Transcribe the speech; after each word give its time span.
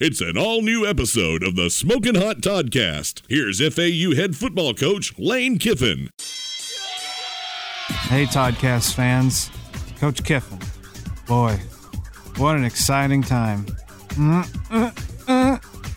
It's 0.00 0.20
an 0.20 0.36
all 0.36 0.60
new 0.60 0.84
episode 0.84 1.44
of 1.44 1.54
the 1.54 1.70
Smoking 1.70 2.16
Hot 2.16 2.38
Toddcast. 2.38 3.22
Here's 3.28 3.60
FAU 3.60 4.16
head 4.20 4.34
football 4.34 4.74
coach 4.74 5.16
Lane 5.20 5.56
Kiffin. 5.56 6.10
Hey, 8.08 8.24
Toddcast 8.24 8.92
fans. 8.94 9.52
Coach 10.00 10.24
Kiffin. 10.24 10.58
Boy, 11.28 11.60
what 12.38 12.56
an 12.56 12.64
exciting 12.64 13.22
time. 13.22 13.66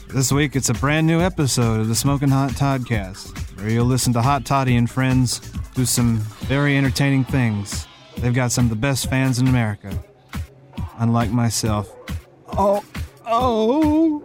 This 0.09 0.31
week, 0.31 0.55
it's 0.55 0.69
a 0.69 0.75
brand 0.75 1.07
new 1.07 1.19
episode 1.19 1.79
of 1.79 1.87
the 1.87 1.95
Smoking 1.95 2.29
Hot 2.29 2.51
Toddcast, 2.51 3.35
where 3.57 3.71
you'll 3.71 3.87
listen 3.87 4.13
to 4.13 4.21
Hot 4.21 4.45
Toddy 4.45 4.75
and 4.75 4.87
friends 4.87 5.39
do 5.73 5.85
some 5.85 6.17
very 6.45 6.77
entertaining 6.77 7.23
things. 7.23 7.87
They've 8.19 8.31
got 8.31 8.51
some 8.51 8.65
of 8.65 8.69
the 8.69 8.75
best 8.75 9.09
fans 9.09 9.39
in 9.39 9.47
America, 9.47 10.03
unlike 10.99 11.31
myself. 11.31 11.91
Oh, 12.49 12.83
oh. 13.27 14.23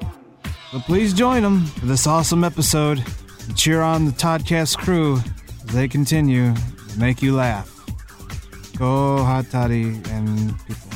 But 0.72 0.82
please 0.82 1.12
join 1.12 1.42
them 1.42 1.66
for 1.66 1.86
this 1.86 2.06
awesome 2.06 2.44
episode 2.44 3.04
and 3.46 3.56
cheer 3.56 3.82
on 3.82 4.06
the 4.06 4.12
Toddcast 4.12 4.78
crew 4.78 5.16
as 5.16 5.74
they 5.74 5.88
continue 5.88 6.54
to 6.54 6.98
make 6.98 7.20
you 7.22 7.34
laugh. 7.34 7.68
Go, 8.78 9.18
Hot 9.22 9.50
Toddy 9.50 10.00
and 10.10 10.54
people. 10.66 10.90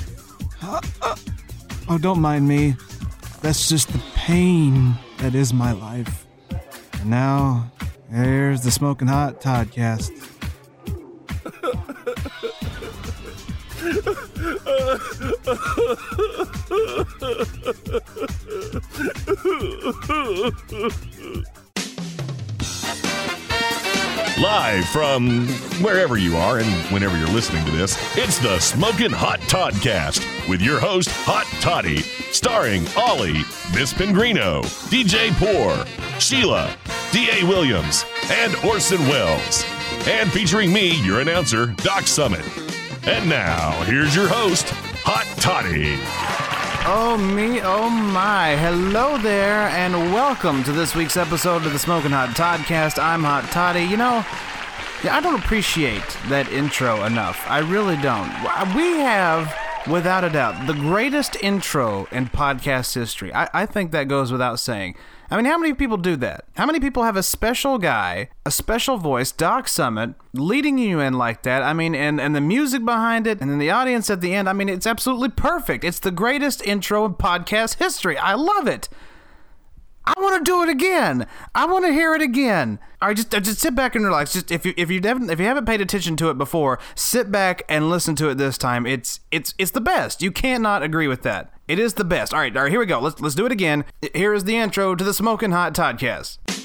Oh, 1.89 1.99
don't 1.99 2.21
mind 2.21 2.49
me. 2.49 2.75
That's 3.43 3.69
just 3.69 3.93
the 3.93 4.03
pain 4.15 4.95
that 5.19 5.35
is 5.35 5.52
my 5.52 5.73
life. 5.73 6.27
And 6.95 7.11
now, 7.11 7.71
here's 8.11 8.63
the 8.63 8.71
Smoking 8.71 9.09
Hot 9.09 9.41
Toddcast. 9.41 10.11
Live 24.38 24.88
from 24.88 25.47
wherever 25.80 26.19
you 26.19 26.37
are 26.37 26.59
and 26.59 26.66
whenever 26.93 27.16
you're 27.16 27.29
listening 27.29 27.65
to 27.66 27.71
this, 27.71 27.97
it's 28.16 28.38
the 28.41 28.59
Smoking 28.59 29.13
Hot 29.13 29.38
Toddcast 29.43 30.49
with 30.49 30.60
your 30.60 30.80
host, 30.80 31.09
Hot 31.13 31.47
Toddy, 31.60 31.99
starring 32.32 32.85
Ollie, 32.97 33.45
Miss 33.73 33.93
Pingrino, 33.93 34.63
DJ 34.91 35.30
Poor, 35.38 35.87
Sheila, 36.19 36.77
D.A. 37.13 37.47
Williams, 37.47 38.05
and 38.30 38.57
Orson 38.65 39.01
Welles. 39.07 39.65
And 40.09 40.32
featuring 40.32 40.73
me, 40.73 41.01
your 41.05 41.21
announcer, 41.21 41.66
Doc 41.85 42.09
Summit. 42.09 42.66
And 43.09 43.29
now, 43.30 43.85
here's 43.85 44.16
your 44.16 44.26
host, 44.26 44.68
Hot 45.04 45.24
Toddy. 45.38 45.95
Oh 46.88 47.16
me, 47.16 47.60
oh 47.63 47.88
my. 47.88 48.57
Hello 48.57 49.16
there, 49.16 49.68
and 49.68 50.13
welcome 50.13 50.65
to 50.65 50.73
this 50.73 50.96
week's 50.96 51.16
episode 51.16 51.65
of 51.65 51.73
the 51.73 51.79
Smoking 51.79 52.10
Hot 52.10 52.30
Toddcast. 52.30 53.01
I'm 53.01 53.23
Hot 53.23 53.45
Toddy. 53.52 53.85
You 53.85 53.96
know, 53.96 54.24
I 55.09 55.21
don't 55.23 55.38
appreciate 55.38 56.02
that 56.26 56.51
intro 56.51 57.04
enough. 57.04 57.45
I 57.46 57.60
really 57.60 57.96
don't. 57.98 58.29
We 58.74 58.98
have, 58.98 59.57
without 59.87 60.24
a 60.24 60.29
doubt, 60.29 60.66
the 60.66 60.74
greatest 60.74 61.37
intro 61.37 62.09
in 62.10 62.26
podcast 62.26 62.93
history. 62.96 63.32
I, 63.32 63.48
I 63.54 63.66
think 63.66 63.93
that 63.93 64.09
goes 64.09 64.32
without 64.32 64.59
saying. 64.59 64.97
I 65.31 65.37
mean, 65.37 65.44
how 65.44 65.59
many 65.59 65.75
people 65.75 65.97
do 65.97 66.16
that? 66.16 66.44
How 66.56 66.66
many 66.66 66.78
people 66.78 67.03
have 67.03 67.16
a 67.16 67.22
special 67.22 67.78
guy, 67.78 68.31
a 68.44 68.50
special 68.50 68.97
voice, 68.97 69.32
Doc 69.32 69.66
Summit, 69.66 70.15
leading 70.32 70.78
you 70.78 71.00
in 71.00 71.15
like 71.15 71.43
that? 71.43 71.62
I 71.62 71.72
mean, 71.72 71.94
and, 71.94 72.21
and 72.21 72.34
the 72.34 72.41
music 72.41 72.84
behind 72.84 73.27
it, 73.27 73.41
and 73.41 73.50
then 73.50 73.59
the 73.59 73.71
audience 73.71 74.09
at 74.09 74.21
the 74.21 74.34
end. 74.34 74.49
I 74.49 74.53
mean, 74.53 74.69
it's 74.69 74.87
absolutely 74.87 75.31
perfect. 75.31 75.82
It's 75.82 75.99
the 75.99 76.12
greatest 76.12 76.65
intro 76.65 77.04
in 77.04 77.15
podcast 77.15 77.78
history. 77.78 78.16
I 78.16 78.34
love 78.34 78.69
it. 78.69 78.88
I 80.06 80.15
want 80.21 80.38
to 80.38 80.49
do 80.49 80.62
it 80.62 80.69
again. 80.69 81.26
I 81.54 81.66
want 81.66 81.84
to 81.84 81.93
hear 81.93 82.15
it 82.15 82.22
again. 82.22 82.78
All 83.03 83.09
right, 83.09 83.16
just 83.16 83.34
uh, 83.34 83.41
just 83.41 83.59
sit 83.59 83.75
back 83.75 83.94
and 83.97 84.04
relax. 84.04 84.32
Just 84.32 84.50
if 84.50 84.65
you 84.65 84.72
if 84.76 84.91
you 84.91 85.00
haven't 85.03 85.31
if 85.31 85.41
you 85.41 85.47
haven't 85.47 85.66
paid 85.66 85.81
attention 85.81 86.16
to 86.19 86.31
it 86.31 86.38
before, 86.38 86.78
sit 86.94 87.32
back 87.32 87.62
and 87.69 87.91
listen 87.91 88.14
to 88.16 88.28
it 88.28 88.36
this 88.36 88.56
time. 88.56 88.86
It's 88.86 89.20
it's 89.31 89.53
it's 89.58 89.72
the 89.72 89.81
best. 89.81 90.22
You 90.22 90.31
cannot 90.31 90.82
agree 90.82 91.08
with 91.08 91.22
that. 91.22 91.53
It 91.66 91.78
is 91.81 91.94
the 91.94 92.04
best. 92.04 92.32
All 92.32 92.41
right, 92.41 92.56
all 92.56 92.62
right. 92.62 92.70
Here 92.70 92.81
we 92.81 92.86
go. 92.86 93.00
Let's 93.00 93.20
let's 93.20 93.34
do 93.34 93.47
it 93.47 93.53
again. 93.53 93.84
Here 94.14 94.32
is 94.32 94.44
the 94.44 94.56
intro 94.56 94.94
to 94.94 95.03
the 95.03 95.14
Smoking 95.14 95.50
Hot 95.50 95.75
Toddcast. 95.75 96.56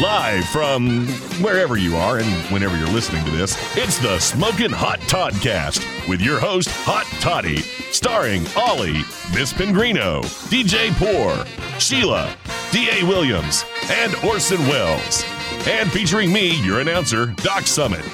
Live 0.00 0.44
from 0.48 1.06
wherever 1.40 1.76
you 1.76 1.94
are 1.94 2.18
and 2.18 2.26
whenever 2.52 2.76
you're 2.76 2.88
listening 2.88 3.24
to 3.26 3.30
this, 3.30 3.56
it's 3.76 3.96
the 3.98 4.18
Smoking 4.18 4.72
Hot 4.72 4.98
Toddcast 5.02 6.08
with 6.08 6.20
your 6.20 6.40
host, 6.40 6.68
Hot 6.68 7.06
Toddy, 7.20 7.58
starring 7.92 8.44
Ollie, 8.56 9.04
Miss 9.32 9.52
Pingrino, 9.52 10.22
DJ 10.50 10.90
Poor, 10.94 11.46
Sheila, 11.78 12.36
D.A. 12.72 13.06
Williams, 13.06 13.64
and 13.88 14.16
Orson 14.24 14.58
Welles. 14.66 15.24
And 15.68 15.88
featuring 15.92 16.32
me, 16.32 16.60
your 16.64 16.80
announcer, 16.80 17.26
Doc 17.26 17.62
Summit. 17.62 18.04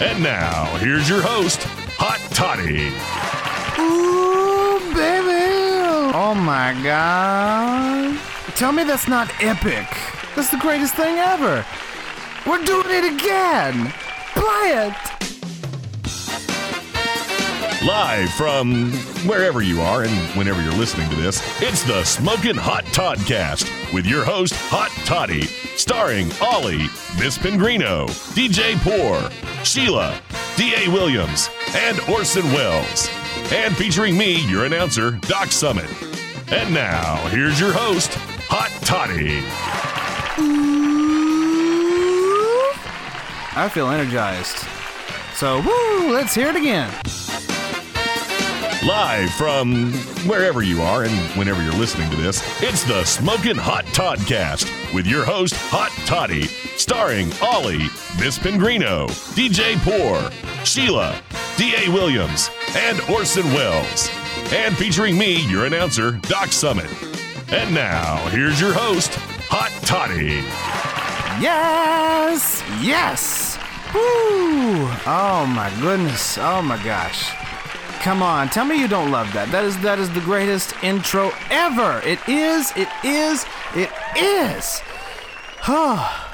And 0.00 0.22
now, 0.22 0.64
here's 0.78 1.10
your 1.10 1.20
host, 1.20 1.62
Hot 1.98 2.20
Toddy. 2.30 2.88
Ooh, 3.78 4.78
baby! 4.94 6.10
Oh 6.16 6.34
my 6.34 6.72
god! 6.82 8.18
Tell 8.54 8.72
me 8.72 8.82
that's 8.84 9.08
not 9.08 9.30
epic. 9.42 10.07
That's 10.38 10.50
the 10.50 10.58
greatest 10.58 10.94
thing 10.94 11.18
ever. 11.18 11.66
We're 12.46 12.64
doing 12.64 12.86
it 12.90 13.12
again. 13.12 13.92
Play 14.36 14.86
it. 14.86 14.94
Live 17.84 18.30
from 18.34 18.92
wherever 19.26 19.62
you 19.62 19.80
are 19.80 20.04
and 20.04 20.16
whenever 20.38 20.62
you're 20.62 20.70
listening 20.74 21.10
to 21.10 21.16
this, 21.16 21.42
it's 21.60 21.82
the 21.82 22.04
Smoking 22.04 22.54
Hot 22.54 22.84
Toddcast 22.84 23.92
with 23.92 24.06
your 24.06 24.24
host, 24.24 24.54
Hot 24.68 24.92
Toddy, 25.04 25.42
starring 25.42 26.30
Ollie, 26.40 26.86
Miss 27.18 27.36
Pingrino, 27.36 28.06
DJ 28.36 28.76
Poor, 28.82 29.28
Sheila, 29.64 30.22
D.A. 30.56 30.88
Williams, 30.88 31.50
and 31.74 31.98
Orson 32.08 32.44
Welles. 32.52 33.08
And 33.50 33.76
featuring 33.76 34.16
me, 34.16 34.48
your 34.48 34.66
announcer, 34.66 35.18
Doc 35.22 35.48
Summit. 35.48 35.90
And 36.52 36.72
now, 36.72 37.16
here's 37.30 37.58
your 37.58 37.72
host, 37.72 38.14
Hot 38.48 38.70
Toddy. 38.84 39.42
I 43.60 43.68
feel 43.72 43.88
energized. 43.88 44.56
So, 45.34 45.60
woo, 45.60 46.12
let's 46.12 46.34
hear 46.34 46.48
it 46.48 46.56
again. 46.56 46.92
Live 48.86 49.30
from 49.34 49.92
wherever 50.26 50.62
you 50.62 50.80
are 50.80 51.02
and 51.02 51.12
whenever 51.36 51.62
you're 51.62 51.72
listening 51.72 52.08
to 52.10 52.16
this, 52.16 52.40
it's 52.62 52.84
the 52.84 53.04
Smoking 53.04 53.56
Hot 53.56 53.84
Toddcast 53.86 54.94
with 54.94 55.06
your 55.06 55.24
host, 55.24 55.54
Hot 55.56 55.90
Toddy, 56.06 56.44
starring 56.76 57.32
Ollie, 57.42 57.88
Miss 58.20 58.38
Pingrino, 58.38 59.08
DJ 59.34 59.76
Poor, 59.78 60.30
Sheila, 60.64 61.20
D.A. 61.56 61.90
Williams, 61.90 62.50
and 62.76 63.00
Orson 63.10 63.46
Welles. 63.52 64.08
And 64.52 64.76
featuring 64.76 65.18
me, 65.18 65.44
your 65.50 65.66
announcer, 65.66 66.12
Doc 66.22 66.52
Summit. 66.52 66.90
And 67.50 67.74
now, 67.74 68.24
here's 68.28 68.60
your 68.60 68.72
host, 68.72 69.18
Hot 69.50 69.70
Toddy. 69.84 70.44
Yes! 71.42 72.62
Yes! 72.80 73.58
Woo! 73.94 74.88
Oh 75.06 75.46
my 75.48 75.72
goodness. 75.80 76.36
Oh 76.38 76.60
my 76.60 76.82
gosh. 76.84 77.32
Come 78.00 78.22
on, 78.22 78.48
tell 78.48 78.64
me 78.64 78.78
you 78.78 78.86
don't 78.88 79.10
love 79.10 79.32
that. 79.32 79.50
That 79.50 79.64
is 79.64 79.78
that 79.80 79.98
is 79.98 80.08
the 80.10 80.20
greatest 80.20 80.74
intro 80.84 81.32
ever. 81.50 82.00
It 82.04 82.20
is, 82.28 82.72
it 82.76 82.88
is, 83.02 83.44
it 83.74 83.90
is. 84.16 84.80
Oh. 85.66 86.26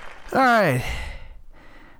All 0.32 0.38
right. 0.38 0.84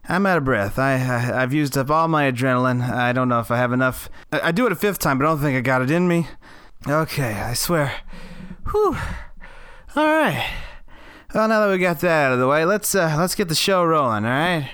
I'm 0.09 0.27
out 0.27 0.39
of 0.39 0.45
breath. 0.45 0.79
I, 0.79 0.95
I 0.95 1.43
I've 1.43 1.53
used 1.53 1.77
up 1.77 1.91
all 1.91 2.09
my 2.09 2.31
adrenaline. 2.31 2.83
I 2.83 3.13
don't 3.13 3.29
know 3.29 3.39
if 3.39 3.51
I 3.51 3.57
have 3.57 3.73
enough. 3.73 4.09
I, 4.33 4.49
I 4.49 4.53
do 4.53 4.67
it 4.67 4.73
a 4.73 4.77
fifth 4.77 4.99
time, 4.99 5.19
but 5.19 5.27
I 5.27 5.29
don't 5.29 5.39
think 5.41 5.57
I 5.57 5.61
got 5.61 5.83
it 5.83 5.91
in 5.91 6.09
me. 6.09 6.27
Okay, 6.89 7.35
I 7.35 7.55
swear. 7.55 7.93
Whew. 8.71 8.97
All 9.95 10.07
right. 10.07 10.51
Well, 11.35 11.49
now 11.49 11.67
that 11.67 11.71
we 11.71 11.77
got 11.77 12.01
that 12.01 12.27
out 12.27 12.33
of 12.33 12.39
the 12.39 12.47
way, 12.49 12.65
let's 12.65 12.95
uh, 12.95 13.15
let's 13.19 13.35
get 13.35 13.51
the 13.51 13.55
show 13.55 13.85
rolling. 13.85 14.25
All 14.25 14.31
right. 14.31 14.71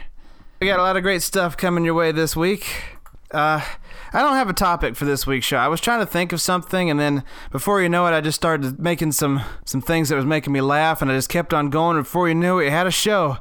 We 0.60 0.68
got 0.68 0.78
a 0.78 0.82
lot 0.82 0.96
of 0.96 1.02
great 1.02 1.22
stuff 1.22 1.56
coming 1.56 1.84
your 1.84 1.94
way 1.94 2.12
this 2.12 2.36
week. 2.36 2.84
Uh, 3.32 3.60
I 4.12 4.22
don't 4.22 4.34
have 4.34 4.48
a 4.48 4.52
topic 4.52 4.94
for 4.94 5.06
this 5.06 5.26
week's 5.26 5.44
show. 5.44 5.56
I 5.56 5.66
was 5.66 5.80
trying 5.80 5.98
to 5.98 6.06
think 6.06 6.32
of 6.32 6.40
something, 6.40 6.88
and 6.88 7.00
then 7.00 7.24
before 7.50 7.82
you 7.82 7.88
know 7.88 8.06
it, 8.06 8.12
I 8.12 8.20
just 8.20 8.36
started 8.36 8.78
making 8.78 9.10
some 9.10 9.42
some 9.64 9.82
things 9.82 10.08
that 10.08 10.14
was 10.14 10.24
making 10.24 10.52
me 10.52 10.60
laugh, 10.60 11.02
and 11.02 11.10
I 11.10 11.16
just 11.16 11.28
kept 11.28 11.52
on 11.52 11.68
going. 11.68 11.96
And 11.96 12.04
before 12.04 12.28
you 12.28 12.36
knew 12.36 12.60
it, 12.60 12.68
it 12.68 12.70
had 12.70 12.86
a 12.86 12.92
show. 12.92 13.38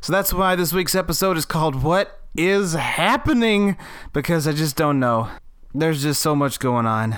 So 0.00 0.12
that's 0.12 0.32
why 0.32 0.56
this 0.56 0.72
week's 0.72 0.96
episode 0.96 1.36
is 1.36 1.44
called 1.44 1.80
"What 1.80 2.22
Is 2.34 2.72
Happening," 2.72 3.76
because 4.12 4.48
I 4.48 4.52
just 4.52 4.74
don't 4.74 4.98
know. 4.98 5.28
There's 5.72 6.02
just 6.02 6.22
so 6.22 6.34
much 6.34 6.58
going 6.58 6.86
on, 6.86 7.16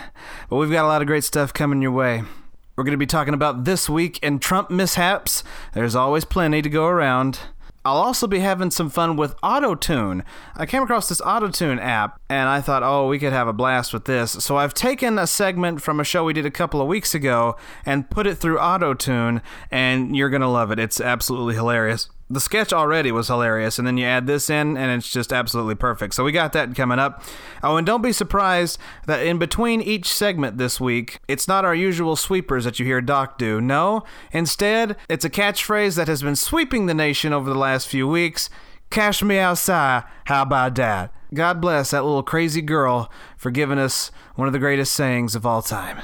but 0.50 0.56
we've 0.56 0.70
got 0.70 0.84
a 0.84 0.88
lot 0.88 1.00
of 1.00 1.06
great 1.06 1.24
stuff 1.24 1.54
coming 1.54 1.80
your 1.80 1.92
way. 1.92 2.24
We're 2.74 2.84
going 2.84 2.92
to 2.92 2.98
be 2.98 3.06
talking 3.06 3.34
about 3.34 3.64
this 3.64 3.90
week 3.90 4.18
in 4.22 4.38
Trump 4.38 4.70
mishaps. 4.70 5.44
There's 5.74 5.94
always 5.94 6.24
plenty 6.24 6.62
to 6.62 6.70
go 6.70 6.86
around. 6.86 7.40
I'll 7.84 7.98
also 7.98 8.26
be 8.26 8.38
having 8.38 8.70
some 8.70 8.88
fun 8.88 9.16
with 9.16 9.38
AutoTune. 9.42 10.24
I 10.56 10.64
came 10.64 10.82
across 10.82 11.08
this 11.08 11.20
AutoTune 11.20 11.78
app 11.80 12.18
and 12.30 12.48
I 12.48 12.62
thought, 12.62 12.82
oh, 12.82 13.08
we 13.08 13.18
could 13.18 13.34
have 13.34 13.46
a 13.46 13.52
blast 13.52 13.92
with 13.92 14.06
this. 14.06 14.32
So 14.32 14.56
I've 14.56 14.72
taken 14.72 15.18
a 15.18 15.26
segment 15.26 15.82
from 15.82 16.00
a 16.00 16.04
show 16.04 16.24
we 16.24 16.32
did 16.32 16.46
a 16.46 16.50
couple 16.50 16.80
of 16.80 16.88
weeks 16.88 17.14
ago 17.14 17.56
and 17.84 18.08
put 18.08 18.26
it 18.26 18.36
through 18.36 18.56
AutoTune, 18.56 19.42
and 19.70 20.16
you're 20.16 20.30
going 20.30 20.40
to 20.40 20.48
love 20.48 20.70
it. 20.70 20.78
It's 20.78 21.00
absolutely 21.00 21.54
hilarious 21.54 22.08
the 22.32 22.40
sketch 22.40 22.72
already 22.72 23.12
was 23.12 23.28
hilarious, 23.28 23.78
and 23.78 23.86
then 23.86 23.98
you 23.98 24.06
add 24.06 24.26
this 24.26 24.48
in, 24.48 24.76
and 24.76 24.90
it's 24.90 25.10
just 25.10 25.32
absolutely 25.32 25.74
perfect. 25.74 26.14
So 26.14 26.24
we 26.24 26.32
got 26.32 26.52
that 26.54 26.74
coming 26.74 26.98
up. 26.98 27.22
Oh, 27.62 27.76
and 27.76 27.86
don't 27.86 28.02
be 28.02 28.12
surprised 28.12 28.78
that 29.06 29.24
in 29.24 29.38
between 29.38 29.82
each 29.82 30.12
segment 30.12 30.56
this 30.56 30.80
week, 30.80 31.20
it's 31.28 31.46
not 31.46 31.64
our 31.64 31.74
usual 31.74 32.16
sweepers 32.16 32.64
that 32.64 32.78
you 32.78 32.86
hear 32.86 33.02
Doc 33.02 33.36
do. 33.36 33.60
No, 33.60 34.04
instead, 34.32 34.96
it's 35.08 35.24
a 35.24 35.30
catchphrase 35.30 35.96
that 35.96 36.08
has 36.08 36.22
been 36.22 36.36
sweeping 36.36 36.86
the 36.86 36.94
nation 36.94 37.32
over 37.34 37.50
the 37.50 37.58
last 37.58 37.86
few 37.86 38.08
weeks. 38.08 38.48
Cash 38.90 39.22
me 39.22 39.38
outside. 39.38 40.04
How 40.24 40.42
about 40.42 40.74
that? 40.76 41.12
God 41.34 41.60
bless 41.60 41.90
that 41.90 42.04
little 42.04 42.22
crazy 42.22 42.62
girl 42.62 43.10
for 43.36 43.50
giving 43.50 43.78
us 43.78 44.10
one 44.34 44.46
of 44.46 44.52
the 44.52 44.58
greatest 44.58 44.92
sayings 44.92 45.34
of 45.34 45.46
all 45.46 45.62
time. 45.62 45.98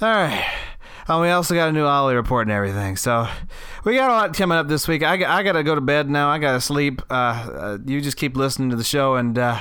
All 0.00 0.08
right. 0.08 0.46
Oh, 1.10 1.20
we 1.22 1.30
also 1.30 1.56
got 1.56 1.68
a 1.68 1.72
new 1.72 1.86
Ollie 1.86 2.14
report 2.14 2.46
and 2.46 2.52
everything. 2.52 2.96
So 2.96 3.26
we 3.82 3.96
got 3.96 4.10
a 4.10 4.12
lot 4.12 4.36
coming 4.36 4.56
up 4.56 4.68
this 4.68 4.86
week. 4.86 5.02
I, 5.02 5.14
I 5.14 5.42
got 5.42 5.54
to 5.54 5.64
go 5.64 5.74
to 5.74 5.80
bed 5.80 6.08
now. 6.08 6.28
I 6.28 6.38
got 6.38 6.52
to 6.52 6.60
sleep. 6.60 7.02
Uh, 7.10 7.14
uh, 7.14 7.78
you 7.84 8.00
just 8.00 8.16
keep 8.16 8.36
listening 8.36 8.70
to 8.70 8.76
the 8.76 8.84
show, 8.84 9.16
and 9.16 9.36
uh, 9.36 9.58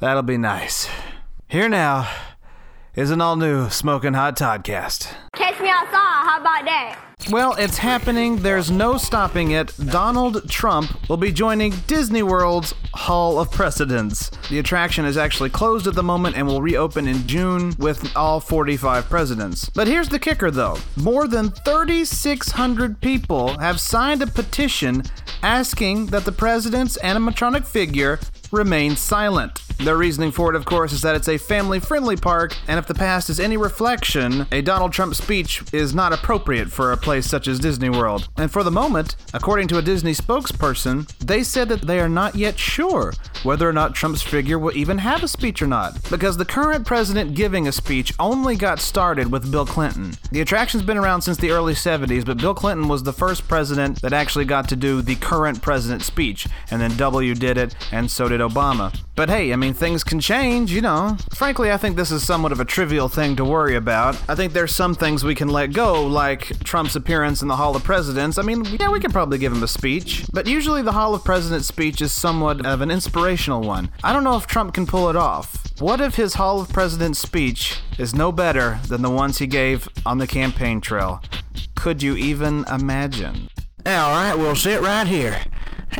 that'll 0.00 0.22
be 0.22 0.36
nice. 0.36 0.86
Here 1.48 1.70
now 1.70 2.06
is 2.94 3.10
an 3.10 3.22
all 3.22 3.36
new 3.36 3.70
Smoking 3.70 4.12
Hot 4.12 4.36
Toddcast. 4.36 5.14
Catch 5.34 5.58
me 5.60 5.70
outside. 5.70 5.92
How 5.94 6.40
about 6.42 6.66
that? 6.66 7.05
Well, 7.30 7.54
it's 7.54 7.78
happening. 7.78 8.36
There's 8.36 8.70
no 8.70 8.98
stopping 8.98 9.50
it. 9.50 9.74
Donald 9.90 10.48
Trump 10.48 11.08
will 11.08 11.16
be 11.16 11.32
joining 11.32 11.72
Disney 11.88 12.22
World's 12.22 12.72
Hall 12.94 13.40
of 13.40 13.50
Presidents. 13.50 14.30
The 14.48 14.60
attraction 14.60 15.04
is 15.04 15.16
actually 15.16 15.50
closed 15.50 15.88
at 15.88 15.94
the 15.94 16.04
moment 16.04 16.36
and 16.36 16.46
will 16.46 16.62
reopen 16.62 17.08
in 17.08 17.26
June 17.26 17.74
with 17.80 18.14
all 18.14 18.38
45 18.38 19.06
presidents. 19.06 19.68
But 19.70 19.88
here's 19.88 20.08
the 20.08 20.20
kicker 20.20 20.52
though 20.52 20.78
more 20.96 21.26
than 21.26 21.50
3,600 21.50 23.00
people 23.00 23.58
have 23.58 23.80
signed 23.80 24.22
a 24.22 24.28
petition 24.28 25.02
asking 25.42 26.06
that 26.06 26.26
the 26.26 26.32
president's 26.32 26.96
animatronic 26.98 27.66
figure 27.66 28.20
remain 28.52 28.94
silent. 28.94 29.65
Their 29.78 29.96
reasoning 29.96 30.32
for 30.32 30.50
it, 30.50 30.56
of 30.56 30.64
course, 30.64 30.92
is 30.92 31.02
that 31.02 31.14
it's 31.14 31.28
a 31.28 31.38
family 31.38 31.80
friendly 31.80 32.16
park, 32.16 32.56
and 32.66 32.78
if 32.78 32.86
the 32.86 32.94
past 32.94 33.28
is 33.28 33.38
any 33.38 33.56
reflection, 33.56 34.46
a 34.50 34.62
Donald 34.62 34.92
Trump 34.92 35.14
speech 35.14 35.62
is 35.72 35.94
not 35.94 36.12
appropriate 36.12 36.72
for 36.72 36.92
a 36.92 36.96
place 36.96 37.26
such 37.26 37.46
as 37.46 37.60
Disney 37.60 37.90
World. 37.90 38.28
And 38.36 38.50
for 38.50 38.62
the 38.62 38.70
moment, 38.70 39.16
according 39.34 39.68
to 39.68 39.78
a 39.78 39.82
Disney 39.82 40.12
spokesperson, 40.12 41.06
they 41.18 41.42
said 41.42 41.68
that 41.68 41.82
they 41.82 42.00
are 42.00 42.08
not 42.08 42.34
yet 42.34 42.58
sure 42.58 43.12
whether 43.42 43.68
or 43.68 43.72
not 43.72 43.94
Trump's 43.94 44.22
figure 44.22 44.58
will 44.58 44.76
even 44.76 44.98
have 44.98 45.22
a 45.22 45.28
speech 45.28 45.60
or 45.60 45.66
not, 45.66 46.02
because 46.10 46.36
the 46.36 46.44
current 46.44 46.86
president 46.86 47.34
giving 47.34 47.68
a 47.68 47.72
speech 47.72 48.12
only 48.18 48.56
got 48.56 48.80
started 48.80 49.30
with 49.30 49.52
Bill 49.52 49.66
Clinton. 49.66 50.14
The 50.32 50.40
attraction's 50.40 50.82
been 50.82 50.96
around 50.96 51.22
since 51.22 51.36
the 51.36 51.50
early 51.50 51.74
70s, 51.74 52.24
but 52.24 52.38
Bill 52.38 52.54
Clinton 52.54 52.88
was 52.88 53.02
the 53.02 53.12
first 53.12 53.46
president 53.46 54.00
that 54.02 54.12
actually 54.12 54.46
got 54.46 54.68
to 54.70 54.76
do 54.76 55.02
the 55.02 55.16
current 55.16 55.60
president's 55.60 56.06
speech, 56.06 56.48
and 56.70 56.80
then 56.80 56.96
W 56.96 57.34
did 57.34 57.58
it, 57.58 57.76
and 57.92 58.10
so 58.10 58.28
did 58.28 58.40
Obama. 58.40 58.98
But 59.16 59.30
hey, 59.30 59.50
I 59.54 59.56
mean, 59.56 59.72
things 59.72 60.04
can 60.04 60.20
change, 60.20 60.70
you 60.70 60.82
know. 60.82 61.16
Frankly, 61.32 61.72
I 61.72 61.78
think 61.78 61.96
this 61.96 62.10
is 62.10 62.22
somewhat 62.22 62.52
of 62.52 62.60
a 62.60 62.66
trivial 62.66 63.08
thing 63.08 63.34
to 63.36 63.46
worry 63.46 63.74
about. 63.74 64.22
I 64.28 64.34
think 64.34 64.52
there's 64.52 64.74
some 64.74 64.94
things 64.94 65.24
we 65.24 65.34
can 65.34 65.48
let 65.48 65.72
go, 65.72 66.06
like 66.06 66.62
Trump's 66.64 66.96
appearance 66.96 67.40
in 67.40 67.48
the 67.48 67.56
Hall 67.56 67.74
of 67.74 67.82
Presidents. 67.82 68.36
I 68.36 68.42
mean, 68.42 68.66
yeah, 68.78 68.90
we 68.90 69.00
could 69.00 69.12
probably 69.12 69.38
give 69.38 69.54
him 69.54 69.62
a 69.62 69.68
speech, 69.68 70.26
but 70.34 70.46
usually 70.46 70.82
the 70.82 70.92
Hall 70.92 71.14
of 71.14 71.24
Presidents 71.24 71.66
speech 71.66 72.02
is 72.02 72.12
somewhat 72.12 72.66
of 72.66 72.82
an 72.82 72.90
inspirational 72.90 73.62
one. 73.62 73.90
I 74.04 74.12
don't 74.12 74.22
know 74.22 74.36
if 74.36 74.46
Trump 74.46 74.74
can 74.74 74.86
pull 74.86 75.08
it 75.08 75.16
off. 75.16 75.66
What 75.80 76.02
if 76.02 76.16
his 76.16 76.34
Hall 76.34 76.60
of 76.60 76.68
Presidents 76.68 77.18
speech 77.18 77.80
is 77.98 78.14
no 78.14 78.30
better 78.32 78.80
than 78.86 79.00
the 79.00 79.08
ones 79.08 79.38
he 79.38 79.46
gave 79.46 79.88
on 80.04 80.18
the 80.18 80.26
campaign 80.26 80.82
trail? 80.82 81.22
Could 81.74 82.02
you 82.02 82.16
even 82.16 82.66
imagine? 82.70 83.48
All 83.86 84.10
right, 84.10 84.34
we'll 84.34 84.56
sit 84.56 84.82
right 84.82 85.06
here. 85.06 85.40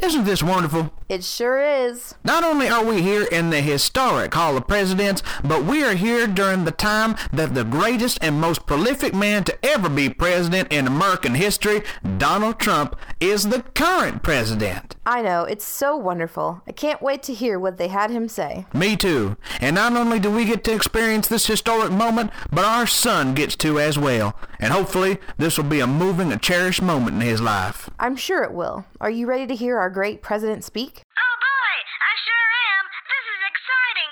Isn't 0.03 0.25
this 0.25 0.43
wonderful? 0.43 0.93
It 1.09 1.25
sure 1.25 1.61
is. 1.61 2.15
Not 2.25 2.45
only 2.45 2.69
are 2.69 2.85
we 2.85 3.01
here 3.01 3.25
in 3.31 3.51
the 3.51 3.61
historic 3.61 4.35
Hall 4.35 4.57
of 4.57 4.67
Presidents, 4.67 5.23
but 5.43 5.65
we 5.65 5.85
are 5.85 5.95
here 5.95 6.27
during 6.27 6.65
the 6.65 6.73
time 6.73 7.17
that 7.33 7.55
the 7.55 7.65
greatest 7.65 8.19
and 8.21 8.41
most 8.41 8.67
prolific 8.67 9.15
man 9.15 9.45
to 9.45 9.65
ever 9.65 9.89
be 9.89 10.09
president 10.09 10.73
in 10.73 10.87
American 10.87 11.35
history, 11.35 11.83
Donald 12.19 12.59
Trump, 12.59 12.97
is 13.21 13.49
the 13.49 13.63
current 13.75 14.23
president. 14.23 14.97
I 15.07 15.23
know, 15.23 15.45
it's 15.45 15.65
so 15.65 15.97
wonderful. 15.97 16.63
I 16.67 16.73
can't 16.73 17.01
wait 17.01 17.23
to 17.25 17.35
hear 17.35 17.59
what 17.61 17.77
they 17.79 17.89
had 17.89 18.11
him 18.11 18.29
say. 18.29 18.67
Me 18.75 18.97
too. 18.97 19.37
And 19.61 19.77
not 19.77 19.93
only 19.95 20.19
do 20.19 20.31
we 20.31 20.45
get 20.45 20.65
to 20.65 20.75
experience 20.75 21.29
this 21.29 21.47
historic 21.47 21.93
moment, 21.93 22.33
but 22.51 22.65
our 22.65 22.89
son 22.89 23.35
gets 23.35 23.55
to 23.57 23.79
as 23.79 23.97
well. 23.97 24.37
And 24.59 24.73
hopefully, 24.73 25.19
this 25.39 25.57
will 25.57 25.65
be 25.65 25.79
a 25.79 25.87
moving, 25.87 26.33
a 26.33 26.39
cherished 26.39 26.83
moment 26.83 27.15
in 27.15 27.21
his 27.21 27.41
life. 27.41 27.89
I'm 28.01 28.17
sure 28.17 28.43
it 28.43 28.53
will. 28.53 28.85
Are 29.01 29.11
you 29.11 29.27
ready 29.27 29.47
to 29.47 29.55
hear 29.55 29.79
our 29.79 29.86
great 29.91 30.23
president 30.23 30.65
speak? 30.65 31.03
Oh 31.19 31.37
boy, 31.41 31.77
I 32.03 32.13
sure 32.25 32.47
am. 32.73 32.85
This 33.13 33.27
is 33.35 33.41
exciting. 33.53 34.11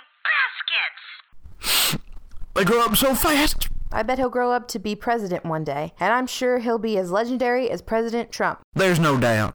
Baskets. 1.90 2.54
They 2.54 2.64
grow 2.64 2.84
up 2.84 2.96
so 2.96 3.14
fast. 3.14 3.68
I 3.92 4.02
bet 4.02 4.18
he'll 4.18 4.28
grow 4.28 4.50
up 4.50 4.66
to 4.68 4.78
be 4.78 4.96
president 4.96 5.44
one 5.44 5.62
day, 5.62 5.92
and 6.00 6.12
I'm 6.12 6.26
sure 6.26 6.58
he'll 6.58 6.78
be 6.78 6.98
as 6.98 7.12
legendary 7.12 7.70
as 7.70 7.80
President 7.80 8.32
Trump. 8.32 8.60
There's 8.74 8.98
no 8.98 9.18
doubt. 9.18 9.53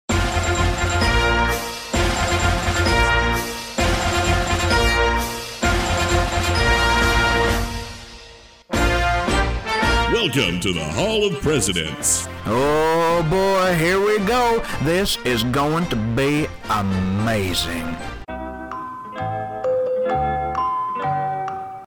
Welcome 10.21 10.59
to 10.59 10.73
the 10.73 10.83
Hall 10.83 11.25
of 11.25 11.41
Presidents. 11.41 12.27
Oh 12.45 13.25
boy, 13.29 13.73
here 13.75 14.01
we 14.05 14.19
go. 14.27 14.61
This 14.81 15.17
is 15.23 15.45
going 15.45 15.87
to 15.87 15.95
be 15.95 16.45
amazing. 16.69 17.95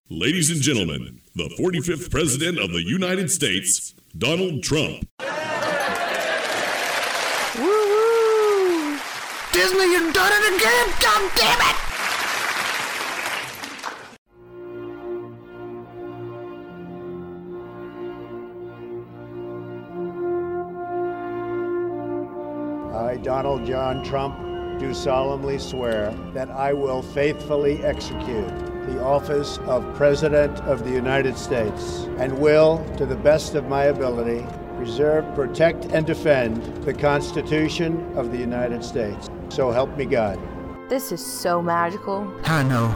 Ladies 0.08 0.48
and 0.48 0.62
gentlemen, 0.62 1.20
the 1.36 1.50
45th 1.60 2.10
President 2.10 2.58
of 2.58 2.70
the 2.72 2.82
United 2.82 3.30
States, 3.30 3.94
Donald 4.16 4.62
Trump. 4.62 5.06
Woo! 7.58 8.98
Disney, 9.52 9.92
you've 9.92 10.14
done 10.14 10.32
it 10.32 10.56
again! 10.56 10.86
God 11.02 11.30
damn 11.36 11.60
it! 11.60 11.81
Donald 23.42 23.66
John 23.66 24.04
Trump, 24.04 24.38
do 24.78 24.94
solemnly 24.94 25.58
swear 25.58 26.14
that 26.32 26.48
I 26.52 26.72
will 26.72 27.02
faithfully 27.02 27.82
execute 27.82 28.48
the 28.86 29.02
office 29.02 29.58
of 29.66 29.82
President 29.96 30.60
of 30.60 30.84
the 30.84 30.92
United 30.92 31.36
States 31.36 32.06
and 32.18 32.38
will, 32.38 32.86
to 32.98 33.04
the 33.04 33.16
best 33.16 33.56
of 33.56 33.66
my 33.66 33.86
ability, 33.86 34.46
preserve, 34.76 35.24
protect, 35.34 35.86
and 35.86 36.06
defend 36.06 36.62
the 36.84 36.94
Constitution 36.94 38.16
of 38.16 38.30
the 38.30 38.38
United 38.38 38.84
States. 38.84 39.28
So 39.48 39.72
help 39.72 39.96
me 39.96 40.04
God. 40.04 40.38
This 40.88 41.10
is 41.10 41.20
so 41.20 41.60
magical. 41.60 42.32
I 42.44 42.62
know. 42.62 42.94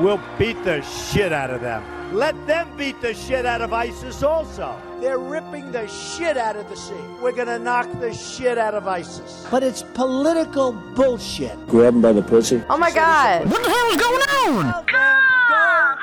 We'll 0.00 0.22
beat 0.38 0.62
the 0.62 0.82
shit 0.82 1.32
out 1.32 1.50
of 1.50 1.62
them. 1.62 1.82
Let 2.14 2.46
them 2.46 2.76
beat 2.76 3.00
the 3.00 3.12
shit 3.12 3.44
out 3.44 3.60
of 3.60 3.72
ISIS 3.72 4.22
also. 4.22 4.80
They're 5.00 5.18
ripping 5.18 5.72
the 5.72 5.86
shit 5.88 6.36
out 6.36 6.56
of 6.56 6.68
the 6.68 6.76
sea. 6.76 6.92
We're 7.22 7.32
gonna 7.32 7.58
knock 7.58 7.88
the 8.00 8.12
shit 8.12 8.58
out 8.58 8.74
of 8.74 8.86
ISIS. 8.86 9.46
But 9.50 9.62
it's 9.62 9.82
political 9.82 10.72
bullshit. 10.72 11.56
Grab 11.68 11.94
him 11.94 12.02
by 12.02 12.12
the 12.12 12.22
pussy. 12.22 12.62
Oh 12.68 12.76
my 12.76 12.90
god! 12.90 13.50
What 13.50 13.62
the 13.62 13.70
hell 13.70 13.88
is 13.90 13.96
going 13.96 14.20
on? 14.20 14.66
Oh, 14.66 14.84
cool. 14.86 15.00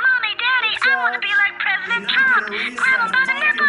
Mommy, 0.02 0.34
Daddy, 0.42 0.74
I 0.82 0.96
want 1.04 1.14
to 1.14 1.20
be 1.20 1.28
like 1.28 1.60
President 1.60 2.10
Trump. 2.10 2.48
Grab 2.48 3.02
him 3.06 3.12
by 3.12 3.24
the 3.28 3.34
nipples. 3.34 3.68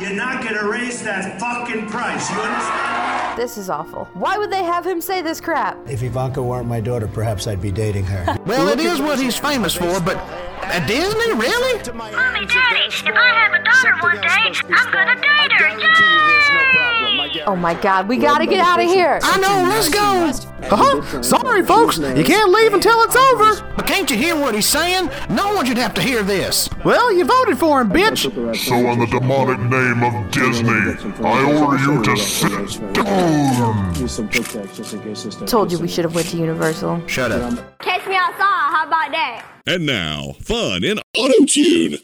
You're 0.00 0.16
not 0.16 0.42
gonna 0.44 0.66
raise 0.68 1.02
that 1.02 1.38
fucking 1.38 1.86
price. 1.88 2.30
You 2.30 2.36
understand? 2.38 3.38
This 3.38 3.58
is 3.58 3.68
awful. 3.68 4.06
Why 4.14 4.38
would 4.38 4.50
they 4.50 4.62
have 4.62 4.86
him 4.86 5.00
say 5.02 5.20
this 5.22 5.40
crap? 5.40 5.76
If 5.88 6.02
Ivanka 6.02 6.42
weren't 6.42 6.66
my 6.66 6.80
daughter, 6.80 7.06
perhaps 7.06 7.46
I'd 7.46 7.60
be 7.60 7.70
dating 7.72 8.04
her. 8.04 8.38
Well, 8.46 8.68
it 8.68 8.80
is 8.80 9.00
what 9.00 9.18
he's 9.20 9.36
famous 9.36 9.74
for, 9.74 10.00
but 10.00 10.16
at 10.70 10.86
Disney, 10.86 11.32
really? 11.34 11.92
Mommy, 11.92 12.46
Daddy, 12.46 12.84
if 12.88 13.06
I 13.06 13.28
have 13.40 13.52
a 13.54 13.62
daughter 13.64 13.94
one 14.02 14.20
day, 14.20 14.52
I'm 14.74 14.92
gonna 14.92 15.16
date 15.16 15.52
her. 15.52 15.68
Yay! 15.68 17.07
Oh 17.46 17.56
my 17.56 17.74
god, 17.74 18.08
we 18.08 18.16
gotta 18.16 18.46
get 18.46 18.60
out 18.60 18.80
of 18.80 18.86
here! 18.86 19.18
I 19.22 19.38
know, 19.38 19.68
let's 19.68 19.88
go. 19.88 20.48
Uh-huh. 20.70 21.22
Sorry, 21.22 21.62
folks. 21.64 21.98
You 21.98 22.24
can't 22.24 22.50
leave 22.50 22.74
until 22.74 23.00
it's 23.02 23.16
over. 23.16 23.72
But 23.76 23.86
can't 23.86 24.10
you 24.10 24.16
hear 24.16 24.34
what 24.36 24.54
he's 24.54 24.66
saying? 24.66 25.08
No 25.30 25.54
one 25.54 25.64
should 25.64 25.78
have 25.78 25.94
to 25.94 26.02
hear 26.02 26.22
this. 26.22 26.68
Well, 26.84 27.12
you 27.12 27.24
voted 27.24 27.58
for 27.58 27.80
him, 27.80 27.90
bitch. 27.90 28.24
So, 28.56 28.74
in 28.74 28.98
the 28.98 29.06
demonic 29.06 29.60
name 29.60 30.02
of 30.02 30.30
Disney, 30.30 30.96
I 31.24 31.60
order 31.60 31.78
you 31.82 32.02
to 32.02 32.16
sit 32.16 32.92
down. 32.92 33.94
Told 35.46 35.72
you 35.72 35.78
we 35.78 35.88
should 35.88 36.04
have 36.04 36.14
went 36.14 36.28
to 36.28 36.36
Universal. 36.36 37.06
Shut 37.06 37.30
up. 37.32 37.78
Catch 37.78 38.06
me 38.06 38.16
outside. 38.16 38.38
How 38.38 38.86
about 38.86 39.10
that? 39.12 39.46
And 39.66 39.86
now, 39.86 40.34
fun 40.40 40.82
in 40.82 40.98
auto 41.16 41.44
tune. 41.44 41.98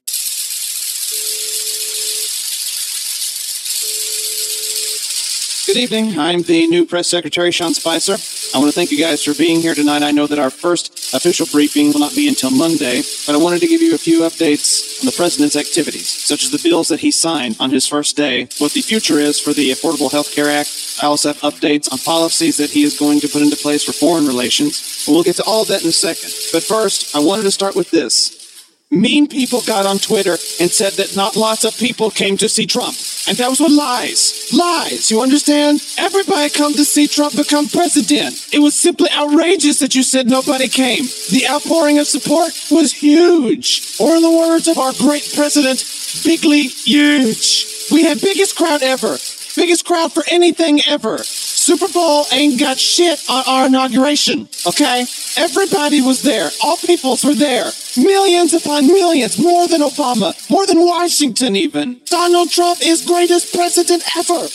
Good 5.74 5.92
evening. 5.92 6.20
I'm 6.20 6.42
the 6.42 6.68
new 6.68 6.86
press 6.86 7.08
secretary, 7.08 7.50
Sean 7.50 7.74
Spicer. 7.74 8.12
I 8.54 8.60
want 8.60 8.72
to 8.72 8.74
thank 8.76 8.92
you 8.92 8.96
guys 8.96 9.24
for 9.24 9.34
being 9.34 9.60
here 9.60 9.74
tonight. 9.74 10.04
I 10.04 10.12
know 10.12 10.28
that 10.28 10.38
our 10.38 10.48
first 10.48 11.12
official 11.12 11.46
briefing 11.50 11.92
will 11.92 11.98
not 11.98 12.14
be 12.14 12.28
until 12.28 12.52
Monday, 12.52 13.02
but 13.26 13.34
I 13.34 13.38
wanted 13.38 13.58
to 13.58 13.66
give 13.66 13.82
you 13.82 13.92
a 13.92 13.98
few 13.98 14.20
updates 14.20 15.00
on 15.00 15.06
the 15.06 15.16
president's 15.16 15.56
activities, 15.56 16.08
such 16.08 16.44
as 16.44 16.52
the 16.52 16.62
bills 16.62 16.86
that 16.90 17.00
he 17.00 17.10
signed 17.10 17.56
on 17.58 17.70
his 17.70 17.88
first 17.88 18.16
day, 18.16 18.46
what 18.58 18.70
the 18.70 18.82
future 18.82 19.18
is 19.18 19.40
for 19.40 19.52
the 19.52 19.72
Affordable 19.72 20.12
Health 20.12 20.32
Care 20.32 20.48
Act. 20.48 20.70
I 21.02 21.06
also 21.06 21.32
have 21.32 21.40
updates 21.40 21.92
on 21.92 21.98
policies 21.98 22.56
that 22.58 22.70
he 22.70 22.84
is 22.84 22.96
going 22.96 23.18
to 23.18 23.28
put 23.28 23.42
into 23.42 23.56
place 23.56 23.82
for 23.82 23.92
foreign 23.92 24.28
relations. 24.28 25.04
We'll 25.08 25.24
get 25.24 25.34
to 25.36 25.44
all 25.44 25.62
of 25.62 25.68
that 25.68 25.82
in 25.82 25.88
a 25.88 25.92
second. 25.92 26.30
But 26.52 26.62
first, 26.62 27.16
I 27.16 27.18
wanted 27.18 27.42
to 27.42 27.50
start 27.50 27.74
with 27.74 27.90
this. 27.90 28.43
Mean 28.90 29.26
people 29.26 29.60
got 29.62 29.86
on 29.86 29.98
Twitter 29.98 30.32
and 30.60 30.70
said 30.70 30.92
that 30.94 31.16
not 31.16 31.36
lots 31.36 31.64
of 31.64 31.76
people 31.76 32.10
came 32.10 32.36
to 32.36 32.48
see 32.48 32.66
Trump. 32.66 32.94
And 33.26 33.36
that 33.38 33.48
was 33.48 33.58
what 33.58 33.72
lies. 33.72 34.52
Lies. 34.52 35.10
You 35.10 35.22
understand? 35.22 35.82
Everybody 35.98 36.50
come 36.50 36.74
to 36.74 36.84
see 36.84 37.06
Trump 37.06 37.34
become 37.34 37.66
president. 37.66 38.48
It 38.52 38.60
was 38.60 38.78
simply 38.78 39.08
outrageous 39.10 39.78
that 39.80 39.94
you 39.94 40.02
said 40.02 40.28
nobody 40.28 40.68
came. 40.68 41.04
The 41.30 41.46
outpouring 41.48 41.98
of 41.98 42.06
support 42.06 42.52
was 42.70 42.92
huge. 42.92 43.96
Or 43.98 44.14
in 44.16 44.22
the 44.22 44.30
words 44.30 44.68
of 44.68 44.78
our 44.78 44.92
great 44.92 45.32
president, 45.34 45.82
bigly 46.22 46.68
huge. 46.68 47.88
We 47.90 48.04
had 48.04 48.20
biggest 48.20 48.54
crowd 48.54 48.82
ever. 48.82 49.16
Biggest 49.56 49.84
crowd 49.84 50.12
for 50.12 50.24
anything 50.30 50.80
ever. 50.88 51.18
Super 51.18 51.88
Bowl 51.88 52.24
ain't 52.32 52.58
got 52.58 52.78
shit 52.78 53.22
on 53.30 53.44
our 53.46 53.66
inauguration, 53.66 54.48
okay? 54.66 55.06
Everybody 55.36 56.02
was 56.02 56.22
there. 56.22 56.50
All 56.62 56.76
peoples 56.76 57.24
were 57.24 57.34
there. 57.34 57.70
Millions 57.96 58.52
upon 58.52 58.86
millions, 58.86 59.38
more 59.38 59.68
than 59.68 59.80
Obama, 59.80 60.34
more 60.50 60.66
than 60.66 60.80
Washington 60.80 61.56
even. 61.56 62.00
Donald 62.06 62.50
Trump 62.50 62.80
is 62.84 63.04
greatest 63.06 63.54
president 63.54 64.02
ever. 64.16 64.48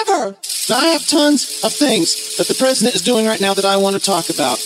Ever. 0.00 0.36
Now, 0.68 0.78
I 0.78 0.86
have 0.88 1.06
tons 1.06 1.62
of 1.62 1.72
things 1.72 2.36
that 2.38 2.48
the 2.48 2.54
president 2.54 2.96
is 2.96 3.02
doing 3.02 3.24
right 3.24 3.40
now 3.40 3.54
that 3.54 3.64
I 3.64 3.76
want 3.76 3.94
to 3.94 4.02
talk 4.02 4.30
about. 4.30 4.58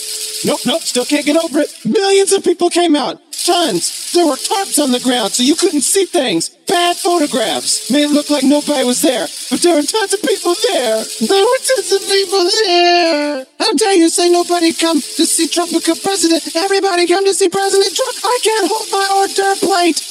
Nope, 0.43 0.61
nope, 0.65 0.81
still 0.81 1.05
can't 1.05 1.25
get 1.25 1.37
over 1.37 1.59
it. 1.59 1.69
Millions 1.85 2.33
of 2.33 2.43
people 2.43 2.71
came 2.71 2.95
out. 2.95 3.21
Tons. 3.45 4.13
There 4.13 4.25
were 4.25 4.35
tarps 4.35 4.81
on 4.81 4.91
the 4.91 4.99
ground 4.99 5.33
so 5.33 5.43
you 5.43 5.55
couldn't 5.55 5.81
see 5.81 6.05
things. 6.05 6.49
Bad 6.67 6.97
photographs. 6.97 7.91
Made 7.91 8.05
it 8.05 8.11
look 8.11 8.29
like 8.31 8.43
nobody 8.43 8.83
was 8.83 9.01
there. 9.01 9.27
But 9.49 9.61
there 9.61 9.75
were 9.75 9.83
tons 9.83 10.13
of 10.13 10.21
people 10.21 10.55
there. 10.73 11.05
There 11.05 11.45
were 11.45 11.61
tons 11.69 11.91
of 11.93 12.01
people 12.09 12.49
there. 12.65 13.45
How 13.59 13.73
dare 13.73 13.93
you 13.93 14.09
say 14.09 14.29
nobody 14.29 14.73
come 14.73 15.01
to 15.01 15.25
see 15.25 15.47
Trump 15.47 15.71
become 15.71 15.97
president? 15.97 16.55
Everybody 16.55 17.05
come 17.05 17.25
to 17.25 17.33
see 17.33 17.49
President 17.49 17.93
Trump. 17.93 18.15
I 18.23 18.39
can't 18.41 18.71
hold 18.71 18.89
my 18.91 19.07
hors 19.13 19.33
d'oeuvre 19.33 19.67
plate. 19.67 20.01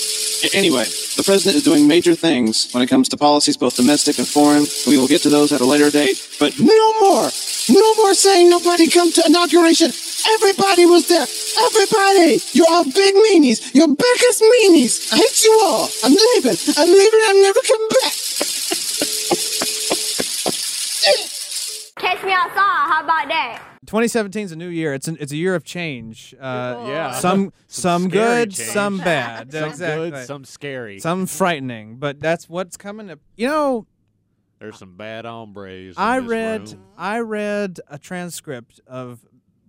Anyway, 0.54 0.84
the 1.16 1.22
president 1.24 1.56
is 1.56 1.62
doing 1.62 1.86
major 1.86 2.14
things 2.14 2.72
when 2.72 2.82
it 2.82 2.88
comes 2.88 3.08
to 3.10 3.16
policies, 3.16 3.56
both 3.56 3.76
domestic 3.76 4.18
and 4.18 4.26
foreign. 4.26 4.64
We 4.86 4.96
will 4.96 5.06
get 5.06 5.20
to 5.22 5.28
those 5.28 5.52
at 5.52 5.60
a 5.60 5.66
later 5.66 5.90
date. 5.90 6.16
But 6.38 6.58
no 6.58 7.00
more, 7.00 7.28
no 7.68 7.94
more 7.96 8.14
saying 8.14 8.48
nobody 8.48 8.88
come 8.88 9.12
to 9.12 9.22
inauguration. 9.26 9.92
Everybody 10.34 10.86
was 10.86 11.08
there. 11.08 11.26
Everybody. 11.66 12.40
You're 12.52 12.70
all 12.70 12.84
big 12.84 13.14
meanies. 13.14 13.74
You're 13.74 13.88
biggest 13.88 14.42
meanies. 14.42 15.12
I 15.12 15.16
hate 15.16 15.44
you 15.44 15.60
all. 15.62 15.88
I'm 16.04 16.12
leaving. 16.12 16.56
I'm 16.76 16.88
leaving. 16.88 17.20
I'm 17.28 17.42
never 17.42 17.60
coming 17.60 17.88
back. 18.00 18.14
Catch 22.00 22.24
me 22.24 22.32
outside. 22.32 22.86
How 22.88 23.02
about 23.04 23.28
that? 23.28 23.62
2017 23.86 24.44
is 24.46 24.52
a 24.52 24.56
new 24.56 24.68
year. 24.68 24.94
It's 24.94 25.08
an, 25.08 25.16
it's 25.20 25.32
a 25.32 25.36
year 25.36 25.54
of 25.54 25.64
change. 25.64 26.34
Uh, 26.38 26.84
Yeah. 26.86 27.12
Some 27.12 27.52
some, 27.66 28.08
scary 28.10 28.10
good, 28.46 28.50
change. 28.52 28.68
some 28.70 28.98
bad. 29.04 29.52
Some 29.52 29.68
exactly. 29.70 30.10
good, 30.10 30.26
some 30.26 30.44
scary. 30.44 30.98
Some 31.00 31.26
frightening, 31.26 31.96
but 31.96 32.20
that's 32.20 32.48
what's 32.48 32.76
coming 32.76 33.10
up. 33.10 33.18
You 33.36 33.48
know, 33.48 33.86
There's 34.58 34.78
some 34.78 34.96
bad 34.96 35.24
hombres. 35.24 35.96
in 35.96 36.02
I 36.02 36.20
this 36.20 36.28
read 36.28 36.68
room. 36.72 36.84
I 36.96 37.20
read 37.20 37.80
a 37.88 37.98
transcript 37.98 38.80
of 38.86 39.20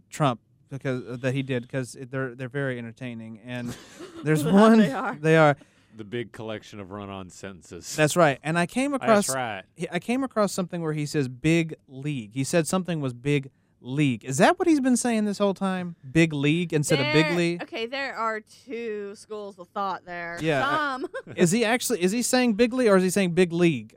Trump 0.09 0.41
because 0.69 1.03
uh, 1.07 1.17
that 1.21 1.33
he 1.33 1.41
did 1.43 1.63
because 1.63 1.97
they're 2.09 2.35
they're 2.35 2.49
very 2.49 2.77
entertaining 2.77 3.39
and 3.45 3.75
there's 4.23 4.43
one 4.45 4.79
They 4.79 4.91
are. 4.91 5.15
they 5.19 5.37
are 5.37 5.57
the 5.95 6.03
big 6.03 6.31
collection 6.31 6.79
of 6.79 6.91
run-on 6.91 7.29
sentences. 7.29 7.95
that's 7.97 8.15
right 8.15 8.39
and 8.43 8.57
I 8.57 8.65
came 8.65 8.93
across 8.93 9.27
That's 9.27 9.35
right. 9.35 9.89
I 9.91 9.99
came 9.99 10.23
across 10.23 10.51
something 10.51 10.81
where 10.81 10.93
he 10.93 11.05
says 11.05 11.27
big 11.27 11.75
league 11.87 12.31
he 12.33 12.43
said 12.43 12.67
something 12.67 13.01
was 13.01 13.13
big 13.13 13.49
league 13.81 14.23
is 14.23 14.37
that 14.37 14.59
what 14.59 14.67
he's 14.67 14.79
been 14.79 14.97
saying 14.97 15.25
this 15.25 15.39
whole 15.39 15.53
time 15.53 15.95
big 16.11 16.33
league 16.33 16.71
instead 16.71 16.99
of 16.99 17.11
big 17.13 17.35
league 17.35 17.63
Okay, 17.63 17.87
there 17.87 18.15
are 18.15 18.39
two 18.39 19.15
schools 19.15 19.57
of 19.57 19.67
thought 19.69 20.05
there. 20.05 20.37
Yeah, 20.41 20.67
I- 20.67 20.99
Some 20.99 21.07
is 21.35 21.51
he 21.51 21.65
actually 21.65 22.01
is 22.03 22.11
he 22.11 22.21
saying 22.21 22.53
big 22.53 22.73
league 22.73 22.89
or 22.89 22.97
is 22.97 23.03
he 23.03 23.09
saying 23.09 23.31
big 23.31 23.51
league 23.51 23.95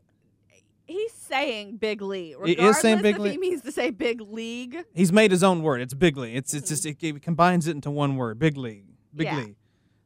he's 0.87 1.13
saying 1.13 1.77
big 1.77 2.03
league. 2.03 2.37
He 2.45 2.53
is 2.53 2.79
saying 2.79 2.99
regardless 2.99 3.03
big 3.03 3.19
league. 3.19 3.33
He 3.33 3.39
means 3.39 3.63
to 3.63 3.73
say 3.73 3.91
big 3.91 4.21
league. 4.21 4.85
He's 4.93 5.13
made 5.13 5.31
his 5.31 5.43
own 5.43 5.63
word. 5.63 5.81
It's 5.81 5.95
big 5.95 6.17
league. 6.17 6.37
It's 6.37 6.55
it's 6.55 6.69
hmm. 6.69 6.73
just 6.75 6.87
it, 6.87 7.03
it 7.03 7.23
combines 7.23 7.67
it 7.67 7.73
into 7.73 7.91
one 7.91 8.17
word. 8.17 8.39
Big 8.39 8.57
league. 8.57 8.87
Big 9.15 9.27
Yeah. 9.27 9.39
league. 9.39 9.57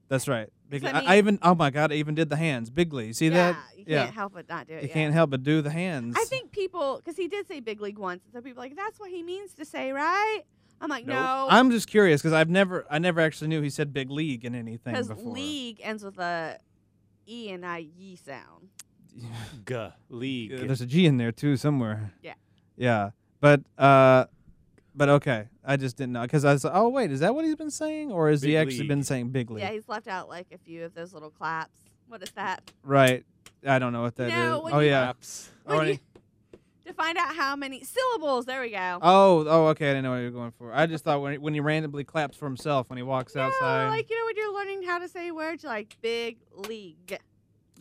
That's 0.09 0.27
right. 0.27 0.49
Big 0.69 0.83
'Cause 0.83 0.93
league. 0.93 1.05
I 1.05 1.07
I, 1.07 1.15
I 1.15 1.19
even 1.19 1.38
oh 1.43 1.55
my 1.55 1.71
god, 1.71 1.93
I 1.93 1.97
even 1.97 2.15
did 2.15 2.31
the 2.31 2.37
hands. 2.37 2.71
Big 2.71 2.93
league. 2.93 3.15
See 3.15 3.29
that? 3.29 3.37
yeah, 3.37 3.53
that? 3.53 3.79
you 3.79 3.85
yeah. 3.87 4.05
can't 4.05 4.15
help 4.15 4.35
but 4.35 4.49
not 4.49 4.67
do 4.67 4.75
it. 4.75 4.83
You 4.83 4.88
yeah. 4.88 4.95
can't 4.95 5.15
help 5.15 5.31
but 5.31 5.43
do 5.43 5.62
the 5.62 5.71
hands. 5.71 6.15
I 6.19 6.25
think 6.25 6.50
people, 6.53 6.97
because 6.97 7.17
he 7.17 7.29
did 7.29 7.47
say 7.47 7.61
big 7.61 7.81
league 7.81 7.99
once, 7.99 8.23
and 8.25 8.33
so 8.33 8.41
people 8.41 8.62
are 8.62 8.67
like 8.67 8.77
that's 8.77 8.99
what 8.99 9.11
he 9.11 9.23
means 9.23 9.55
to 9.55 9.65
say, 9.65 9.93
right? 9.93 10.43
I'm 10.81 10.88
like, 10.88 11.07
no, 11.07 11.49
I'm 11.50 11.71
just 11.71 11.88
curious 11.88 12.23
because 12.23 12.33
I've 12.33 12.50
never 12.50 12.87
I 12.91 12.99
never 12.99 13.21
actually 13.21 13.49
knew 13.49 13.61
he 13.61 13.71
said 13.71 13.93
big 13.93 14.11
league 14.11 14.45
in 14.45 14.55
anything 14.55 14.95
because 14.95 15.11
league 15.25 15.81
ends 15.83 16.05
with 16.05 16.19
a 16.19 16.59
e 17.27 17.50
and 17.50 17.67
i 17.67 17.79
ye 17.79 18.17
sound. 18.17 18.69
Guh, 19.65 19.91
league. 20.09 20.53
Yeah, 20.53 20.59
There's 20.67 20.81
a 20.81 20.87
G 20.87 21.07
in 21.07 21.17
there 21.17 21.33
too 21.33 21.57
somewhere. 21.57 22.12
Yeah. 22.23 22.35
Yeah. 22.77 23.11
But 23.41 23.62
uh 23.77 24.27
but 24.99 25.09
okay. 25.09 25.49
I 25.64 25.76
just 25.76 25.97
didn't 25.97 26.12
know 26.12 26.23
because 26.23 26.45
I 26.45 26.52
was 26.52 26.64
oh 26.64 26.88
wait, 26.88 27.11
is 27.11 27.21
that 27.21 27.35
what 27.35 27.45
he's 27.45 27.57
been 27.57 27.71
saying 27.71 28.12
or 28.12 28.28
has 28.31 28.43
he 28.43 28.49
Big 28.50 28.57
actually 28.57 28.78
league. 28.81 28.88
been 28.88 29.02
saying 29.05 29.31
big 29.31 29.50
league? 29.50 29.62
Yeah, 29.62 29.71
he's 29.71 29.88
left 29.88 30.09
out 30.09 30.28
like 30.28 30.49
a 30.52 30.59
few 30.59 30.85
of 30.85 30.95
those 30.95 31.14
little 31.14 31.31
claps. 31.31 31.81
What 32.09 32.23
is 32.23 32.31
that? 32.33 32.71
Right. 32.83 33.25
I 33.67 33.78
don't 33.78 33.93
know 33.93 34.02
what 34.02 34.17
that 34.17 34.28
is. 34.28 34.33
No, 34.35 34.61
when 34.62 34.75
oh 34.75 34.81
you- 34.81 34.88
yeah. 34.90 35.05
Claps. 35.05 35.50
When 35.64 35.78
Oh, 35.78 35.83
you- 35.83 35.99
to 36.87 36.95
find 36.95 37.19
out 37.19 37.35
how 37.35 37.55
many 37.55 37.85
syllables. 37.85 38.47
There 38.47 38.62
we 38.62 38.71
go. 38.71 38.99
Oh, 39.02 39.45
oh, 39.47 39.67
okay. 39.69 39.90
I 39.90 39.95
didn't 39.95 40.05
know 40.05 40.11
what 40.12 40.17
you 40.19 40.25
were 40.25 40.31
going 40.31 40.52
for. 40.52 40.73
I 40.73 40.87
just 40.87 41.05
thought 41.05 41.21
when 41.21 41.33
he, 41.33 41.38
when 41.38 41.52
he 41.52 41.61
randomly 41.61 42.02
claps 42.02 42.37
for 42.37 42.47
himself 42.47 42.88
when 42.88 42.97
he 42.97 43.02
walks 43.02 43.35
No, 43.35 43.43
outside. 43.43 43.88
like 43.88 44.09
you 44.09 44.17
know 44.19 44.25
when 44.25 44.37
you're 44.37 44.55
learning 44.55 44.83
how 44.85 44.99
to 44.99 45.07
say 45.09 45.31
words 45.31 45.64
like 45.64 45.97
big 46.00 46.38
league. 46.55 47.19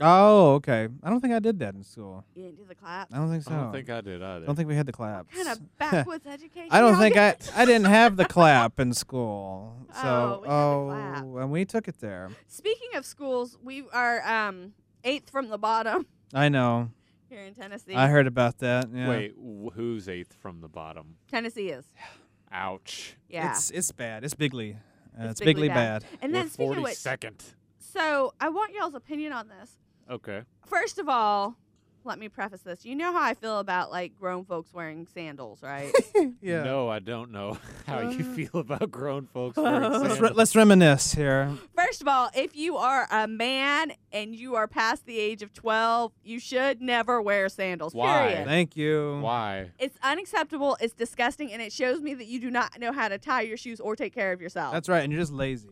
Oh, 0.02 0.54
okay. 0.56 0.88
I 1.04 1.10
don't 1.10 1.20
think 1.22 1.34
I 1.34 1.40
did 1.40 1.60
that 1.60 1.74
in 1.76 1.84
school. 1.84 2.24
You 2.36 2.44
didn't 2.44 2.58
do 2.58 2.66
the 2.66 2.76
clap. 2.76 3.10
I 3.14 3.18
don't 3.18 3.30
think 3.30 3.44
so. 3.44 3.52
I 3.54 3.58
don't 3.62 3.72
think 3.72 3.90
I 3.90 4.02
did 4.02 4.22
either. 4.22 4.46
Don't 4.46 4.56
think 4.56 4.68
we 4.70 4.76
had 4.76 4.86
the 4.86 4.92
claps. 4.92 5.36
Kind 5.36 5.50
of 5.50 5.78
backwoods 5.78 6.26
education. 6.28 6.70
I 6.72 6.80
don't 6.80 6.98
think 6.98 7.18
I? 7.18 7.36
I 7.56 7.66
didn't 7.66 7.86
have 7.88 8.16
the 8.18 8.26
clap 8.36 8.80
in 8.80 8.94
school. 8.94 9.76
Oh, 9.96 10.02
So 10.02 10.42
we 10.44 10.48
had 10.50 11.16
the 11.16 11.22
clap. 11.32 11.44
and 11.44 11.52
we 11.52 11.66
took 11.66 11.88
it 11.88 12.00
there. 12.00 12.30
Speaking 12.48 12.90
of 12.96 13.06
schools, 13.06 13.58
we 13.64 13.84
are 13.94 14.22
um 14.28 14.74
eighth 15.04 15.30
from 15.30 15.50
the 15.50 15.58
bottom 15.58 16.06
I 16.34 16.50
know. 16.50 16.90
here 17.30 17.42
in 17.42 17.54
Tennessee. 17.54 17.94
I 17.96 18.08
heard 18.08 18.28
about 18.28 18.58
that. 18.60 18.88
Yeah. 18.94 19.08
Wait, 19.10 19.34
wh- 19.38 19.74
who's 19.74 20.08
eighth 20.10 20.34
from 20.34 20.62
the 20.62 20.68
bottom? 20.70 21.16
Tennessee 21.32 21.70
is. 21.70 21.86
Ouch. 22.52 23.16
Yeah. 23.30 23.52
It's 23.52 23.72
it's 23.72 23.92
bad. 23.92 24.24
It's 24.24 24.34
bigly. 24.36 24.78
Uh, 25.20 25.24
it's, 25.24 25.32
It's 25.32 25.40
bigly, 25.40 25.54
bigly 25.64 25.68
bad. 25.70 26.04
bad. 26.04 26.20
And 26.22 26.34
then 26.36 26.44
We're 26.46 26.50
speaking 26.50 26.78
of 26.78 26.84
which, 26.84 26.94
42nd. 26.98 27.42
so 27.80 28.34
I 28.40 28.50
want 28.50 28.74
y'all's 28.76 28.94
opinion 28.94 29.34
on 29.34 29.48
this. 29.48 29.72
Okay. 30.10 30.44
First 30.66 31.00
of 31.00 31.10
all, 31.10 31.56
let 32.04 32.20
me 32.20 32.30
preface 32.30 32.62
this. 32.62 32.86
You 32.86 32.96
know 32.96 33.12
how 33.12 33.22
I 33.22 33.34
feel 33.34 33.60
about 33.60 33.92
like 33.92 34.18
grown 34.18 34.46
folks 34.46 34.74
wearing 34.74 35.08
sandals, 35.14 35.62
right? 35.62 35.92
Yeah. 36.42 36.64
No, 36.64 36.88
I 36.90 37.00
don't 37.00 37.32
know 37.32 37.58
how 37.86 38.00
you 38.00 38.26
Uh. 38.26 38.34
feel 38.36 38.62
about 38.62 38.90
grown 38.90 39.28
folks 39.28 39.58
wearing 39.58 39.82
Let's, 39.82 39.96
sandals. 39.98 40.20
re- 40.22 40.30
let's 40.34 40.56
reminisce 40.56 41.14
here. 41.14 41.52
First 41.76 42.02
of 42.02 42.08
all, 42.08 42.30
if 42.36 42.56
you 42.56 42.78
are 42.78 43.08
a 43.12 43.28
man 43.28 43.92
and 44.12 44.34
you 44.36 44.56
are 44.56 44.68
past 44.68 45.06
the 45.06 45.20
age 45.20 45.42
of 45.42 45.54
12, 45.54 46.12
you 46.24 46.40
should 46.40 46.82
never 46.82 47.22
wear 47.22 47.50
sandals. 47.50 47.94
Why? 47.94 48.30
Period. 48.30 48.46
Thank 48.48 48.76
you. 48.78 49.20
Why? 49.22 49.72
It's 49.78 49.98
unacceptable. 50.02 50.78
It's 50.80 50.94
disgusting, 50.94 51.52
and 51.52 51.62
it 51.62 51.72
shows 51.74 52.02
me 52.02 52.14
that 52.14 52.26
you 52.28 52.40
do 52.40 52.50
not 52.50 52.80
know 52.80 52.92
how 52.94 53.10
to 53.10 53.18
tie 53.18 53.42
your 53.42 53.58
shoes 53.58 53.80
or 53.80 53.96
take 53.96 54.14
care 54.14 54.32
of 54.32 54.40
yourself. 54.42 54.74
That's 54.74 54.88
right. 54.90 55.04
And 55.04 55.12
you're 55.12 55.22
just 55.22 55.34
lazy. 55.34 55.70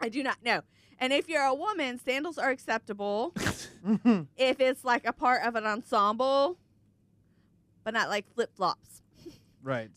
I 0.00 0.08
do 0.08 0.22
not 0.22 0.42
know. 0.44 0.62
And 0.98 1.12
if 1.12 1.28
you're 1.28 1.44
a 1.44 1.54
woman, 1.54 1.98
sandals 1.98 2.38
are 2.38 2.50
acceptable. 2.50 3.32
if 4.36 4.60
it's 4.60 4.84
like 4.84 5.06
a 5.06 5.12
part 5.12 5.42
of 5.44 5.54
an 5.54 5.64
ensemble, 5.64 6.58
but 7.84 7.94
not 7.94 8.08
like 8.08 8.32
flip 8.34 8.50
flops. 8.54 9.02
Right. 9.62 9.90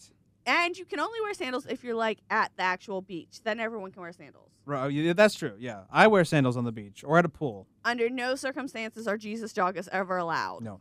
And 0.46 0.78
you 0.78 0.86
can 0.86 1.00
only 1.00 1.20
wear 1.22 1.34
sandals 1.34 1.66
if 1.68 1.84
you're 1.84 1.96
like 1.96 2.20
at 2.30 2.52
the 2.58 2.64
actual 2.64 3.02
beach. 3.02 3.42
Then 3.44 3.60
everyone 3.60 3.92
can 3.92 4.02
wear 4.02 4.12
sandals. 4.12 4.50
Right. 4.66 4.86
oh, 4.86 4.88
yeah, 4.88 5.14
That's 5.14 5.36
true. 5.36 5.54
Yeah. 5.60 5.82
I 5.92 6.08
wear 6.08 6.24
sandals 6.24 6.58
on 6.58 6.66
the 6.66 6.72
beach 6.72 7.04
or 7.06 7.18
at 7.18 7.26
a 7.26 7.30
pool. 7.30 7.68
Under 7.84 8.10
no 8.10 8.36
circumstances 8.36 9.08
are 9.08 9.18
Jesus 9.18 9.54
joggers 9.54 9.88
ever 9.92 10.18
allowed. 10.18 10.64
No. 10.64 10.80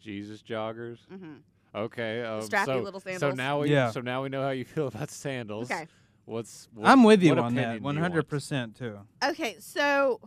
Jesus 0.00 0.42
joggers. 0.42 0.98
hmm 1.08 1.36
Okay. 1.74 2.22
Um, 2.22 2.40
Strappy 2.40 2.64
so, 2.64 2.80
little 2.80 3.00
So 3.00 3.30
now 3.30 3.60
we 3.60 3.70
Yeah. 3.70 3.90
so 3.92 4.00
now 4.00 4.22
we 4.24 4.28
know 4.28 4.42
how 4.42 4.50
you 4.50 4.64
feel 4.64 4.88
about 4.88 5.10
sandals. 5.10 5.70
Okay. 5.70 5.86
What's 6.30 6.68
what, 6.74 6.86
I'm 6.88 7.02
with 7.02 7.22
you 7.22 7.32
on 7.32 7.36
that. 7.36 7.44
opinion 7.60 7.78
do 7.78 7.82
One 7.84 7.94
you 7.96 8.00
want? 8.02 8.12
hundred 8.12 8.28
percent 8.28 8.76
too. 8.76 8.98
Okay, 9.24 9.56
so 9.58 10.20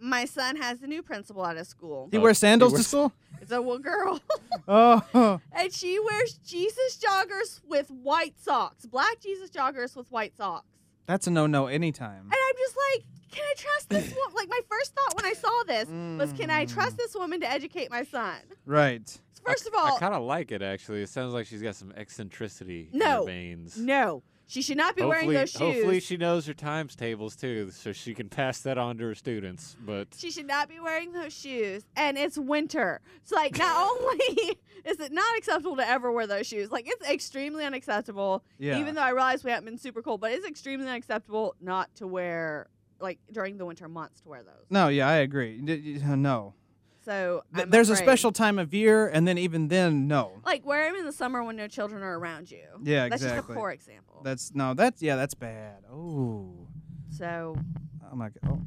my 0.00 0.24
son 0.24 0.56
has 0.56 0.82
a 0.82 0.86
new 0.86 1.02
principal 1.02 1.44
at 1.46 1.56
his 1.58 1.68
school. 1.68 2.08
He 2.10 2.16
wears 2.18 2.38
sandals 2.38 2.72
to 2.72 2.76
wears- 2.76 2.86
school. 2.86 3.12
It's 3.42 3.52
a 3.52 3.58
little 3.60 3.78
girl. 3.78 4.20
Oh. 4.66 5.40
and 5.52 5.70
she 5.70 5.98
wears 6.00 6.38
Jesus 6.46 6.96
joggers 6.96 7.60
with 7.68 7.90
white 7.90 8.34
socks. 8.40 8.86
Black 8.86 9.20
Jesus 9.20 9.50
joggers 9.50 9.94
with 9.94 10.10
white 10.10 10.34
socks. 10.34 10.64
That's 11.06 11.26
a 11.26 11.30
no-no 11.30 11.66
anytime. 11.66 12.20
And 12.22 12.32
I'm 12.32 12.56
just 12.56 12.74
like, 12.94 13.04
can 13.30 13.44
I 13.44 13.52
trust 13.58 13.90
this 13.90 14.14
woman? 14.14 14.34
Like, 14.34 14.48
my 14.48 14.60
first 14.70 14.94
thought 14.94 15.16
when 15.16 15.26
I 15.26 15.34
saw 15.34 15.64
this 15.66 15.86
was, 16.18 16.32
can 16.32 16.48
I 16.48 16.64
Mm. 16.64 16.72
trust 16.72 16.96
this 16.96 17.14
woman 17.14 17.40
to 17.40 17.50
educate 17.50 17.90
my 17.90 18.04
son? 18.04 18.36
Right. 18.64 19.06
First 19.44 19.66
of 19.66 19.74
all, 19.76 19.96
I 19.96 19.98
kind 19.98 20.14
of 20.14 20.22
like 20.22 20.50
it 20.50 20.62
actually. 20.62 21.02
It 21.02 21.10
sounds 21.10 21.34
like 21.34 21.46
she's 21.46 21.60
got 21.60 21.74
some 21.76 21.92
eccentricity 21.94 22.88
in 22.90 23.00
No. 23.00 23.20
her 23.20 23.26
veins. 23.26 23.76
no, 23.76 24.22
she 24.46 24.62
should 24.62 24.76
not 24.76 24.94
be 24.96 25.02
wearing 25.02 25.32
those 25.32 25.50
shoes. 25.50 25.58
hopefully 25.60 26.00
she 26.00 26.16
knows 26.16 26.46
her 26.46 26.54
times 26.54 26.94
tables 26.94 27.34
too, 27.36 27.70
so 27.70 27.92
she 27.92 28.14
can 28.14 28.28
pass 28.28 28.60
that 28.60 28.76
on 28.78 28.98
to 28.98 29.04
her 29.04 29.14
students. 29.14 29.76
But 29.84 30.08
She 30.16 30.30
should 30.30 30.46
not 30.46 30.68
be 30.68 30.78
wearing 30.80 31.12
those 31.12 31.32
shoes. 31.32 31.82
And 31.96 32.18
it's 32.18 32.36
winter. 32.36 33.00
So, 33.24 33.36
like, 33.36 33.56
not 33.58 33.88
only 34.00 34.58
is 34.84 35.00
it 35.00 35.12
not 35.12 35.36
acceptable 35.38 35.76
to 35.76 35.88
ever 35.88 36.12
wear 36.12 36.26
those 36.26 36.46
shoes, 36.46 36.70
like, 36.70 36.84
it's 36.86 37.08
extremely 37.08 37.64
unacceptable. 37.64 38.44
Yeah. 38.58 38.78
Even 38.78 38.94
though 38.94 39.02
I 39.02 39.10
realize 39.10 39.42
we 39.44 39.50
haven't 39.50 39.64
been 39.64 39.78
super 39.78 40.02
cold, 40.02 40.20
but 40.20 40.32
it's 40.32 40.46
extremely 40.46 40.86
unacceptable 40.88 41.54
not 41.60 41.94
to 41.96 42.06
wear, 42.06 42.68
like, 43.00 43.18
during 43.32 43.56
the 43.56 43.64
winter 43.66 43.88
months 43.88 44.20
to 44.20 44.28
wear 44.28 44.42
those. 44.42 44.66
No. 44.70 44.88
Yeah, 44.88 45.08
I 45.08 45.14
agree. 45.16 45.58
D- 45.60 46.00
No. 46.04 46.54
So, 47.04 47.42
Th- 47.54 47.64
I'm 47.64 47.70
There's 47.70 47.90
a 47.90 47.96
special 47.96 48.32
time 48.32 48.58
of 48.58 48.72
year, 48.72 49.08
and 49.08 49.28
then 49.28 49.36
even 49.38 49.68
then, 49.68 50.08
no. 50.08 50.40
Like, 50.44 50.64
wear 50.64 50.86
them 50.90 50.96
in 50.98 51.04
the 51.04 51.12
summer 51.12 51.42
when 51.44 51.56
no 51.56 51.68
children 51.68 52.02
are 52.02 52.18
around 52.18 52.50
you. 52.50 52.62
Yeah, 52.82 53.08
That's 53.08 53.22
just 53.22 53.34
a 53.34 53.38
exactly. 53.38 53.56
poor 53.56 53.70
example. 53.70 54.22
That's 54.24 54.54
no. 54.54 54.74
That's 54.74 55.02
yeah. 55.02 55.16
That's 55.16 55.34
bad. 55.34 55.84
Oh. 55.92 56.66
So, 57.10 57.56
Oh 58.10 58.16
my 58.16 58.28
god. 58.30 58.38
Oh. 58.48 58.60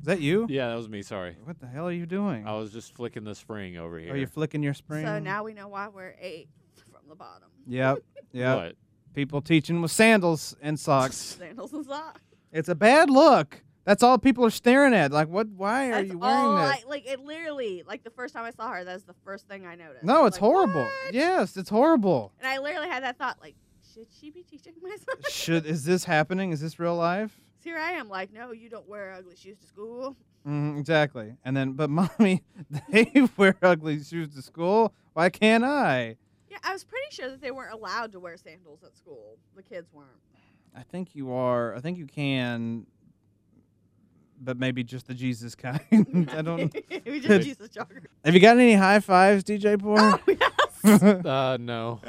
Is 0.00 0.06
that 0.06 0.20
you? 0.20 0.46
yeah, 0.48 0.68
that 0.68 0.76
was 0.76 0.88
me. 0.88 1.02
Sorry, 1.02 1.36
What 1.44 1.58
the 1.60 1.66
hell 1.66 1.86
are 1.88 1.92
you 1.92 2.06
doing? 2.06 2.46
I 2.46 2.54
was 2.56 2.72
just 2.72 2.94
flicking 2.94 3.24
the 3.24 3.34
spring 3.34 3.76
over 3.76 3.98
here. 3.98 4.12
Are 4.12 4.16
you 4.16 4.26
flicking 4.26 4.62
your 4.62 4.74
spring? 4.74 5.04
so 5.04 5.18
now 5.18 5.42
we 5.44 5.54
know 5.54 5.68
why 5.68 5.88
we're 5.88 6.14
eight 6.20 6.48
from 6.92 7.02
the 7.08 7.14
bottom. 7.16 7.48
Yep. 7.66 7.98
Yep. 8.32 8.56
What? 8.58 8.76
People 9.14 9.40
teaching 9.40 9.80
with 9.80 9.90
sandals 9.90 10.54
and 10.60 10.78
socks. 10.78 11.16
Sandals 11.38 11.72
and 11.72 11.84
socks. 11.86 12.20
it's 12.52 12.68
a 12.68 12.74
bad 12.74 13.08
look. 13.08 13.62
That's 13.88 14.02
all 14.02 14.18
people 14.18 14.44
are 14.44 14.50
staring 14.50 14.92
at. 14.92 15.12
Like, 15.12 15.28
what? 15.28 15.48
Why 15.48 15.86
are 15.86 15.92
That's 15.92 16.10
you 16.10 16.18
wearing 16.18 16.44
all 16.44 16.56
that? 16.56 16.82
I, 16.84 16.88
like 16.90 17.06
it 17.06 17.20
literally 17.20 17.82
like 17.86 18.04
the 18.04 18.10
first 18.10 18.34
time 18.34 18.44
I 18.44 18.50
saw 18.50 18.68
her, 18.68 18.84
that's 18.84 19.04
the 19.04 19.14
first 19.24 19.48
thing 19.48 19.66
I 19.66 19.76
noticed. 19.76 20.04
No, 20.04 20.26
it's 20.26 20.34
like, 20.34 20.40
horrible. 20.40 20.82
"What?" 20.82 21.14
Yes, 21.14 21.56
it's 21.56 21.70
horrible. 21.70 22.34
And 22.38 22.46
I 22.46 22.58
literally 22.58 22.90
had 22.90 23.02
that 23.02 23.16
thought, 23.16 23.38
like, 23.40 23.54
should 23.94 24.08
she 24.12 24.28
be 24.28 24.42
teaching 24.42 24.74
my 24.82 24.90
son? 24.90 25.22
Should 25.30 25.64
is 25.64 25.84
this 25.84 26.04
happening? 26.04 26.52
Is 26.52 26.60
this 26.60 26.78
real 26.78 26.96
life? 26.96 27.40
So 27.60 27.70
here 27.70 27.78
I 27.78 27.92
am, 27.92 28.08
like, 28.08 28.32
no, 28.32 28.52
you 28.52 28.70
don't 28.70 28.88
wear 28.88 29.12
ugly 29.12 29.34
shoes 29.34 29.58
to 29.58 29.66
school. 29.66 30.16
hmm 30.44 30.78
exactly. 30.78 31.34
And 31.44 31.56
then, 31.56 31.72
but 31.72 31.90
mommy, 32.20 32.44
they 32.90 33.26
wear 33.36 33.56
ugly 33.62 34.00
shoes 34.04 34.34
to 34.36 34.42
school. 34.42 34.92
Why 35.14 35.28
can't 35.30 35.64
I? 35.64 36.18
Yeah, 36.48 36.58
I 36.62 36.72
was 36.72 36.84
pretty 36.84 37.08
sure 37.10 37.30
that 37.30 37.40
they 37.40 37.50
weren't 37.50 37.72
allowed 37.72 38.12
to 38.12 38.20
wear 38.20 38.36
sandals 38.36 38.84
at 38.84 38.94
school. 38.96 39.38
The 39.56 39.62
kids 39.64 39.92
weren't. 39.92 40.20
I 40.76 40.82
think 40.82 41.16
you 41.16 41.32
are. 41.32 41.74
I 41.74 41.80
think 41.80 41.98
you 41.98 42.06
can, 42.06 42.86
but 44.40 44.58
maybe 44.58 44.82
just 44.84 45.06
the 45.06 45.14
Jesus 45.14 45.54
kind. 45.54 45.80
I 46.32 46.42
don't. 46.42 46.74
we 47.06 47.20
just 47.20 47.46
Jesus 47.46 47.68
jogger. 47.68 48.04
Have 48.24 48.34
you 48.34 48.40
got 48.40 48.56
any 48.58 48.74
high 48.74 49.00
fives, 49.00 49.44
DJ 49.44 49.78
Poor? 49.80 49.96
Oh 49.98 50.18
yes. 50.26 51.24
Uh, 51.24 51.56
no. 51.60 52.00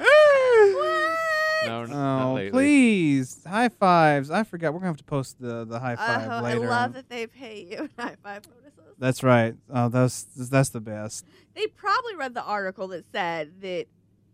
No, 1.66 1.84
n- 1.84 1.92
Oh, 1.94 2.50
please. 2.52 3.44
High 3.46 3.70
fives. 3.70 4.32
I 4.32 4.44
forgot. 4.44 4.74
We're 4.74 4.80
going 4.80 4.94
to 4.94 4.98
have 4.98 4.98
to 4.98 5.04
post 5.04 5.40
the, 5.42 5.66
the 5.66 5.80
high 5.80 5.96
five 5.98 6.30
Uh, 6.30 6.46
I 6.46 6.54
love 6.54 6.94
that 6.94 7.10
they 7.10 7.28
pay 7.28 7.68
you 7.70 7.90
high 7.98 8.16
five 8.24 8.44
bonuses. 8.44 8.96
That's 8.98 9.24
right. 9.24 9.56
Oh, 9.74 9.90
that's 9.90 10.24
that's 10.24 10.70
the 10.70 10.80
best. 10.80 11.26
They 11.56 11.68
probably 11.68 12.16
read 12.16 12.34
the 12.34 12.44
article 12.44 12.88
that 12.90 13.06
said 13.12 13.62
that 13.62 13.86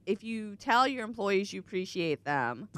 if 0.06 0.24
you 0.24 0.56
tell 0.56 0.88
your 0.88 1.04
employees 1.04 1.52
you 1.52 1.60
appreciate 1.60 2.24
them, 2.26 2.70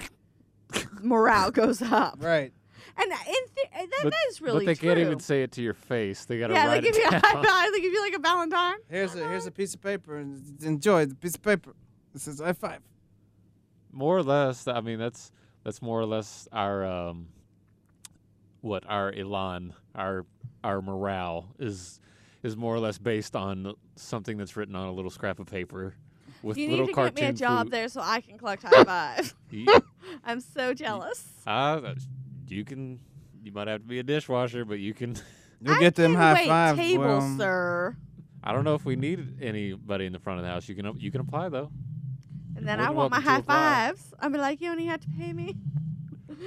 morale 1.02 1.52
goes 1.52 1.82
up. 1.82 2.18
Right. 2.20 2.54
And 3.00 3.12
in 3.12 3.18
th- 3.56 3.70
that, 3.74 3.88
But, 4.04 4.12
that 4.12 4.20
is 4.30 4.42
really 4.42 4.66
but 4.66 4.72
they 4.72 4.76
true. 4.76 4.90
can't 4.90 5.00
even 5.00 5.20
say 5.20 5.44
it 5.44 5.52
to 5.54 5.62
your 5.62 5.74
face. 5.76 6.26
They 6.26 6.40
gotta 6.40 6.54
yeah, 6.54 6.66
they 6.68 6.74
write 6.74 6.84
give 6.84 6.96
it 6.96 7.02
you 7.02 7.08
a 7.08 7.12
down. 7.12 7.22
high 7.24 7.44
five. 7.44 7.72
They 7.72 7.80
give 7.82 7.94
you 7.94 8.02
like 8.02 8.14
a 8.16 8.20
Valentine. 8.20 8.78
Here's 8.90 9.14
a 9.16 9.20
here's 9.28 9.46
a 9.46 9.52
piece 9.52 9.74
of 9.76 9.82
paper 9.82 10.18
and 10.18 10.44
enjoy 10.64 11.06
the 11.06 11.16
piece 11.16 11.36
of 11.36 11.44
paper. 11.44 11.74
This 12.14 12.28
is 12.28 12.40
high 12.40 12.54
five. 12.54 12.80
more 13.92 14.18
or 14.18 14.24
less. 14.24 14.68
I 14.68 14.82
mean, 14.82 14.98
that's 14.98 15.32
that's 15.64 15.82
more 15.82 16.00
or 16.00 16.06
less 16.06 16.48
our 16.52 16.86
um, 16.86 17.28
what 18.62 18.84
our 18.88 19.14
elan, 19.14 19.74
our 19.96 20.26
our 20.64 20.82
morale 20.82 21.54
is 21.60 22.00
is 22.44 22.56
more 22.58 22.74
or 22.76 22.80
less 22.80 22.98
based 22.98 23.36
on 23.36 23.74
something 23.96 24.38
that's 24.38 24.56
written 24.56 24.76
on 24.76 24.88
a 24.88 24.92
little 24.92 25.12
scrap 25.12 25.40
of 25.40 25.48
paper 25.48 25.94
with 26.44 26.58
you 26.58 26.70
little 26.70 26.86
need 26.88 26.94
to 26.96 27.02
get 27.04 27.16
me 27.16 27.22
a 27.24 27.34
job 27.34 27.66
food. 27.68 27.74
there 27.74 27.88
so 27.90 28.02
I 28.02 28.22
can 28.22 28.38
collect 28.38 28.64
high 28.68 28.84
fives. 28.84 29.36
Ye- 29.52 29.68
I'm 30.26 30.40
so 30.40 30.74
jealous. 30.74 31.24
Ah, 31.46 31.76
that's- 31.80 32.08
you 32.48 32.66
can. 32.66 33.00
You 33.44 33.52
might 33.52 33.68
have 33.68 33.82
to 33.82 33.88
be 33.88 34.00
a 34.00 34.04
dishwasher, 34.04 34.66
but 34.66 34.80
you 34.80 34.94
can. 34.94 35.16
You'll 35.62 35.76
I 35.76 35.80
get 35.80 35.96
them 35.96 36.12
can 36.12 36.22
high 36.22 36.34
wait 36.34 36.48
fives. 36.48 36.80
tables, 36.80 37.00
well, 37.00 37.22
um, 37.22 37.38
sir. 37.38 37.98
I 38.44 38.54
don't 38.54 38.64
know 38.64 38.76
if 38.76 38.86
we 38.86 38.96
need 38.96 39.42
anybody 39.42 40.06
in 40.06 40.14
the 40.14 40.20
front 40.20 40.40
of 40.40 40.46
the 40.46 40.52
house. 40.52 40.70
You 40.70 40.76
can 40.76 40.98
you 41.00 41.12
can 41.12 41.22
apply 41.22 41.50
though. 41.50 41.72
And 42.56 42.68
then 42.68 42.80
I 42.80 42.90
want 42.92 43.12
my 43.12 43.20
high 43.20 43.42
fives. 43.42 44.14
I'm 44.20 44.32
be 44.32 44.38
like, 44.38 44.62
you 44.62 44.72
only 44.72 44.86
have 44.86 45.02
to 45.02 45.08
pay 45.20 45.34
me. 45.34 45.56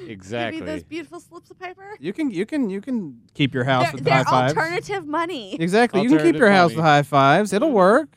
Exactly. 0.06 0.58
Give 0.60 0.66
me 0.66 0.72
those 0.72 0.82
beautiful 0.84 1.20
slips 1.20 1.50
of 1.50 1.58
paper. 1.58 1.96
You 1.98 2.12
can 2.12 2.30
you 2.30 2.46
can 2.46 2.70
you 2.70 2.80
can 2.80 3.20
keep 3.34 3.54
your 3.54 3.64
house 3.64 3.84
They're, 3.84 3.92
with 3.92 4.04
they're 4.04 4.14
high 4.14 4.24
fives. 4.24 4.56
alternative 4.56 5.06
money. 5.06 5.56
Exactly. 5.60 6.02
You 6.02 6.08
can 6.08 6.18
keep 6.18 6.36
your 6.36 6.50
house 6.50 6.70
money. 6.70 6.76
with 6.76 6.84
high 6.84 7.02
fives. 7.02 7.52
It'll 7.52 7.70
mm. 7.70 7.74
work. 7.74 8.10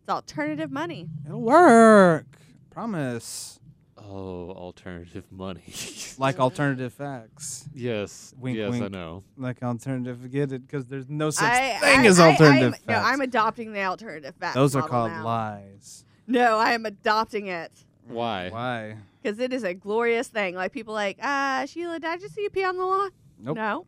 It's 0.00 0.08
alternative 0.08 0.70
money. 0.70 1.08
It'll 1.24 1.40
work. 1.40 2.26
Promise. 2.70 3.59
Oh, 4.08 4.50
alternative 4.50 5.24
money. 5.30 5.62
Like 6.18 6.38
alternative 6.38 6.92
facts. 6.92 7.66
yes. 7.74 8.34
Wink, 8.38 8.58
yes, 8.58 8.74
I 8.74 8.88
know. 8.88 9.22
Like 9.38 9.62
alternative 9.62 10.30
get 10.30 10.52
it 10.52 10.66
because 10.66 10.84
there's 10.84 11.08
no 11.08 11.30
such 11.30 11.44
I, 11.50 11.78
thing 11.78 12.00
I, 12.00 12.06
as 12.06 12.20
I- 12.20 12.32
alternative 12.32 12.74
I'm, 12.86 12.94
No. 12.94 13.00
I'm 13.00 13.20
adopting 13.22 13.72
the 13.72 13.84
alternative 13.84 14.34
facts. 14.38 14.54
Those 14.54 14.76
are 14.76 14.86
called 14.86 15.12
now. 15.12 15.24
lies. 15.24 16.04
No, 16.26 16.58
I 16.58 16.72
am 16.74 16.84
adopting 16.84 17.46
it 17.46 17.72
Why? 18.06 18.50
Why? 18.50 18.96
because 19.22 19.38
it 19.38 19.52
is 19.54 19.62
a 19.64 19.72
glorious 19.72 20.28
thing. 20.28 20.54
Like 20.56 20.72
people 20.72 20.92
like, 20.92 21.18
ah, 21.22 21.64
Sheila, 21.66 22.00
did 22.00 22.10
I 22.10 22.18
just 22.18 22.34
see 22.34 22.42
you 22.42 22.50
pee 22.50 22.64
on 22.64 22.76
the 22.76 22.84
lawn? 22.84 23.10
Nope. 23.38 23.56
No, 23.56 23.86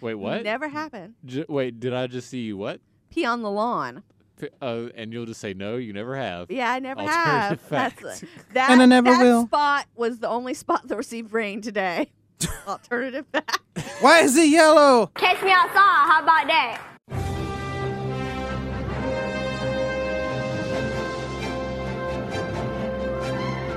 Wait, 0.00 0.14
what? 0.14 0.44
Never 0.44 0.68
happened. 0.68 1.14
J- 1.24 1.46
wait, 1.48 1.80
did 1.80 1.92
I 1.94 2.06
just 2.06 2.28
see 2.30 2.40
you 2.42 2.56
what? 2.56 2.80
Pee 3.10 3.24
on 3.24 3.42
the 3.42 3.50
lawn. 3.50 4.02
P- 4.40 4.48
Uh, 4.60 4.88
and 4.94 5.12
you'll 5.12 5.26
just 5.26 5.40
say 5.40 5.54
no, 5.54 5.76
you 5.76 5.92
never 5.92 6.16
have. 6.16 6.50
Yeah, 6.50 6.70
I 6.72 6.78
never 6.78 7.02
have. 7.02 7.60
That's 7.68 7.94
facts. 7.94 8.22
a, 8.50 8.52
that. 8.54 8.70
And 8.70 8.82
I 8.82 8.86
never 8.86 9.10
that 9.10 9.22
will. 9.22 9.46
spot 9.46 9.86
was 9.96 10.18
the 10.18 10.28
only 10.28 10.54
spot 10.54 10.86
that 10.88 10.96
received 10.96 11.32
rain 11.32 11.60
today. 11.62 12.10
Alternative 12.68 13.24
fact. 13.32 13.60
Why 14.00 14.20
is 14.20 14.36
it 14.36 14.48
yellow? 14.50 15.06
Catch 15.14 15.42
me 15.42 15.50
outside. 15.50 15.72
How 15.74 16.20
about 16.22 16.46
that? 16.48 16.82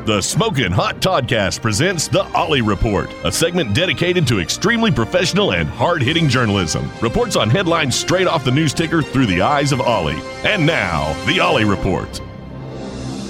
The 0.09 0.21
Smokin' 0.21 0.71
Hot 0.71 1.01
Toddcast 1.01 1.61
presents 1.61 2.07
The 2.07 2.23
Ollie 2.33 2.63
Report, 2.63 3.13
a 3.23 3.31
segment 3.31 3.75
dedicated 3.75 4.25
to 4.25 4.39
extremely 4.39 4.89
professional 4.89 5.53
and 5.53 5.69
hard 5.69 6.01
hitting 6.01 6.27
journalism. 6.27 6.91
Reports 6.99 7.35
on 7.35 7.47
headlines 7.47 7.95
straight 7.95 8.25
off 8.25 8.43
the 8.43 8.49
news 8.49 8.73
ticker 8.73 9.03
through 9.03 9.27
the 9.27 9.41
eyes 9.41 9.71
of 9.71 9.81
Ollie. 9.81 10.19
And 10.43 10.65
now, 10.65 11.13
The 11.27 11.39
Ollie 11.39 11.63
Report. 11.63 12.19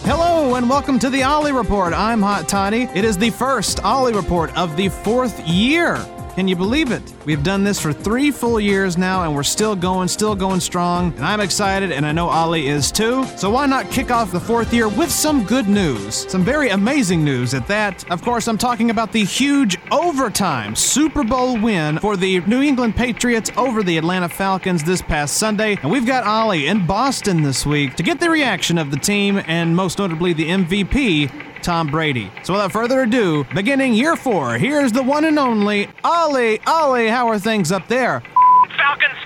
Hello 0.06 0.56
and 0.56 0.70
welcome 0.70 1.00
to 1.00 1.10
the 1.10 1.22
Ollie 1.22 1.52
Report. 1.52 1.92
I'm 1.92 2.22
Hot 2.22 2.48
Toddy. 2.48 2.84
It 2.96 3.04
is 3.04 3.18
the 3.18 3.32
first 3.32 3.84
Ollie 3.84 4.14
Report 4.14 4.58
of 4.58 4.78
the 4.78 4.88
fourth 4.88 5.46
year. 5.46 5.98
Can 6.36 6.48
you 6.48 6.56
believe 6.56 6.92
it? 6.92 7.02
We've 7.26 7.44
done 7.44 7.64
this 7.64 7.80
for 7.80 7.92
three 7.92 8.32
full 8.32 8.60
years 8.60 8.98
now, 8.98 9.24
and 9.24 9.36
we're 9.36 9.44
still 9.44 9.76
going, 9.76 10.08
still 10.08 10.36
going 10.36 10.60
strong. 10.60 11.14
And 11.14 11.26
I'm 11.26 11.42
excited, 11.42 11.92
and 11.92 12.06
I 12.06 12.12
know 12.12 12.30
Ali 12.30 12.68
is 12.68 12.92
too. 12.92 13.26
So 13.38 13.50
why 13.50 13.66
not 13.66 13.92
kick 13.92 14.10
off 14.10 14.32
the 14.32 14.40
fourth 14.40 14.74
year 14.74 14.88
with 14.88 15.12
some 15.12 15.44
good 15.44 15.68
news? 15.68 16.30
Some 16.32 16.44
very 16.44 16.70
amazing 16.70 17.24
news 17.24 17.54
at 17.54 17.68
that. 17.68 18.10
Of 18.10 18.22
course, 18.22 18.48
I'm 18.48 18.58
talking 18.58 18.90
about 18.90 19.12
the 19.12 19.24
huge 19.24 19.78
overtime 19.92 20.76
Super 20.76 21.24
Bowl 21.24 21.60
win 21.60 22.00
for 22.00 22.16
the 22.16 22.40
New 22.42 22.62
England 22.62 22.96
Patriots 22.96 23.52
over 23.58 23.84
the 23.84 23.98
Atlanta 23.98 24.30
Falcons 24.30 24.84
this 24.84 25.02
past 25.02 25.38
Sunday. 25.38 25.78
And 25.82 25.92
we've 25.92 26.06
got 26.06 26.24
Ali 26.24 26.68
in 26.68 26.86
Boston 26.86 27.42
this 27.44 27.66
week 27.66 27.96
to 27.96 28.04
get 28.04 28.20
the 28.20 28.30
reaction 28.30 28.78
of 28.78 28.92
the 28.92 28.98
team 28.98 29.42
and 29.48 29.76
most 29.76 30.00
notably 30.00 30.34
the 30.34 30.50
MVP, 30.50 31.49
Tom 31.62 31.88
Brady. 31.88 32.32
So 32.44 32.54
without 32.54 32.72
further 32.72 33.02
ado, 33.02 33.46
beginning 33.54 33.94
year 33.94 34.16
four, 34.16 34.58
here's 34.58 34.92
the 34.92 35.04
one 35.04 35.26
and 35.26 35.38
only 35.40 35.88
Ollie. 36.04 36.60
Ollie, 36.66 37.08
how 37.08 37.28
are 37.28 37.40
things 37.40 37.72
up 37.72 37.88
there? 37.88 38.22
Falcons 38.78 39.18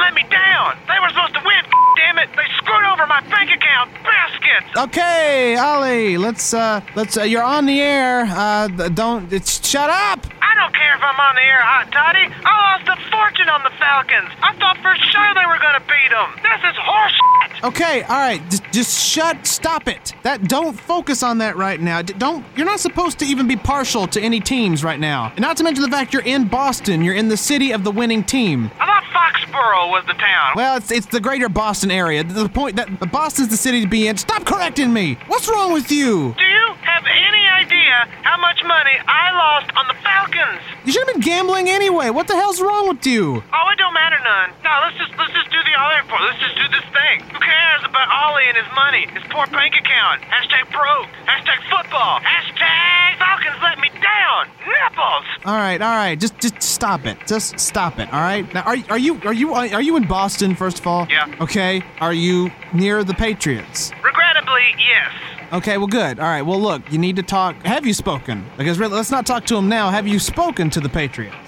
let 0.00 0.14
me 0.14 0.24
down. 0.30 0.78
They 0.86 0.98
were 1.00 1.08
supposed 1.10 1.34
to 1.34 1.42
win. 1.44 1.62
Damn 1.98 2.18
it! 2.18 2.30
They 2.36 2.46
screwed 2.56 2.84
over 2.84 3.06
my 3.06 3.20
bank 3.28 3.50
account. 3.50 3.90
Baskets. 4.04 4.76
Okay, 4.76 5.56
Ollie, 5.56 6.16
let's 6.16 6.54
uh 6.54 6.80
let's 6.94 7.16
uh, 7.16 7.22
you're 7.22 7.42
on 7.42 7.66
the 7.66 7.80
air. 7.80 8.24
Uh 8.28 8.68
don't 8.68 9.32
it's 9.32 9.66
shut 9.68 9.90
up. 9.90 10.26
I 10.40 10.54
don't 10.54 10.74
care 10.74 10.94
if 10.94 11.02
I'm 11.02 11.18
on 11.20 11.34
the 11.34 11.42
air, 11.42 11.60
Hot 11.60 11.90
Toddy. 11.92 12.26
I 12.44 12.78
lost 12.78 12.88
a 12.88 13.10
fortune 13.10 13.48
on 13.48 13.62
the 13.62 13.70
Falcons. 13.78 14.30
I 14.42 14.54
thought 14.58 14.78
for 14.78 14.94
sure 14.96 15.34
they 15.34 15.46
were 15.46 15.58
gonna 15.58 15.84
beat 15.86 16.10
them. 16.10 16.30
This 16.42 16.70
is 16.70 16.76
horse. 16.78 17.18
Okay, 17.64 18.02
all 18.02 18.16
right, 18.16 18.40
just, 18.50 18.62
just 18.72 19.08
shut 19.08 19.46
stop 19.46 19.88
it. 19.88 20.14
That 20.22 20.44
don't 20.48 20.78
focus 20.78 21.22
on 21.22 21.38
that 21.38 21.56
right 21.56 21.80
now. 21.80 22.02
D- 22.02 22.14
don't 22.16 22.44
you're 22.56 22.66
not 22.66 22.80
supposed 22.80 23.18
to 23.18 23.24
even 23.24 23.48
be 23.48 23.56
partial 23.56 24.06
to 24.08 24.20
any 24.20 24.40
teams 24.40 24.84
right 24.84 25.00
now. 25.00 25.32
And 25.34 25.40
not 25.40 25.56
to 25.56 25.64
mention 25.64 25.82
the 25.82 25.90
fact 25.90 26.12
you're 26.12 26.22
in 26.22 26.46
Boston, 26.46 27.02
you're 27.02 27.14
in 27.16 27.28
the 27.28 27.36
city 27.36 27.72
of 27.72 27.82
the 27.84 27.90
winning 27.90 28.22
team. 28.22 28.70
I 28.78 28.86
thought 28.86 29.04
Foxborough 29.12 29.87
was 29.88 30.04
the 30.06 30.14
town. 30.14 30.52
Well, 30.56 30.76
it's 30.76 30.90
it's 30.90 31.06
the 31.06 31.20
greater 31.20 31.48
Boston 31.48 31.90
area. 31.90 32.24
The 32.24 32.48
point 32.48 32.76
that 32.76 32.88
Boston's 33.10 33.48
the 33.48 33.56
city 33.56 33.82
to 33.82 33.88
be 33.88 34.08
in. 34.08 34.16
Stop 34.16 34.44
correcting 34.44 34.92
me. 34.92 35.18
What's 35.26 35.48
wrong 35.48 35.72
with 35.72 35.90
you? 35.90 36.34
Do 36.38 36.44
you 36.44 36.66
have 36.82 37.04
any 37.06 37.46
idea 37.46 38.08
how 38.22 38.40
much 38.40 38.62
money 38.64 38.96
I 39.06 39.32
lost 39.32 39.70
on 39.76 39.86
the 39.88 39.94
Falcons? 40.02 40.60
You 40.84 40.92
should 40.92 41.06
have 41.06 41.14
been 41.14 41.22
gambling 41.22 41.68
anyway. 41.68 42.10
What 42.10 42.28
the 42.28 42.34
hell's 42.34 42.60
wrong 42.60 42.88
with 42.88 43.04
you? 43.06 43.42
Oh, 43.52 43.68
it 43.72 43.78
don't 43.78 43.94
matter 43.94 44.18
none. 44.24 44.50
No, 44.64 44.70
let's 44.84 44.96
just 44.98 45.12
let's 45.18 45.32
the 45.78 45.84
other 45.86 46.02
part. 46.10 46.22
Let's 46.26 46.42
just 46.42 46.56
do 46.58 46.66
this 46.74 46.86
thing. 46.90 47.22
Who 47.30 47.38
cares 47.38 47.82
about 47.86 48.10
Ollie 48.10 48.50
and 48.50 48.56
his 48.58 48.66
money, 48.74 49.06
his 49.14 49.22
poor 49.30 49.46
bank 49.46 49.74
account? 49.78 50.22
Hashtag 50.26 50.66
broke. 50.74 51.06
Hashtag 51.30 51.62
football. 51.70 52.18
Hashtag 52.20 53.18
Falcons 53.18 53.56
let 53.62 53.78
me 53.78 53.88
down. 54.02 54.48
Nipples. 54.66 55.26
All 55.44 55.54
right, 55.54 55.80
all 55.80 55.94
right. 55.94 56.18
Just 56.18 56.38
just 56.40 56.62
stop 56.62 57.06
it. 57.06 57.16
Just 57.26 57.58
stop 57.60 57.98
it. 57.98 58.12
All 58.12 58.20
right. 58.20 58.42
Now, 58.52 58.62
are 58.62 58.76
are 58.90 58.98
you 58.98 59.20
are 59.22 59.32
you 59.32 59.54
are 59.54 59.82
you 59.82 59.96
in 59.96 60.06
Boston 60.06 60.54
first 60.54 60.80
of 60.80 60.86
all? 60.86 61.06
Yeah. 61.08 61.32
Okay. 61.40 61.82
Are 62.00 62.14
you 62.14 62.50
near 62.72 63.04
the 63.04 63.14
Patriots? 63.14 63.92
Regrettably, 64.02 64.74
yes. 64.78 65.12
Okay, 65.50 65.78
well, 65.78 65.86
good. 65.86 66.20
All 66.20 66.26
right, 66.26 66.42
well, 66.42 66.60
look, 66.60 66.92
you 66.92 66.98
need 66.98 67.16
to 67.16 67.22
talk. 67.22 67.56
Have 67.64 67.86
you 67.86 67.94
spoken? 67.94 68.44
Because 68.58 68.78
really, 68.78 68.94
let's 68.94 69.10
not 69.10 69.24
talk 69.24 69.46
to 69.46 69.56
him 69.56 69.66
now. 69.66 69.88
Have 69.88 70.06
you 70.06 70.18
spoken 70.18 70.68
to 70.70 70.80
the 70.80 70.90
Patriots? 70.90 71.47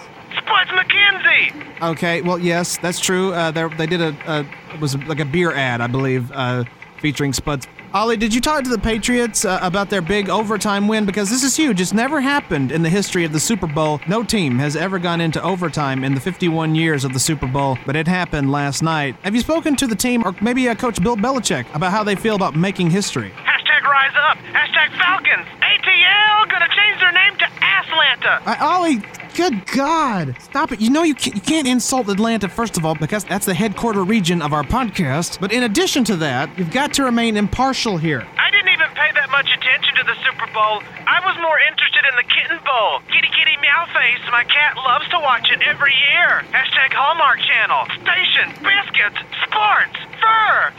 Spuds 0.50 0.70
MacKenzie. 0.70 1.80
Okay, 1.92 2.22
well, 2.22 2.38
yes, 2.38 2.76
that's 2.78 2.98
true. 2.98 3.32
Uh, 3.32 3.50
they 3.50 3.68
they 3.76 3.86
did 3.86 4.00
a, 4.00 4.16
a 4.26 4.40
it 4.74 4.80
was 4.80 4.96
like 5.04 5.20
a 5.20 5.24
beer 5.24 5.52
ad, 5.52 5.80
I 5.80 5.86
believe, 5.86 6.30
uh, 6.32 6.64
featuring 7.00 7.32
Spuds. 7.32 7.68
Ollie, 7.92 8.16
did 8.16 8.32
you 8.32 8.40
talk 8.40 8.62
to 8.64 8.70
the 8.70 8.78
Patriots 8.78 9.44
uh, 9.44 9.58
about 9.62 9.90
their 9.90 10.02
big 10.02 10.28
overtime 10.28 10.86
win? 10.86 11.06
Because 11.06 11.28
this 11.28 11.42
is 11.42 11.56
huge. 11.56 11.80
It's 11.80 11.92
never 11.92 12.20
happened 12.20 12.70
in 12.70 12.82
the 12.82 12.88
history 12.88 13.24
of 13.24 13.32
the 13.32 13.40
Super 13.40 13.66
Bowl. 13.66 14.00
No 14.06 14.22
team 14.22 14.58
has 14.60 14.76
ever 14.76 15.00
gone 15.00 15.20
into 15.20 15.42
overtime 15.42 16.04
in 16.04 16.14
the 16.14 16.20
51 16.20 16.76
years 16.76 17.04
of 17.04 17.12
the 17.12 17.18
Super 17.18 17.48
Bowl, 17.48 17.78
but 17.86 17.96
it 17.96 18.06
happened 18.06 18.52
last 18.52 18.82
night. 18.82 19.16
Have 19.22 19.34
you 19.34 19.40
spoken 19.40 19.74
to 19.76 19.88
the 19.88 19.96
team, 19.96 20.24
or 20.24 20.36
maybe 20.40 20.68
uh, 20.68 20.74
Coach 20.76 21.02
Bill 21.02 21.16
Belichick, 21.16 21.72
about 21.74 21.90
how 21.90 22.04
they 22.04 22.14
feel 22.14 22.36
about 22.36 22.54
making 22.54 22.90
history? 22.90 23.32
Hashtag 23.44 23.82
rise 23.82 24.14
up. 24.28 24.38
Hashtag 24.38 24.96
Falcons. 24.98 25.46
ATL 25.62 26.48
gonna 26.50 26.68
change 26.76 27.00
their 27.00 27.12
name 27.12 27.36
to 27.38 27.46
Aslanta. 27.46 28.42
Uh, 28.46 28.56
Ollie, 28.60 29.02
good 29.34 29.66
God. 29.66 30.36
Stop 30.40 30.72
it. 30.72 30.80
You 30.80 30.90
know 30.90 31.02
you 31.02 31.14
can't, 31.14 31.34
you 31.34 31.40
can't 31.42 31.66
insult 31.66 32.08
Atlanta, 32.08 32.48
first 32.48 32.76
of 32.76 32.84
all, 32.84 32.94
because 32.94 33.24
that's 33.24 33.46
the 33.46 33.54
headquarter 33.54 34.04
region 34.04 34.42
of 34.42 34.52
our 34.52 34.62
podcast. 34.62 35.40
But 35.40 35.52
in 35.52 35.62
addition 35.62 36.04
to 36.04 36.16
that, 36.16 36.56
you've 36.58 36.70
got 36.70 36.92
to 36.94 37.04
remain 37.04 37.36
impartial 37.36 37.96
here. 37.98 38.26
I 38.38 38.50
didn't 38.50 38.72
even 38.72 38.88
pay 38.94 39.10
that 39.14 39.30
much 39.30 39.50
attention 39.50 39.94
to 39.96 40.04
the 40.04 40.14
Super 40.24 40.46
Bowl. 40.52 40.82
I 41.06 41.20
was 41.24 41.36
more 41.40 41.58
interested 41.60 42.04
in 42.08 42.14
the 42.16 42.26
Kitten 42.28 42.58
Bowl. 42.64 43.00
Kitty 43.12 43.28
Kitty 43.36 43.56
Meow 43.60 43.86
Face, 43.94 44.20
my 44.30 44.44
cat 44.44 44.76
loves 44.76 45.08
to 45.10 45.18
watch 45.20 45.50
it 45.50 45.62
every 45.62 45.92
year. 46.12 46.42
Hashtag 46.52 46.92
Hallmark 46.92 47.40
Channel. 47.40 47.86
Station. 48.02 48.48
Biscuits. 48.62 49.20
Sports. 49.46 49.96
Fur. 50.20 50.72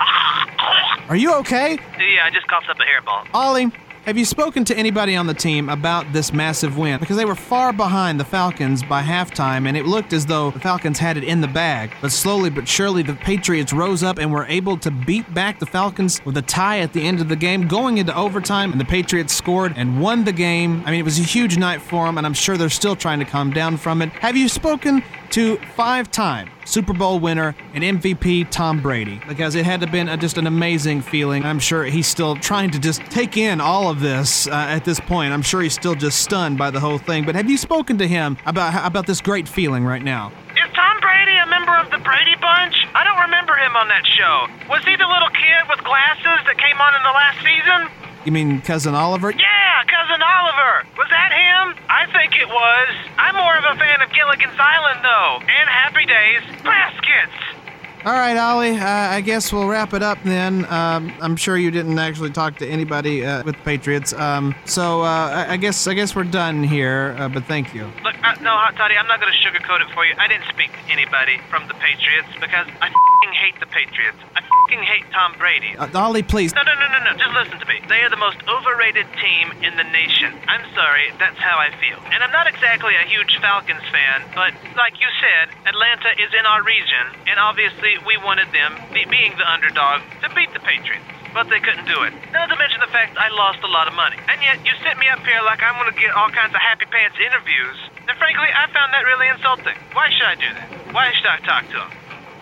Are 1.09 1.15
you 1.15 1.33
okay? 1.41 1.79
yeah, 1.99 2.25
I 2.25 2.29
just 2.31 2.47
coughed 2.47 2.69
up 2.69 2.77
a 2.79 2.83
hairball. 2.83 3.27
Ollie, 3.33 3.71
have 4.05 4.17
you 4.17 4.25
spoken 4.25 4.65
to 4.65 4.75
anybody 4.75 5.15
on 5.15 5.27
the 5.27 5.33
team 5.33 5.69
about 5.69 6.11
this 6.11 6.33
massive 6.33 6.75
win? 6.75 6.99
Because 6.99 7.17
they 7.17 7.25
were 7.25 7.35
far 7.35 7.71
behind 7.71 8.19
the 8.19 8.25
Falcons 8.25 8.81
by 8.81 9.03
halftime, 9.03 9.67
and 9.67 9.77
it 9.77 9.85
looked 9.85 10.11
as 10.11 10.25
though 10.25 10.49
the 10.49 10.59
Falcons 10.59 10.97
had 10.97 11.17
it 11.17 11.23
in 11.23 11.41
the 11.41 11.47
bag. 11.47 11.91
But 12.01 12.11
slowly 12.11 12.49
but 12.49 12.67
surely, 12.67 13.03
the 13.03 13.13
Patriots 13.13 13.71
rose 13.71 14.01
up 14.01 14.17
and 14.17 14.31
were 14.31 14.45
able 14.45 14.77
to 14.77 14.89
beat 14.89 15.31
back 15.33 15.59
the 15.59 15.67
Falcons 15.67 16.19
with 16.25 16.35
a 16.37 16.41
tie 16.41 16.79
at 16.79 16.93
the 16.93 17.01
end 17.01 17.21
of 17.21 17.29
the 17.29 17.35
game, 17.35 17.67
going 17.67 17.99
into 17.99 18.15
overtime, 18.15 18.71
and 18.71 18.81
the 18.81 18.85
Patriots 18.85 19.35
scored 19.35 19.73
and 19.75 20.01
won 20.01 20.23
the 20.23 20.33
game. 20.33 20.81
I 20.85 20.91
mean, 20.91 20.99
it 20.99 21.03
was 21.03 21.19
a 21.19 21.23
huge 21.23 21.57
night 21.57 21.81
for 21.81 22.05
them, 22.05 22.17
and 22.17 22.25
I'm 22.25 22.33
sure 22.33 22.57
they're 22.57 22.69
still 22.69 22.95
trying 22.95 23.19
to 23.19 23.25
calm 23.25 23.51
down 23.51 23.77
from 23.77 24.01
it. 24.01 24.09
Have 24.13 24.35
you 24.35 24.49
spoken 24.49 25.03
to 25.31 25.57
five-time 25.75 26.49
Super 26.65 26.93
Bowl 26.93 27.19
winner 27.19 27.55
and 27.73 27.83
MVP 27.83 28.49
Tom 28.49 28.81
Brady 28.81 29.21
because 29.27 29.55
it 29.55 29.65
had 29.65 29.81
to 29.81 29.87
been 29.87 30.07
a, 30.07 30.17
just 30.17 30.37
an 30.37 30.47
amazing 30.47 31.01
feeling. 31.01 31.43
I'm 31.43 31.59
sure 31.59 31.83
he's 31.83 32.07
still 32.07 32.35
trying 32.35 32.71
to 32.71 32.79
just 32.79 33.01
take 33.11 33.37
in 33.37 33.59
all 33.59 33.89
of 33.89 33.99
this 33.99 34.47
uh, 34.47 34.51
at 34.51 34.85
this 34.85 34.99
point. 34.99 35.33
I'm 35.33 35.41
sure 35.41 35.61
he's 35.61 35.73
still 35.73 35.95
just 35.95 36.21
stunned 36.21 36.57
by 36.57 36.71
the 36.71 36.79
whole 36.79 36.97
thing. 36.97 37.25
But 37.25 37.35
have 37.35 37.49
you 37.49 37.57
spoken 37.57 37.97
to 37.97 38.07
him 38.07 38.37
about 38.45 38.85
about 38.85 39.07
this 39.07 39.21
great 39.21 39.47
feeling 39.47 39.83
right 39.83 40.03
now? 40.03 40.31
Is 40.51 40.71
Tom 40.73 40.99
Brady 41.01 41.35
a 41.37 41.47
member 41.47 41.75
of 41.77 41.91
the 41.91 41.99
Brady 41.99 42.35
Bunch? 42.39 42.75
I 42.95 43.03
don't 43.03 43.21
remember 43.21 43.55
him 43.55 43.75
on 43.75 43.87
that 43.87 44.05
show. 44.05 44.47
Was 44.69 44.83
he 44.85 44.95
the 44.95 45.07
little 45.07 45.29
kid 45.29 45.61
with 45.69 45.83
glasses 45.83 46.39
that 46.45 46.57
came 46.57 46.79
on 46.79 46.95
in 46.95 47.03
the 47.03 47.15
last 47.15 47.39
season? 47.43 48.00
You 48.25 48.31
mean 48.31 48.61
cousin 48.61 48.93
Oliver? 48.93 49.31
Yeah, 49.31 49.83
cousin 49.89 50.21
Oliver. 50.21 50.85
Was 50.97 51.09
that 51.09 51.31
him? 51.33 51.73
I 51.89 52.05
think 52.13 52.37
it 52.37 52.47
was. 52.47 52.89
I'm 53.17 53.35
more 53.35 53.57
of 53.57 53.65
a 53.65 53.75
fan 53.79 54.01
of 54.01 54.13
Gilligan's 54.13 54.57
Island, 54.59 54.99
though, 55.01 55.41
and 55.41 55.65
Happy 55.69 56.05
Days. 56.05 56.41
Baskets. 56.61 57.33
All 58.03 58.13
right, 58.13 58.35
Ollie. 58.35 58.79
Uh, 58.79 58.85
I 58.87 59.21
guess 59.21 59.53
we'll 59.53 59.67
wrap 59.67 59.93
it 59.93 60.01
up 60.01 60.17
then. 60.23 60.65
Um, 60.73 61.13
I'm 61.21 61.35
sure 61.35 61.55
you 61.55 61.69
didn't 61.69 61.99
actually 61.99 62.31
talk 62.31 62.57
to 62.57 62.67
anybody 62.67 63.23
uh, 63.23 63.43
with 63.43 63.57
the 63.57 63.61
Patriots. 63.61 64.11
Um, 64.11 64.55
so 64.65 65.01
uh, 65.01 65.45
I, 65.45 65.53
I 65.53 65.57
guess 65.57 65.85
I 65.85 65.93
guess 65.93 66.15
we're 66.15 66.23
done 66.23 66.63
here. 66.63 67.15
Uh, 67.19 67.29
but 67.29 67.45
thank 67.45 67.75
you. 67.75 67.85
Look, 68.03 68.15
uh, 68.23 68.33
no, 68.41 68.57
Hot 68.57 68.75
Toddy, 68.75 68.97
I'm 68.97 69.05
not 69.05 69.21
going 69.21 69.31
to 69.31 69.37
sugarcoat 69.37 69.81
it 69.85 69.93
for 69.93 70.03
you. 70.03 70.15
I 70.17 70.27
didn't 70.27 70.49
speak 70.49 70.71
to 70.73 70.91
anybody 70.91 71.37
from 71.47 71.67
the 71.67 71.75
Patriots 71.75 72.29
because 72.41 72.65
I 72.81 72.89
fing 72.89 73.33
hate 73.37 73.59
the 73.59 73.67
Patriots. 73.69 74.17
I 74.33 74.41
fing 74.67 74.81
hate 74.81 75.05
Tom 75.13 75.37
Brady. 75.37 75.77
Uh, 75.77 75.85
Ollie, 75.93 76.23
please. 76.23 76.55
No, 76.55 76.63
no, 76.63 76.73
no, 76.73 76.87
no, 76.89 77.05
no. 77.05 77.17
Just 77.21 77.33
listen 77.37 77.59
to 77.59 77.67
me. 77.69 77.85
They 77.87 78.01
are 78.01 78.09
the 78.09 78.17
most 78.17 78.41
overrated 78.49 79.05
team 79.21 79.53
in 79.61 79.77
the 79.77 79.85
nation. 79.93 80.33
I'm 80.47 80.65
sorry, 80.73 81.13
that's 81.19 81.37
how 81.37 81.61
I 81.61 81.69
feel. 81.77 82.01
And 82.09 82.23
I'm 82.23 82.31
not 82.33 82.47
exactly 82.47 82.95
a 82.97 83.05
huge 83.05 83.37
Falcons 83.37 83.85
fan, 83.93 84.25
but 84.33 84.57
like 84.73 84.97
you 84.97 85.07
said, 85.21 85.53
Atlanta 85.69 86.17
is 86.17 86.33
in 86.33 86.49
our 86.49 86.63
region, 86.63 87.05
and 87.27 87.37
obviously 87.37 87.90
we 88.05 88.17
wanted 88.17 88.51
them, 88.51 88.75
be- 88.93 89.05
being 89.05 89.33
the 89.37 89.47
underdog, 89.47 90.01
to 90.21 90.29
beat 90.35 90.53
the 90.53 90.59
Patriots. 90.59 91.03
But 91.33 91.47
they 91.47 91.59
couldn't 91.63 91.87
do 91.87 92.03
it. 92.03 92.11
Not 92.35 92.51
to 92.51 92.57
mention 92.59 92.81
the 92.83 92.91
fact 92.91 93.15
I 93.17 93.29
lost 93.31 93.63
a 93.63 93.71
lot 93.71 93.87
of 93.87 93.93
money. 93.93 94.17
And 94.27 94.41
yet 94.43 94.59
you 94.65 94.71
sit 94.83 94.97
me 94.99 95.07
up 95.07 95.23
here 95.23 95.39
like 95.41 95.63
I'm 95.63 95.79
going 95.79 95.87
to 95.87 95.97
get 95.99 96.11
all 96.11 96.29
kinds 96.29 96.53
of 96.53 96.59
happy 96.59 96.85
pants 96.91 97.15
interviews. 97.23 97.77
And 98.07 98.17
frankly, 98.19 98.51
I 98.51 98.67
found 98.75 98.91
that 98.91 99.07
really 99.07 99.27
insulting. 99.31 99.79
Why 99.95 100.11
should 100.11 100.27
I 100.27 100.35
do 100.35 100.51
that? 100.51 100.67
Why 100.93 101.11
should 101.15 101.31
I 101.31 101.39
talk 101.47 101.67
to 101.71 101.79
them? 101.79 101.91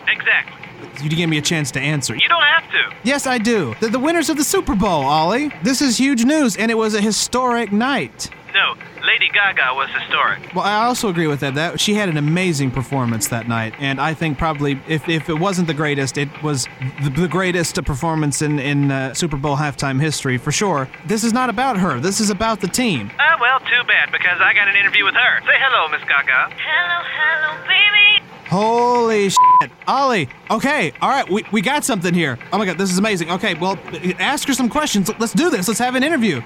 Exactly. 0.10 0.58
You 1.04 1.10
gave 1.10 1.30
me 1.30 1.38
a 1.38 1.42
chance 1.42 1.72
to 1.72 1.80
answer. 1.80 2.16
You 2.16 2.28
don't 2.28 2.42
have 2.44 2.64
to. 2.72 2.96
Yes, 3.04 3.28
I 3.28 3.38
do. 3.38 3.76
They're 3.80 3.90
the 3.90 4.00
winners 4.00 4.30
of 4.30 4.38
the 4.38 4.44
Super 4.44 4.76
Bowl, 4.76 5.04
Ollie. 5.04 5.52
This 5.62 5.82
is 5.82 5.98
huge 5.98 6.26
news, 6.26 6.58
and 6.58 6.72
it 6.72 6.76
was 6.76 6.96
a 6.96 7.02
historic 7.02 7.72
night. 7.72 8.30
No, 8.54 8.76
Lady 9.06 9.30
Gaga 9.30 9.74
was 9.74 9.90
historic. 9.90 10.54
Well, 10.56 10.66
I 10.66 10.86
also 10.86 11.10
agree 11.10 11.28
with 11.28 11.40
that. 11.42 11.56
That 11.56 11.80
she 11.80 11.94
had 11.94 12.10
an 12.10 12.18
amazing 12.18 12.72
performance 12.72 13.28
that 13.28 13.48
night, 13.48 13.74
and 13.80 14.02
I 14.02 14.14
think 14.14 14.38
probably 14.38 14.80
if, 14.88 15.08
if 15.08 15.30
it 15.30 15.36
wasn't 15.40 15.68
the 15.68 15.74
greatest, 15.74 16.18
it 16.18 16.30
was 16.42 16.68
the, 17.04 17.10
the 17.10 17.28
greatest 17.28 17.76
performance 17.84 18.42
in 18.42 18.60
in 18.60 18.92
uh, 18.92 19.14
Super 19.14 19.38
Bowl 19.38 19.56
halftime 19.56 20.02
history 20.02 20.38
for 20.38 20.52
sure. 20.52 20.90
This 21.06 21.24
is 21.24 21.34
not 21.34 21.50
about 21.50 21.78
her. 21.78 22.00
This 22.00 22.20
is 22.20 22.30
about 22.30 22.60
the 22.60 22.68
team. 22.68 23.12
Ah, 23.20 23.38
well, 23.40 23.60
too 23.60 23.84
bad 23.88 24.12
because 24.12 24.40
I 24.42 24.54
got 24.54 24.68
an 24.68 24.76
interview 24.76 25.06
with 25.06 25.16
her. 25.16 25.42
Say 25.42 25.56
hello, 25.58 25.88
Miss 25.90 26.02
Gaga. 26.08 26.54
Hello, 26.58 27.04
hello, 27.18 27.68
baby. 27.68 28.26
Holy 28.50 29.30
shit. 29.62 29.72
Ollie, 29.88 30.28
okay, 30.50 30.92
all 31.02 31.10
right, 31.10 31.30
we, 31.30 31.44
we 31.52 31.62
got 31.62 31.84
something 31.84 32.14
here. 32.14 32.38
Oh 32.52 32.58
my 32.58 32.66
god, 32.66 32.78
this 32.78 32.92
is 32.92 32.98
amazing. 32.98 33.30
Okay, 33.32 33.54
well, 33.56 33.78
ask 34.20 34.48
her 34.48 34.54
some 34.54 34.70
questions. 34.70 35.10
Let's 35.20 35.34
do 35.34 35.50
this. 35.50 35.68
Let's 35.68 35.80
have 35.80 35.96
an 35.96 36.04
interview. 36.04 36.42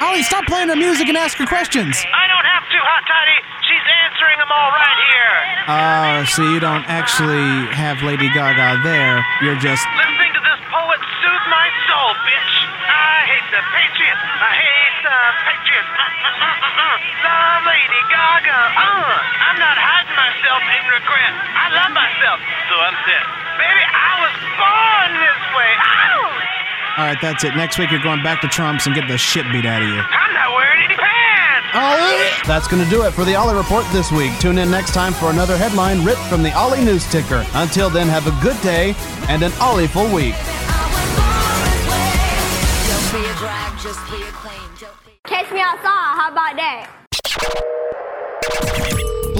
Ollie, 0.00 0.22
stop 0.22 0.46
playing 0.46 0.68
her 0.68 0.76
music 0.76 1.08
and 1.08 1.16
ask 1.16 1.36
her 1.38 1.46
questions. 1.46 1.98
I 2.14 2.24
don't 2.30 2.46
have 2.46 2.64
to. 2.70 2.78
Hot 2.78 3.02
Toddy. 3.10 3.38
She's 3.66 3.86
answering 4.06 4.38
them 4.38 4.50
all 4.54 4.70
right 4.70 5.00
here. 5.10 5.36
Ah, 5.68 6.16
so 6.30 6.40
you 6.46 6.60
don't 6.62 6.86
actually 6.86 7.44
have 7.74 8.00
Lady 8.06 8.30
Gaga 8.30 8.80
there. 8.86 9.20
You're 9.42 9.58
just. 9.58 9.82
Listening 9.98 10.32
to 10.38 10.42
this 10.46 10.60
poet 10.70 11.00
soothe 11.02 11.46
my 11.50 11.68
soul, 11.90 12.10
bitch. 12.24 12.54
I 12.88 13.16
hate 13.26 13.48
the 13.50 13.62
Patriots. 13.74 14.22
I 14.38 14.52
hate 14.54 14.96
the 15.02 15.18
Patriots. 15.44 15.90
Uh, 15.98 16.34
uh, 16.38 16.46
uh, 16.46 16.68
uh, 16.68 16.82
uh. 16.86 16.96
Love 17.24 17.62
Lady 17.66 18.02
Gaga. 18.08 18.60
Uh, 18.78 19.14
I'm 19.50 19.58
not 19.58 19.76
hiding 19.76 20.14
myself 20.14 20.62
in 20.62 20.82
regret. 20.86 21.32
I 21.34 21.66
love 21.74 21.92
myself, 21.92 22.38
so 22.70 22.74
I'm 22.78 22.96
set. 23.04 23.24
Baby, 23.58 23.82
I 23.82 24.12
was 24.22 24.34
born 24.54 25.08
this 25.18 25.27
way. 25.27 25.27
Ow! 25.27 25.27
All 26.98 27.04
right, 27.04 27.16
that's 27.22 27.44
it. 27.44 27.54
Next 27.54 27.78
week 27.78 27.92
you're 27.92 28.02
going 28.02 28.24
back 28.24 28.40
to 28.40 28.48
Trump's 28.48 28.86
and 28.86 28.94
get 28.94 29.06
the 29.06 29.16
shit 29.16 29.44
beat 29.52 29.64
out 29.64 29.80
of 29.80 29.88
you. 29.88 30.00
I'm 30.00 30.34
not 30.34 30.50
wearing 30.50 30.82
any 30.82 30.96
pants. 30.96 31.68
Oh, 31.72 32.40
that's 32.44 32.66
going 32.66 32.82
to 32.82 32.90
do 32.90 33.04
it 33.04 33.12
for 33.12 33.24
the 33.24 33.36
Ollie 33.36 33.54
Report 33.54 33.86
this 33.92 34.10
week. 34.10 34.36
Tune 34.40 34.58
in 34.58 34.68
next 34.68 34.94
time 34.94 35.12
for 35.12 35.30
another 35.30 35.56
headline 35.56 36.04
ripped 36.04 36.22
from 36.22 36.42
the 36.42 36.52
Ollie 36.58 36.84
News 36.84 37.08
Ticker. 37.08 37.46
Until 37.54 37.88
then, 37.88 38.08
have 38.08 38.26
a 38.26 38.32
good 38.42 38.60
day 38.62 38.96
and 39.28 39.44
an 39.44 39.52
Ollie-ful 39.60 40.12
week. 40.12 40.34
Catch 45.22 45.52
me 45.52 45.60
outside. 45.60 46.18
How 46.18 46.32
about 46.32 46.56
that? 46.56 47.07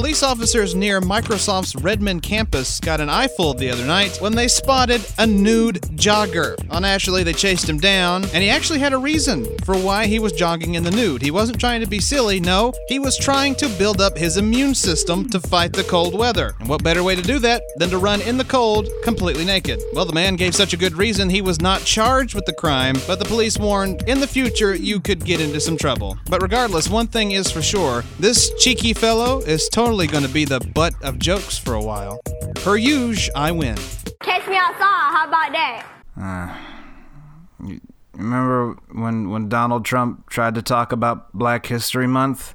Police 0.09 0.23
officers 0.23 0.75
near 0.75 1.03
Microsoft's 1.03 1.77
Redmond 1.77 2.23
campus 2.23 2.81
got 2.81 2.99
an 2.99 3.11
eyeful 3.11 3.53
the 3.53 3.71
other 3.71 3.85
night 3.85 4.16
when 4.23 4.35
they 4.35 4.49
spotted 4.49 5.07
a 5.18 5.27
nude 5.27 5.83
jogger. 5.97 6.57
Well, 6.66 6.81
naturally, 6.81 7.23
they 7.23 7.35
chased 7.35 7.68
him 7.68 7.77
down, 7.77 8.25
and 8.33 8.42
he 8.42 8.49
actually 8.49 8.79
had 8.79 8.94
a 8.94 8.99
reason 8.99 9.47
for 9.66 9.77
why 9.77 10.07
he 10.07 10.18
was 10.18 10.33
jogging 10.33 10.77
in 10.77 10.83
the 10.83 10.90
nude. 10.90 11.21
He 11.21 11.31
wasn't 11.31 11.61
trying 11.61 11.83
to 11.83 11.87
be 11.87 12.01
silly, 12.01 12.40
no, 12.40 12.73
he 12.88 12.99
was 12.99 13.18
trying 13.18 13.55
to 13.57 13.68
build 13.77 14.01
up 14.01 14.16
his 14.16 14.38
immune 14.38 14.75
system 14.75 15.29
to 15.29 15.40
fight 15.40 15.75
the 15.75 15.85
cold 15.85 16.18
weather. 16.18 16.55
And 16.59 16.71
what 16.71 16.83
better 16.83 17.03
way 17.03 17.14
to 17.14 17.21
do 17.21 17.38
that 17.40 17.61
than 17.77 17.90
to 17.90 17.99
run 17.99 18.23
in 18.23 18.38
the 18.38 18.44
cold 18.44 18.88
completely 19.05 19.44
naked? 19.44 19.79
Well, 19.92 20.07
the 20.07 20.14
man 20.14 20.37
gave 20.37 20.55
such 20.55 20.73
a 20.73 20.79
good 20.79 20.94
reason 20.94 21.29
he 21.29 21.42
was 21.42 21.61
not 21.61 21.83
charged 21.83 22.35
with 22.35 22.47
the 22.47 22.55
crime, 22.55 22.97
but 23.07 23.18
the 23.18 23.27
police 23.27 23.59
warned 23.59 24.09
in 24.09 24.21
the 24.21 24.27
future 24.27 24.75
you 24.75 25.01
could 25.01 25.23
get 25.23 25.42
into 25.42 25.61
some 25.61 25.77
trouble. 25.77 26.16
But 26.31 26.40
regardless, 26.40 26.88
one 26.88 27.09
thing 27.09 27.33
is 27.33 27.51
for 27.51 27.61
sure 27.61 28.05
this 28.18 28.51
cheeky 28.55 28.94
fellow 28.94 29.40
is 29.40 29.68
totally 29.68 29.98
going 30.07 30.25
to 30.25 30.29
be 30.29 30.45
the 30.45 30.61
butt 30.61 30.95
of 31.03 31.19
jokes 31.19 31.59
for 31.59 31.75
a 31.75 31.83
while. 31.83 32.21
Per 32.55 32.77
usual, 32.77 33.33
I 33.37 33.51
win. 33.51 33.77
Catch 34.23 34.47
me 34.49 34.57
outside. 34.57 34.79
How 34.81 35.27
about 35.29 35.53
that? 35.53 35.87
Uh, 36.17 37.67
you 37.67 37.81
remember 38.13 38.77
when 38.93 39.31
when 39.31 39.49
Donald 39.49 39.85
Trump 39.85 40.29
tried 40.31 40.55
to 40.55 40.63
talk 40.63 40.93
about 40.93 41.33
Black 41.33 41.67
History 41.67 42.07
Month? 42.07 42.55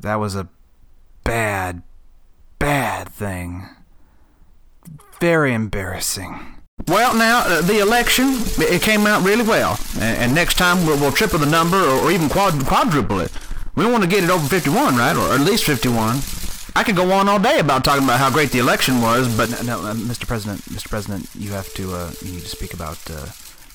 That 0.00 0.16
was 0.16 0.34
a 0.34 0.48
bad, 1.24 1.82
bad 2.58 3.08
thing. 3.08 3.68
Very 5.20 5.52
embarrassing. 5.54 6.56
Well, 6.86 7.14
now 7.14 7.40
uh, 7.40 7.60
the 7.62 7.78
election 7.78 8.32
it 8.58 8.82
came 8.82 9.06
out 9.06 9.22
really 9.22 9.44
well, 9.44 9.78
and, 9.94 10.16
and 10.18 10.34
next 10.34 10.54
time 10.54 10.86
we'll, 10.86 10.98
we'll 10.98 11.12
triple 11.12 11.38
the 11.38 11.46
number 11.46 11.76
or, 11.76 12.00
or 12.00 12.10
even 12.10 12.28
quad, 12.28 12.54
quadruple 12.66 13.20
it. 13.20 13.30
We 13.80 13.86
want 13.86 14.02
to 14.04 14.10
get 14.10 14.22
it 14.22 14.28
over 14.28 14.46
51, 14.46 14.94
right, 14.96 15.16
or 15.16 15.32
at 15.32 15.40
least 15.40 15.64
51. 15.64 16.16
I 16.76 16.84
could 16.84 16.96
go 16.96 17.10
on 17.12 17.30
all 17.30 17.38
day 17.38 17.60
about 17.60 17.82
talking 17.82 18.04
about 18.04 18.18
how 18.20 18.30
great 18.30 18.50
the 18.50 18.58
election 18.58 19.00
was, 19.00 19.34
but 19.34 19.48
No, 19.64 19.80
uh, 19.80 19.94
Mr. 19.94 20.26
President, 20.26 20.60
Mr. 20.66 20.90
President, 20.90 21.26
you 21.34 21.52
have 21.52 21.72
to 21.74 21.94
uh, 21.94 22.10
you 22.22 22.32
need 22.32 22.42
to 22.42 22.48
speak 22.48 22.74
about 22.74 22.98
uh, 23.10 23.24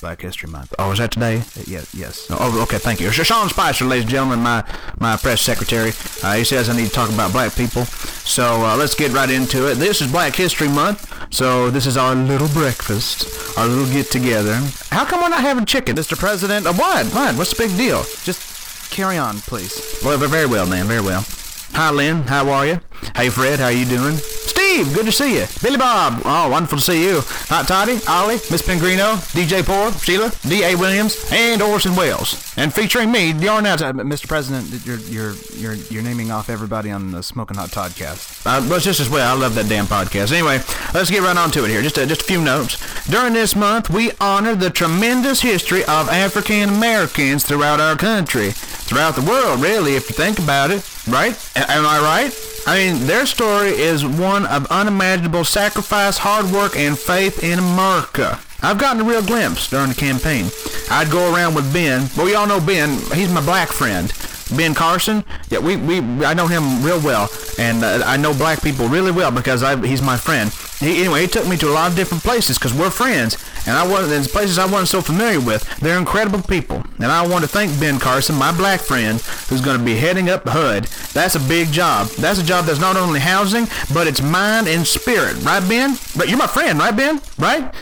Black 0.02 0.22
History 0.22 0.48
Month. 0.48 0.76
oh, 0.78 0.92
is 0.92 1.00
that 1.00 1.10
today? 1.12 1.38
Uh, 1.38 1.64
yeah, 1.66 1.82
yes. 1.92 2.28
Oh, 2.30 2.62
okay, 2.64 2.78
thank 2.78 3.02
you. 3.02 3.10
Sean 3.10 3.50
Spicer, 3.50 3.86
ladies 3.86 4.04
and 4.04 4.12
gentlemen, 4.12 4.42
my, 4.42 4.64
my 5.00 5.18
press 5.18 5.42
secretary. 5.42 5.92
Uh, 6.22 6.36
he 6.36 6.44
says 6.44 6.70
I 6.70 6.76
need 6.78 6.86
to 6.90 6.94
talk 6.94 7.10
about 7.10 7.32
black 7.32 7.56
people. 7.56 7.86
So 7.86 8.64
uh, 8.64 8.78
let's 8.78 8.94
get 8.94 9.12
right 9.12 9.30
into 9.32 9.68
it. 9.72 9.76
This 9.76 10.02
is 10.02 10.12
Black 10.12 10.36
History 10.36 10.68
Month, 10.70 11.34
so 11.34 11.72
this 11.72 11.88
is 11.88 11.98
our 11.98 12.14
little 12.14 12.50
breakfast, 12.50 13.58
our 13.58 13.66
little 13.66 13.92
get 13.92 14.12
together. 14.12 14.54
How 14.92 15.04
come 15.04 15.22
we're 15.24 15.30
not 15.30 15.42
having 15.42 15.66
chicken? 15.66 15.96
Mr. 15.96 16.16
President, 16.16 16.68
Uh, 16.68 16.74
what? 16.74 17.08
What? 17.08 17.36
What's 17.38 17.58
the 17.58 17.68
big 17.68 17.76
deal? 17.76 18.04
just 18.24 18.54
carry 18.96 19.18
on, 19.18 19.40
please. 19.40 20.00
Well, 20.06 20.18
very 20.18 20.46
well, 20.46 20.66
man, 20.66 20.86
very 20.86 21.02
well. 21.02 21.26
Hi, 21.74 21.92
Lynn. 21.92 22.24
How 22.24 22.50
are 22.50 22.66
you? 22.66 22.80
Hey, 23.14 23.28
Fred. 23.28 23.60
How 23.60 23.66
are 23.66 23.72
you 23.72 23.84
doing? 23.84 24.16
Steve, 24.16 24.94
good 24.94 25.06
to 25.06 25.12
see 25.12 25.38
you. 25.38 25.46
Billy 25.62 25.78
Bob. 25.78 26.22
Oh, 26.24 26.50
wonderful 26.50 26.78
to 26.78 26.84
see 26.84 27.04
you. 27.04 27.20
Hot 27.50 27.68
Toddy, 27.68 28.00
Ollie, 28.08 28.40
Miss 28.50 28.62
Pingrino, 28.62 29.18
DJ 29.36 29.66
Poor, 29.66 29.92
Sheila, 30.00 30.32
D.A. 30.48 30.78
Williams, 30.78 31.30
and 31.34 31.62
Orson 31.62 31.94
Welles. 31.96 32.54
And 32.58 32.74
featuring 32.74 33.12
me, 33.12 33.32
Out. 33.32 33.82
Uh, 33.82 33.92
Mr. 33.92 34.28
President, 34.30 34.86
you're 34.86 35.00
you're 35.00 35.34
you're 35.54 35.74
you're 35.74 36.04
naming 36.04 36.32
off 36.32 36.50
everybody 36.50 36.90
on 36.90 37.12
the 37.12 37.22
Smoking 37.22 37.58
Hot 37.58 37.70
Toddcast. 37.70 38.46
Uh, 38.46 38.68
but 38.70 38.82
just 38.82 39.02
as 39.02 39.10
well, 39.10 39.36
I 39.36 39.38
love 39.38 39.56
that 39.56 39.68
damn 39.68 39.86
podcast. 39.86 40.32
Anyway, 40.32 40.60
let's 40.94 41.10
get 41.10 41.22
right 41.22 41.36
on 41.36 41.52
to 41.52 41.66
it 41.66 41.70
here. 41.70 41.82
Just 41.82 41.98
a, 41.98 42.06
just 42.06 42.22
a 42.22 42.26
few 42.26 42.42
notes. 42.42 42.78
During 43.10 43.34
this 43.34 43.56
month, 43.56 43.90
we 43.90 44.12
honor 44.22 44.56
the 44.56 44.70
tremendous 44.70 45.42
history 45.42 45.84
of 45.84 46.08
African 46.08 46.70
Americans 46.70 47.44
throughout 47.44 47.82
our 47.82 47.98
country, 47.98 48.52
throughout 48.86 49.16
the 49.16 49.22
world, 49.22 49.62
really, 49.62 49.96
if 49.96 50.10
you 50.10 50.16
think 50.16 50.40
about 50.40 50.72
it. 50.72 50.88
Right? 51.08 51.36
A- 51.56 51.72
am 51.72 51.86
I 51.86 52.00
right? 52.00 52.34
I 52.68 52.78
mean, 52.78 53.06
their 53.06 53.26
story 53.26 53.70
is 53.70 54.06
one 54.06 54.46
of 54.48 54.66
unimaginable 54.68 55.44
sacrifice, 55.44 56.18
hard 56.18 56.48
work, 56.52 56.76
and 56.76 56.98
faith 56.98 57.44
in 57.44 57.60
America. 57.60 58.40
I've 58.64 58.80
gotten 58.80 59.02
a 59.02 59.04
real 59.04 59.22
glimpse 59.22 59.70
during 59.70 59.90
the 59.90 59.96
campaign. 59.96 60.50
I'd 60.90 61.12
go 61.12 61.34
around 61.34 61.54
with 61.54 61.72
Ben. 61.72 62.10
Well, 62.18 62.28
y'all 62.28 62.48
know 62.48 62.60
Ben. 62.60 62.98
He's 63.14 63.32
my 63.32 63.42
black 63.42 63.70
friend. 63.70 64.12
Ben 64.56 64.74
Carson. 64.74 65.24
Yeah, 65.50 65.60
we, 65.60 65.76
we 65.76 66.00
I 66.26 66.34
know 66.34 66.48
him 66.48 66.84
real 66.84 67.00
well, 67.02 67.30
and 67.58 67.84
uh, 67.84 68.04
I 68.06 68.18
know 68.18 68.34
black 68.34 68.62
people 68.62 68.88
really 68.88 69.12
well 69.12 69.32
because 69.32 69.64
I, 69.64 69.76
he's 69.86 70.02
my 70.02 70.18
friend. 70.18 70.52
He, 70.80 71.02
anyway, 71.02 71.22
he 71.22 71.28
took 71.28 71.48
me 71.48 71.58
to 71.58 71.70
a 71.70 71.74
lot 71.74 71.92
of 71.92 71.96
different 71.96 72.24
places 72.24 72.58
because 72.58 72.74
we're 72.74 72.90
friends, 72.90 73.38
and 73.66 73.76
I 73.78 73.88
wasn't 73.88 74.14
in 74.14 74.24
places 74.32 74.58
I 74.58 74.66
wasn't 74.66 74.90
so 74.90 75.02
familiar 75.02 75.40
with. 75.40 75.64
They're 75.80 75.98
incredible 75.98 76.42
people, 76.42 76.84
and 76.98 77.12
I 77.12 77.26
want 77.28 77.44
to 77.44 77.50
thank 77.50 77.80
Ben 77.80 78.00
Carson, 78.00 78.36
my 78.36 78.56
black 78.56 78.80
friend, 78.80 79.20
who's 79.50 79.62
going 79.62 79.78
to 79.78 79.84
be 79.84 79.96
heading 79.96 80.30
up 80.30 80.48
HUD. 80.48 80.86
That's 81.14 81.36
a 81.36 81.40
big 81.40 81.72
job. 81.72 82.08
That's 82.10 82.40
a 82.40 82.44
job 82.44 82.66
that's 82.66 82.80
not 82.80 82.96
only 82.96 83.20
housing, 83.20 83.68
but 83.94 84.08
it's 84.08 84.22
mind 84.22 84.68
and 84.68 84.86
spirit, 84.86 85.44
right, 85.44 85.68
Ben? 85.68 85.98
But 86.16 86.30
you're 86.30 86.38
my 86.38 86.48
friend, 86.48 86.80
right, 86.80 86.96
Ben? 86.96 87.22
Right? 87.38 87.74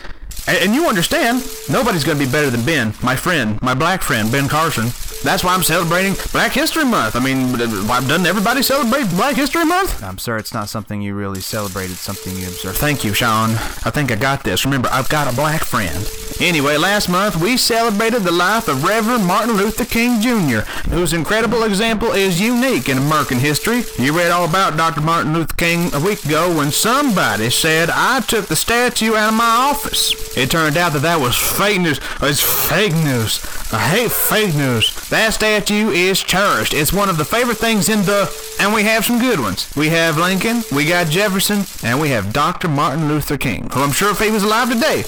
And, 0.47 0.57
and 0.57 0.75
you 0.75 0.87
understand, 0.87 1.43
nobody's 1.69 2.03
going 2.03 2.17
to 2.17 2.25
be 2.25 2.31
better 2.31 2.49
than 2.49 2.65
Ben, 2.65 2.93
my 3.01 3.15
friend, 3.15 3.61
my 3.61 3.73
black 3.73 4.01
friend, 4.01 4.31
Ben 4.31 4.47
Carson. 4.47 4.89
That's 5.23 5.43
why 5.43 5.53
I'm 5.53 5.63
celebrating 5.63 6.15
Black 6.33 6.51
History 6.51 6.83
Month. 6.83 7.15
I 7.15 7.19
mean, 7.19 7.53
why 7.87 8.01
doesn't 8.01 8.25
everybody 8.25 8.61
celebrate 8.61 9.09
Black 9.11 9.35
History 9.37 9.63
Month? 9.63 10.03
I'm 10.03 10.17
sorry, 10.17 10.41
it's 10.41 10.53
not 10.53 10.67
something 10.67 11.01
you 11.01 11.15
really 11.15 11.39
celebrate. 11.39 11.85
It's 11.85 12.01
something 12.01 12.35
you 12.35 12.47
observe. 12.47 12.75
Thank 12.75 13.05
you, 13.05 13.13
Sean. 13.13 13.51
I 13.85 13.89
think 13.89 14.11
I 14.11 14.15
got 14.15 14.43
this. 14.43 14.65
Remember, 14.65 14.89
I've 14.91 15.07
got 15.07 15.31
a 15.31 15.35
black 15.35 15.61
friend. 15.63 16.05
Anyway, 16.41 16.77
last 16.77 17.09
month 17.09 17.37
we 17.39 17.55
celebrated 17.55 18.23
the 18.23 18.31
life 18.31 18.67
of 18.67 18.83
Reverend 18.83 19.25
Martin 19.25 19.55
Luther 19.55 19.85
King 19.85 20.19
Jr., 20.19 20.61
whose 20.89 21.13
incredible 21.13 21.63
example 21.63 22.11
is 22.11 22.41
unique 22.41 22.89
in 22.89 22.97
American 22.97 23.39
history. 23.39 23.83
You 23.97 24.17
read 24.17 24.31
all 24.31 24.45
about 24.45 24.75
Dr. 24.75 25.01
Martin 25.01 25.33
Luther 25.33 25.55
King 25.55 25.93
a 25.93 25.99
week 25.99 26.25
ago 26.25 26.55
when 26.57 26.71
somebody 26.71 27.49
said 27.49 27.89
I 27.91 28.19
took 28.21 28.47
the 28.47 28.55
statue 28.55 29.15
out 29.15 29.29
of 29.29 29.35
my 29.35 29.45
office. 29.45 30.35
It 30.35 30.51
turned 30.51 30.75
out 30.75 30.93
that 30.93 31.03
that 31.03 31.19
was 31.19 31.37
fake 31.37 31.79
news. 31.79 31.99
It's 32.21 32.41
fake 32.41 32.93
news. 32.93 33.39
I 33.71 33.79
hate 33.87 34.11
fake 34.11 34.55
news. 34.55 35.09
That 35.13 35.35
statue 35.35 35.91
is 35.91 36.23
cherished. 36.23 36.73
It's 36.73 36.91
one 36.91 37.07
of 37.07 37.17
the 37.17 37.23
favorite 37.23 37.59
things 37.59 37.87
in 37.87 38.01
the, 38.01 38.27
and 38.59 38.73
we 38.73 38.81
have 38.81 39.05
some 39.05 39.19
good 39.19 39.39
ones. 39.39 39.71
We 39.75 39.89
have 39.89 40.17
Lincoln, 40.17 40.63
we 40.75 40.87
got 40.87 41.05
Jefferson, 41.05 41.65
and 41.87 42.01
we 42.01 42.09
have 42.09 42.33
Dr. 42.33 42.67
Martin 42.67 43.07
Luther 43.07 43.37
King, 43.37 43.69
who 43.69 43.83
I'm 43.83 43.91
sure 43.91 44.09
if 44.09 44.17
he 44.17 44.31
was 44.31 44.41
alive 44.41 44.71
today, 44.71 45.03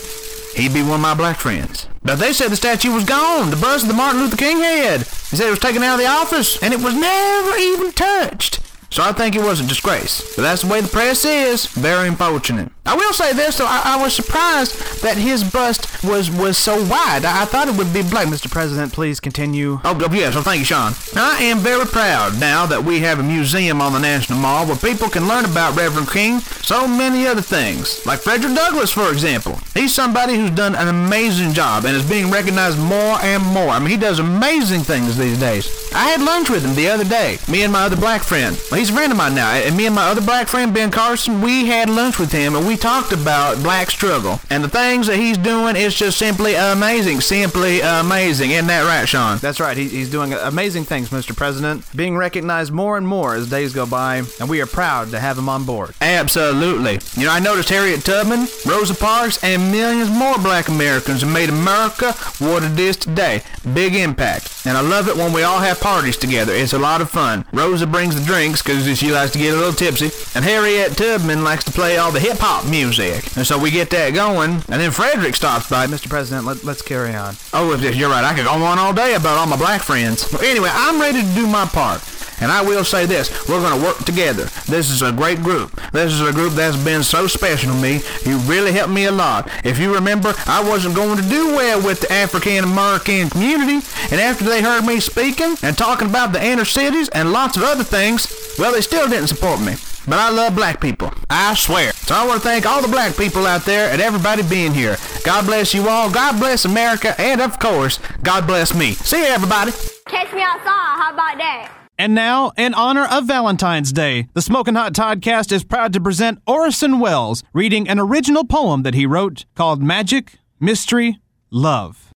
he'd 0.54 0.76
be 0.76 0.84
one 0.84 0.92
of 0.92 1.00
my 1.00 1.16
black 1.16 1.38
friends. 1.38 1.88
But 2.04 2.18
they 2.18 2.34
said 2.34 2.52
the 2.52 2.56
statue 2.56 2.94
was 2.94 3.04
gone. 3.04 3.50
The 3.50 3.56
bust 3.56 3.86
of 3.86 3.88
the 3.88 3.96
Martin 3.96 4.22
Luther 4.22 4.38
King 4.38 4.60
head. 4.60 5.00
They 5.00 5.38
said 5.38 5.48
it 5.48 5.50
was 5.50 5.58
taken 5.58 5.82
out 5.82 5.96
of 5.96 6.02
the 6.02 6.06
office, 6.06 6.62
and 6.62 6.72
it 6.72 6.82
was 6.82 6.94
never 6.94 7.58
even 7.58 7.92
touched. 7.92 8.60
So 8.92 9.02
I 9.02 9.12
think 9.12 9.36
it 9.36 9.42
was 9.42 9.60
a 9.60 9.66
disgrace. 9.66 10.36
But 10.36 10.44
that's 10.44 10.62
the 10.62 10.68
way 10.68 10.82
the 10.82 10.88
press 10.88 11.26
is. 11.26 11.66
Very 11.66 12.10
unfortunate. 12.10 12.72
I 12.86 12.96
will 12.96 13.14
say 13.14 13.34
this, 13.34 13.58
though. 13.58 13.66
I, 13.66 13.82
I 13.98 14.02
was 14.02 14.16
surprised 14.16 15.02
that 15.02 15.18
his 15.18 15.44
bust 15.44 16.04
was, 16.04 16.30
was 16.30 16.58
so 16.58 16.76
wide. 16.86 17.26
I, 17.26 17.42
I 17.42 17.46
thought 17.46 17.68
it 17.68 17.76
would 17.78 17.92
be 17.94 18.04
black. 18.04 18.28
Mr. 18.28 18.50
President, 18.50 18.94
please 18.94 19.20
continue. 19.20 19.80
Oh, 19.84 19.98
oh, 20.00 20.14
yes. 20.14 20.36
Well, 20.36 20.44
thank 20.44 20.60
you, 20.60 20.66
Sean. 20.66 20.94
I 21.16 21.44
am 21.44 21.60
very 21.60 21.86
proud 21.86 22.40
now 22.40 22.66
that 22.68 22.84
we 22.84 23.00
have 23.00 23.20
a 23.20 23.24
museum 23.24 23.82
on 23.82 23.94
the 23.94 24.00
National 24.00 24.40
Mall 24.40 24.68
where 24.68 24.76
people 24.76 25.10
can 25.10 25.28
learn 25.28 25.46
about 25.46 25.76
Reverend 25.76 26.12
King, 26.12 26.40
so 26.40 26.88
many 26.88 27.26
other 27.26 27.42
things. 27.42 28.06
Like 28.06 28.20
Frederick 28.20 28.56
Douglass, 28.56 28.92
for 28.92 29.12
example. 29.12 29.60
He's 29.74 29.94
somebody 29.94 30.36
who's 30.36 30.52
done 30.52 30.76
an 30.76 30.88
amazing 30.88 31.54
job 31.54 31.86
and 31.86 31.96
is 31.96 32.08
being 32.08 32.30
recognized 32.30 32.78
more 32.78 33.18
and 33.22 33.44
more. 33.44 33.70
I 33.70 33.80
mean, 33.80 33.90
he 33.90 33.98
does 33.98 34.20
amazing 34.20 34.82
things 34.82 35.18
these 35.18 35.40
days. 35.40 35.70
I 35.94 36.10
had 36.10 36.22
lunch 36.22 36.50
with 36.50 36.64
him 36.64 36.76
the 36.76 36.90
other 36.90 37.06
day, 37.06 37.38
me 37.48 37.64
and 37.64 37.74
my 37.74 37.86
other 37.86 37.96
black 37.96 38.22
friend. 38.22 38.60
Well, 38.70 38.80
he's 38.80 38.90
a 38.90 38.94
friend 38.94 39.12
of 39.12 39.18
mine 39.18 39.34
now, 39.36 39.52
and 39.54 39.76
me 39.76 39.86
and 39.86 39.96
my 39.96 40.08
other 40.08 40.22
black 40.22 40.48
friend, 40.48 40.74
Ben 40.74 40.92
Carson, 40.92 41.42
we 41.42 41.66
had 41.68 41.90
lunch 41.90 42.20
with 42.20 42.32
him, 42.32 42.56
and 42.56 42.68
we 42.68 42.75
we 42.76 42.80
talked 42.80 43.14
about 43.14 43.64
black 43.64 43.90
struggle. 43.90 44.42
And 44.50 44.62
the 44.62 44.68
things 44.68 45.08
that 45.08 45.16
he's 45.16 45.38
doing 45.38 45.78
is 45.78 45.96
just 45.96 46.18
simply 46.18 46.56
amazing. 46.56 47.22
Simply 47.22 47.80
amazing. 47.80 48.52
Isn't 48.52 48.68
that 48.68 48.84
right, 48.86 49.08
Sean? 49.08 49.38
That's 49.38 49.62
right. 49.62 49.78
He, 49.78 49.88
he's 49.88 50.10
doing 50.10 50.34
amazing 50.34 50.84
things, 50.84 51.08
Mr. 51.08 51.34
President, 51.34 51.86
being 51.96 52.18
recognized 52.18 52.74
more 52.74 52.98
and 52.98 53.08
more 53.08 53.34
as 53.34 53.50
days 53.50 53.74
go 53.74 53.86
by, 53.86 54.24
and 54.42 54.50
we 54.50 54.60
are 54.60 54.66
proud 54.66 55.12
to 55.12 55.22
have 55.22 55.38
him 55.38 55.48
on 55.48 55.64
board. 55.64 55.96
Absolutely. 56.02 57.00
You 57.16 57.28
know, 57.28 57.32
I 57.32 57.40
noticed 57.40 57.70
Harriet 57.70 58.04
Tubman, 58.04 58.46
Rosa 58.66 58.94
Parks, 58.94 59.42
and 59.42 59.72
millions 59.72 60.10
more 60.10 60.38
black 60.38 60.68
Americans 60.68 61.22
have 61.22 61.32
made 61.32 61.48
America 61.48 62.12
what 62.40 62.62
it 62.62 62.78
is 62.78 62.98
today. 62.98 63.42
Big 63.74 63.96
impact. 63.96 64.52
And 64.66 64.78
I 64.78 64.82
love 64.82 65.08
it 65.08 65.16
when 65.16 65.32
we 65.32 65.44
all 65.44 65.60
have 65.60 65.80
parties 65.80 66.18
together. 66.18 66.54
It's 66.54 66.74
a 66.74 66.80
lot 66.80 67.00
of 67.00 67.10
fun. 67.10 67.46
Rosa 67.54 67.88
brings 67.88 68.20
the 68.20 68.26
drinks 68.26 68.62
because 68.62 68.86
she 68.98 69.14
likes 69.14 69.32
to 69.32 69.38
get 69.38 69.54
a 69.54 69.58
little 69.58 69.72
tipsy, 69.72 70.12
and 70.36 70.44
Harriet 70.44 70.98
Tubman 70.98 71.46
likes 71.46 71.64
to 71.64 71.72
play 71.72 71.98
all 71.98 72.12
the 72.12 72.20
hip 72.20 72.40
hop 72.40 72.65
music. 72.70 73.36
And 73.38 73.46
so 73.46 73.58
we 73.58 73.72
get 73.72 73.90
that 73.92 74.14
going, 74.14 74.52
and 74.52 74.82
then 74.82 74.92
Frederick 74.92 75.36
stops 75.36 75.70
by. 75.70 75.88
Mr. 75.88 76.10
President, 76.10 76.46
let, 76.46 76.64
let's 76.64 76.82
carry 76.82 77.14
on. 77.16 77.36
Oh, 77.54 77.76
you're 77.76 78.10
right. 78.10 78.24
I 78.24 78.34
could 78.34 78.46
go 78.46 78.52
on 78.52 78.80
all 78.80 78.94
day 78.94 79.16
about 79.16 79.38
all 79.38 79.48
my 79.48 79.58
black 79.58 79.82
friends. 79.82 80.32
Well, 80.32 80.42
anyway, 80.44 80.70
I'm 80.72 81.00
ready 81.00 81.22
to 81.22 81.36
do 81.36 81.48
my 81.48 81.66
part. 81.66 82.02
And 82.42 82.52
I 82.52 82.62
will 82.62 82.84
say 82.84 83.06
this, 83.06 83.48
we're 83.48 83.62
going 83.62 83.80
to 83.80 83.86
work 83.86 84.00
together. 84.00 84.46
This 84.68 84.90
is 84.90 85.02
a 85.02 85.12
great 85.12 85.42
group. 85.42 85.72
This 85.92 86.12
is 86.12 86.22
a 86.22 86.34
group 86.34 86.54
that's 86.54 86.76
been 86.84 87.04
so 87.04 87.28
special 87.28 87.72
to 87.72 87.82
me. 87.82 88.02
You 88.26 88.38
really 88.40 88.74
helped 88.74 88.94
me 88.94 89.06
a 89.06 89.12
lot. 89.12 89.50
If 89.64 89.80
you 89.80 89.94
remember, 89.94 90.34
I 90.46 90.62
wasn't 90.68 90.96
going 90.96 91.18
to 91.18 91.30
do 91.30 91.56
well 91.56 91.82
with 91.82 92.02
the 92.02 92.12
African 92.12 92.64
American 92.64 93.30
community. 93.30 93.86
And 94.12 94.20
after 94.20 94.44
they 94.44 94.62
heard 94.62 94.86
me 94.86 95.00
speaking 95.00 95.56
and 95.62 95.78
talking 95.78 96.10
about 96.10 96.34
the 96.34 96.44
inner 96.44 96.66
cities 96.66 97.08
and 97.10 97.32
lots 97.32 97.56
of 97.56 97.64
other 97.64 97.84
things, 97.84 98.28
well, 98.60 98.74
they 98.74 98.82
still 98.82 99.08
didn't 99.08 99.28
support 99.28 99.62
me. 99.62 99.76
But 100.08 100.20
I 100.20 100.30
love 100.30 100.56
black 100.56 100.80
people. 100.80 101.12
I 101.30 101.54
swear. 101.56 101.92
So 101.94 102.16
I 102.16 102.26
want 102.28 102.42
to 102.42 102.48
thank 102.48 102.66
all 102.66 102.82
the 102.82 102.88
black 102.88 103.18
people 103.18 103.46
out 103.46 103.66
there 103.66 103.92
and 103.92 104.02
everybody 104.02 104.44
being 104.44 104.74
here. 104.74 104.98
God 105.24 105.46
bless 105.46 105.74
you 105.74 105.90
all. 105.90 106.10
God 106.12 106.40
bless 106.40 106.66
America. 106.66 107.20
And 107.20 107.42
of 107.42 107.60
course, 107.60 108.00
God 108.24 108.46
bless 108.46 108.76
me. 108.76 108.94
See 108.94 109.20
you, 109.20 109.26
everybody. 109.26 109.72
Catch 110.08 110.34
me 110.34 110.42
outside. 110.42 110.64
How 110.66 111.14
about 111.14 111.38
that? 111.38 111.72
And 111.98 112.14
now, 112.14 112.52
in 112.58 112.74
honor 112.74 113.06
of 113.06 113.26
Valentine's 113.26 113.94
Day, 113.94 114.28
the 114.34 114.42
Smoking 114.42 114.76
Hot 114.76 114.94
Toddcast 114.94 115.54
is 115.54 115.64
proud 115.64 115.94
to 115.94 116.02
present 116.02 116.42
Orson 116.46 117.00
Welles 117.00 117.42
reading 117.54 117.88
an 117.88 118.00
original 118.00 118.44
poem 118.44 118.84
that 118.84 118.96
he 118.96 119.06
wrote 119.06 119.46
called 119.56 119.82
Magic, 119.82 120.34
Mystery, 120.60 121.20
Love. 121.50 122.12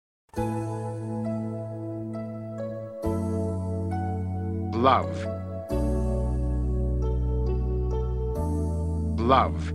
Love. 4.76 5.29
Love. 9.20 9.74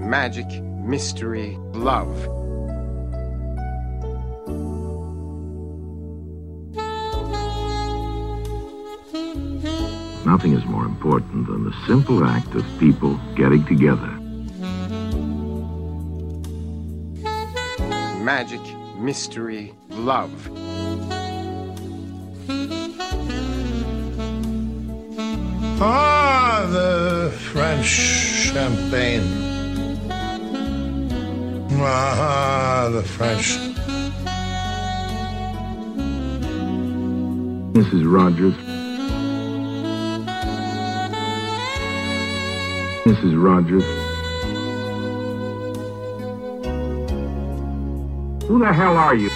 Magic, 0.00 0.46
mystery, 0.82 1.58
love. 1.74 2.08
Nothing 10.24 10.54
is 10.54 10.64
more 10.64 10.86
important 10.86 11.46
than 11.46 11.64
the 11.64 11.74
simple 11.86 12.24
act 12.24 12.54
of 12.54 12.64
people 12.80 13.20
getting 13.36 13.64
together. 13.66 14.10
Magic, 18.24 18.62
mystery, 18.96 19.74
love. 19.90 20.73
Ah, 25.80 26.68
the 26.70 27.32
French 27.52 27.86
champagne. 27.86 29.22
Ah, 31.72 32.88
the 32.92 33.02
French. 33.02 33.58
Mrs. 37.74 38.04
Rogers. 38.06 38.54
Mrs. 43.04 43.34
Rogers. 43.42 43.84
Who 48.46 48.58
the 48.60 48.72
hell 48.72 48.96
are 48.96 49.16
you? 49.16 49.30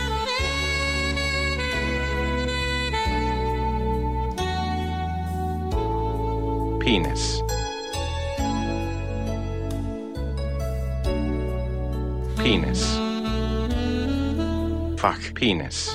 Penis. 6.88 7.42
Penis. 12.38 12.96
Fuck 14.98 15.34
penis. 15.34 15.94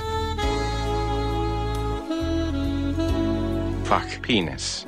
Fuck 3.85 4.21
penis. 4.21 4.85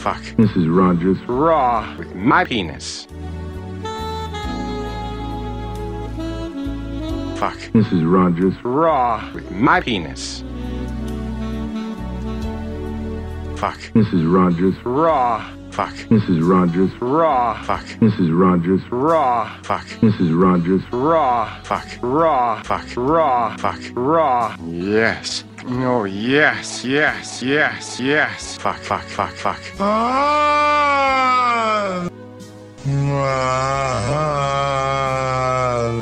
Fuck. 0.00 0.22
Mrs. 0.36 0.76
Rogers. 0.76 1.18
Raw 1.26 1.96
with 1.96 2.14
my 2.14 2.44
penis. 2.44 3.06
Fuck. 7.38 7.56
Mrs. 7.72 8.04
Rogers. 8.04 8.52
Raw 8.62 9.32
with 9.32 9.50
my 9.50 9.80
penis. 9.80 10.44
Mrs. 13.98 14.32
Rogers. 14.32 14.76
Raw. 14.84 15.44
Fuck. 15.72 15.94
Mrs. 16.08 16.48
Rogers. 16.48 16.92
Raw. 17.00 17.60
Fuck. 17.64 17.84
Mrs. 18.00 18.30
Rogers. 18.32 18.80
Raw. 18.92 19.48
Fuck. 19.64 19.86
Mrs. 20.00 20.40
Rogers. 20.40 20.82
Raw. 20.92 21.60
Fuck. 21.64 21.86
Raw. 22.00 22.62
Fuck. 22.62 22.86
Raw. 22.96 23.56
Fuck. 23.56 23.80
Raw. 23.94 24.56
Yes. 24.64 25.42
No, 25.66 26.04
yes, 26.04 26.84
yes, 26.84 27.42
yes, 27.42 27.98
yes. 27.98 28.56
Fuck, 28.58 28.76
fuck, 28.76 29.02
fuck, 29.02 29.32
fuck. 29.32 29.60
Ah! 29.80 30.48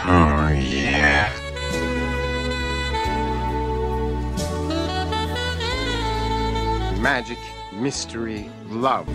Oh, 0.08 0.48
yeah. 0.52 1.32
Magic, 7.00 7.38
mystery, 7.86 8.50
love. 8.68 9.06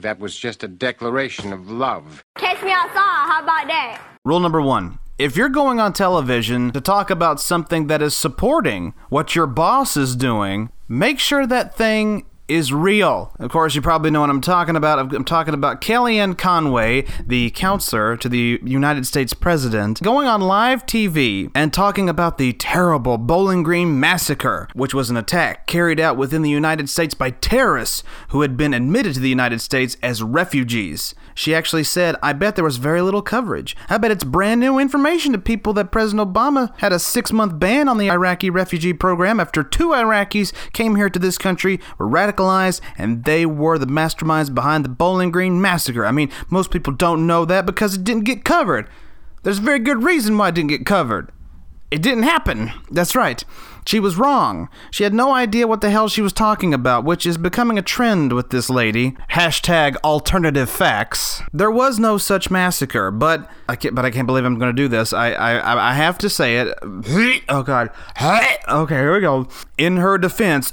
That 0.00 0.18
was 0.18 0.36
just 0.36 0.62
a 0.62 0.68
declaration 0.68 1.54
of 1.54 1.70
love. 1.70 2.22
Catch 2.36 2.62
me 2.62 2.70
outside. 2.70 2.92
How 2.94 3.40
about 3.42 3.66
that? 3.68 4.02
Rule 4.26 4.40
number 4.40 4.60
one. 4.60 4.98
If 5.16 5.36
you're 5.36 5.48
going 5.48 5.78
on 5.78 5.92
television 5.92 6.72
to 6.72 6.80
talk 6.80 7.08
about 7.08 7.40
something 7.40 7.86
that 7.86 8.02
is 8.02 8.16
supporting 8.16 8.94
what 9.10 9.36
your 9.36 9.46
boss 9.46 9.96
is 9.96 10.16
doing, 10.16 10.70
make 10.88 11.20
sure 11.20 11.46
that 11.46 11.76
thing 11.76 12.26
is 12.48 12.72
real. 12.72 13.32
Of 13.38 13.50
course, 13.50 13.76
you 13.76 13.80
probably 13.80 14.10
know 14.10 14.22
what 14.22 14.30
I'm 14.30 14.40
talking 14.40 14.74
about. 14.74 14.98
I'm 14.98 15.24
talking 15.24 15.54
about 15.54 15.80
Kellyanne 15.80 16.36
Conway, 16.36 17.06
the 17.24 17.50
counselor 17.50 18.16
to 18.16 18.28
the 18.28 18.60
United 18.64 19.06
States 19.06 19.32
president, 19.32 20.02
going 20.02 20.26
on 20.26 20.40
live 20.40 20.84
TV 20.84 21.50
and 21.54 21.72
talking 21.72 22.08
about 22.08 22.36
the 22.36 22.52
terrible 22.54 23.16
Bowling 23.16 23.62
Green 23.62 24.00
massacre, 24.00 24.68
which 24.74 24.92
was 24.92 25.10
an 25.10 25.16
attack 25.16 25.68
carried 25.68 26.00
out 26.00 26.16
within 26.16 26.42
the 26.42 26.50
United 26.50 26.90
States 26.90 27.14
by 27.14 27.30
terrorists 27.30 28.02
who 28.28 28.42
had 28.42 28.56
been 28.56 28.74
admitted 28.74 29.14
to 29.14 29.20
the 29.20 29.28
United 29.28 29.60
States 29.60 29.96
as 30.02 30.24
refugees. 30.24 31.14
She 31.34 31.54
actually 31.54 31.84
said, 31.84 32.16
I 32.22 32.32
bet 32.32 32.54
there 32.54 32.64
was 32.64 32.76
very 32.76 33.00
little 33.00 33.22
coverage. 33.22 33.76
I 33.88 33.98
bet 33.98 34.12
it's 34.12 34.24
brand 34.24 34.60
new 34.60 34.78
information 34.78 35.32
to 35.32 35.38
people 35.38 35.72
that 35.74 35.90
President 35.90 36.32
Obama 36.32 36.72
had 36.78 36.92
a 36.92 36.98
six 36.98 37.32
month 37.32 37.58
ban 37.58 37.88
on 37.88 37.98
the 37.98 38.08
Iraqi 38.10 38.50
refugee 38.50 38.92
program 38.92 39.40
after 39.40 39.64
two 39.64 39.88
Iraqis 39.88 40.52
came 40.72 40.94
here 40.94 41.10
to 41.10 41.18
this 41.18 41.36
country, 41.36 41.80
were 41.98 42.08
radicalized, 42.08 42.80
and 42.96 43.24
they 43.24 43.44
were 43.44 43.78
the 43.78 43.86
masterminds 43.86 44.54
behind 44.54 44.84
the 44.84 44.88
Bowling 44.88 45.32
Green 45.32 45.60
massacre. 45.60 46.06
I 46.06 46.12
mean, 46.12 46.30
most 46.50 46.70
people 46.70 46.92
don't 46.92 47.26
know 47.26 47.44
that 47.44 47.66
because 47.66 47.96
it 47.96 48.04
didn't 48.04 48.24
get 48.24 48.44
covered. 48.44 48.88
There's 49.42 49.58
a 49.58 49.62
very 49.62 49.80
good 49.80 50.02
reason 50.04 50.38
why 50.38 50.48
it 50.48 50.54
didn't 50.54 50.70
get 50.70 50.86
covered. 50.86 51.30
It 51.90 52.02
didn't 52.02 52.24
happen. 52.24 52.72
That's 52.90 53.14
right. 53.14 53.44
She 53.86 54.00
was 54.00 54.16
wrong. 54.16 54.68
She 54.90 55.04
had 55.04 55.12
no 55.12 55.34
idea 55.34 55.66
what 55.68 55.80
the 55.82 55.90
hell 55.90 56.08
she 56.08 56.22
was 56.22 56.32
talking 56.32 56.72
about, 56.72 57.04
which 57.04 57.26
is 57.26 57.36
becoming 57.36 57.78
a 57.78 57.82
trend 57.82 58.32
with 58.32 58.50
this 58.50 58.70
lady. 58.70 59.12
Hashtag 59.30 59.96
alternative 60.02 60.70
facts. 60.70 61.42
There 61.52 61.70
was 61.70 61.98
no 61.98 62.16
such 62.16 62.50
massacre, 62.50 63.10
but 63.10 63.48
I 63.68 63.76
can't, 63.76 63.94
but 63.94 64.04
I 64.04 64.10
can't 64.10 64.26
believe 64.26 64.44
I'm 64.44 64.58
going 64.58 64.74
to 64.74 64.82
do 64.82 64.88
this. 64.88 65.12
I, 65.12 65.32
I, 65.32 65.90
I 65.90 65.94
have 65.94 66.16
to 66.18 66.30
say 66.30 66.56
it. 66.56 66.76
Oh 67.48 67.62
God. 67.62 67.90
Okay, 68.20 68.96
here 68.96 69.14
we 69.14 69.20
go. 69.20 69.46
In 69.76 69.98
her 69.98 70.16
defense. 70.16 70.72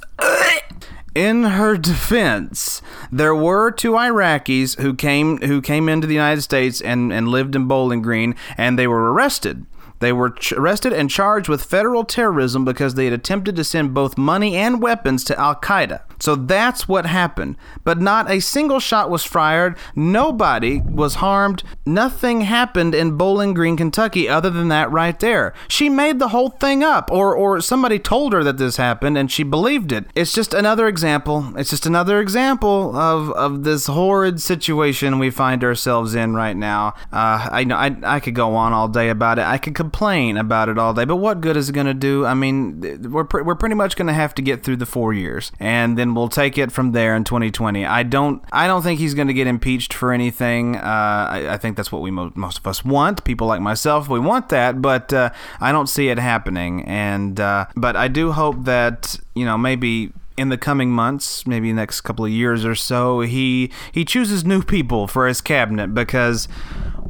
In 1.13 1.43
her 1.43 1.75
defense, 1.75 2.81
there 3.11 3.35
were 3.35 3.69
two 3.69 3.91
Iraqis 3.91 4.79
who 4.79 4.93
came 4.93 5.39
who 5.41 5.61
came 5.61 5.89
into 5.89 6.07
the 6.07 6.13
United 6.13 6.41
States 6.41 6.79
and, 6.79 7.11
and 7.11 7.27
lived 7.27 7.53
in 7.53 7.67
Bowling 7.67 8.01
Green, 8.01 8.33
and 8.55 8.79
they 8.79 8.87
were 8.87 9.11
arrested. 9.11 9.65
They 10.01 10.11
were 10.11 10.31
ch- 10.31 10.53
arrested 10.53 10.93
and 10.93 11.09
charged 11.09 11.47
with 11.47 11.63
federal 11.63 12.03
terrorism 12.03 12.65
because 12.65 12.95
they 12.95 13.05
had 13.05 13.13
attempted 13.13 13.55
to 13.55 13.63
send 13.63 13.93
both 13.93 14.17
money 14.17 14.55
and 14.55 14.81
weapons 14.81 15.23
to 15.25 15.39
Al 15.39 15.55
Qaeda. 15.55 16.01
So 16.19 16.35
that's 16.35 16.87
what 16.87 17.07
happened. 17.07 17.55
But 17.83 17.99
not 17.99 18.29
a 18.29 18.39
single 18.39 18.79
shot 18.79 19.09
was 19.09 19.23
fired. 19.23 19.75
Nobody 19.95 20.81
was 20.81 21.15
harmed. 21.15 21.63
Nothing 21.85 22.41
happened 22.41 22.93
in 22.93 23.17
Bowling 23.17 23.55
Green, 23.55 23.75
Kentucky, 23.75 24.29
other 24.29 24.51
than 24.51 24.67
that 24.67 24.91
right 24.91 25.19
there. 25.19 25.53
She 25.67 25.89
made 25.89 26.19
the 26.19 26.27
whole 26.29 26.49
thing 26.49 26.83
up, 26.83 27.09
or 27.11 27.35
or 27.35 27.59
somebody 27.61 27.97
told 27.97 28.33
her 28.33 28.43
that 28.43 28.57
this 28.57 28.77
happened 28.77 29.17
and 29.17 29.31
she 29.31 29.43
believed 29.43 29.91
it. 29.91 30.05
It's 30.15 30.33
just 30.33 30.53
another 30.53 30.87
example. 30.87 31.53
It's 31.57 31.71
just 31.71 31.85
another 31.85 32.19
example 32.19 32.95
of 32.95 33.31
of 33.31 33.63
this 33.63 33.87
horrid 33.87 34.41
situation 34.41 35.19
we 35.19 35.29
find 35.31 35.63
ourselves 35.63 36.13
in 36.13 36.35
right 36.35 36.55
now. 36.55 36.93
Uh, 37.11 37.49
I 37.51 37.63
know 37.63 37.75
I 37.77 37.95
I 38.03 38.19
could 38.19 38.35
go 38.35 38.55
on 38.55 38.73
all 38.73 38.87
day 38.87 39.09
about 39.09 39.39
it. 39.39 39.45
I 39.45 39.57
could 39.57 39.75
complain 39.91 40.37
about 40.37 40.69
it 40.69 40.77
all 40.77 40.93
day, 40.93 41.03
but 41.03 41.17
what 41.17 41.41
good 41.41 41.57
is 41.57 41.69
it 41.69 41.73
going 41.73 41.85
to 41.85 41.93
do? 41.93 42.25
I 42.25 42.33
mean, 42.33 43.11
we're 43.11 43.25
pre- 43.25 43.41
we're 43.41 43.55
pretty 43.55 43.75
much 43.75 43.97
going 43.97 44.07
to 44.07 44.13
have 44.13 44.33
to 44.35 44.41
get 44.41 44.63
through 44.63 44.77
the 44.77 44.85
four 44.85 45.13
years, 45.13 45.51
and 45.59 45.97
then 45.97 46.15
we'll 46.15 46.29
take 46.29 46.57
it 46.57 46.71
from 46.71 46.93
there 46.93 47.13
in 47.13 47.25
2020. 47.25 47.85
I 47.85 48.03
don't 48.03 48.41
I 48.53 48.67
don't 48.67 48.83
think 48.83 48.99
he's 48.99 49.13
going 49.13 49.27
to 49.27 49.33
get 49.33 49.47
impeached 49.47 49.93
for 49.93 50.13
anything. 50.13 50.77
Uh, 50.77 51.27
I, 51.29 51.53
I 51.53 51.57
think 51.57 51.75
that's 51.75 51.91
what 51.91 52.01
we 52.01 52.09
mo- 52.09 52.31
most 52.35 52.57
of 52.57 52.67
us 52.67 52.85
want. 52.85 53.25
People 53.25 53.47
like 53.47 53.59
myself, 53.61 54.07
we 54.07 54.19
want 54.19 54.47
that, 54.49 54.81
but 54.81 55.11
uh, 55.11 55.31
I 55.59 55.73
don't 55.73 55.87
see 55.87 56.07
it 56.07 56.17
happening. 56.17 56.83
And 56.85 57.39
uh, 57.39 57.65
but 57.75 57.97
I 57.97 58.07
do 58.07 58.31
hope 58.31 58.63
that 58.63 59.19
you 59.35 59.43
know 59.43 59.57
maybe 59.57 60.13
in 60.37 60.49
the 60.49 60.57
coming 60.57 60.89
months, 60.89 61.45
maybe 61.45 61.71
next 61.73 62.01
couple 62.01 62.25
of 62.25 62.31
years 62.31 62.65
or 62.65 62.75
so, 62.75 63.19
he 63.19 63.71
he 63.91 64.05
chooses 64.05 64.45
new 64.45 64.63
people 64.63 65.05
for 65.07 65.27
his 65.27 65.41
cabinet 65.41 65.93
because 65.93 66.47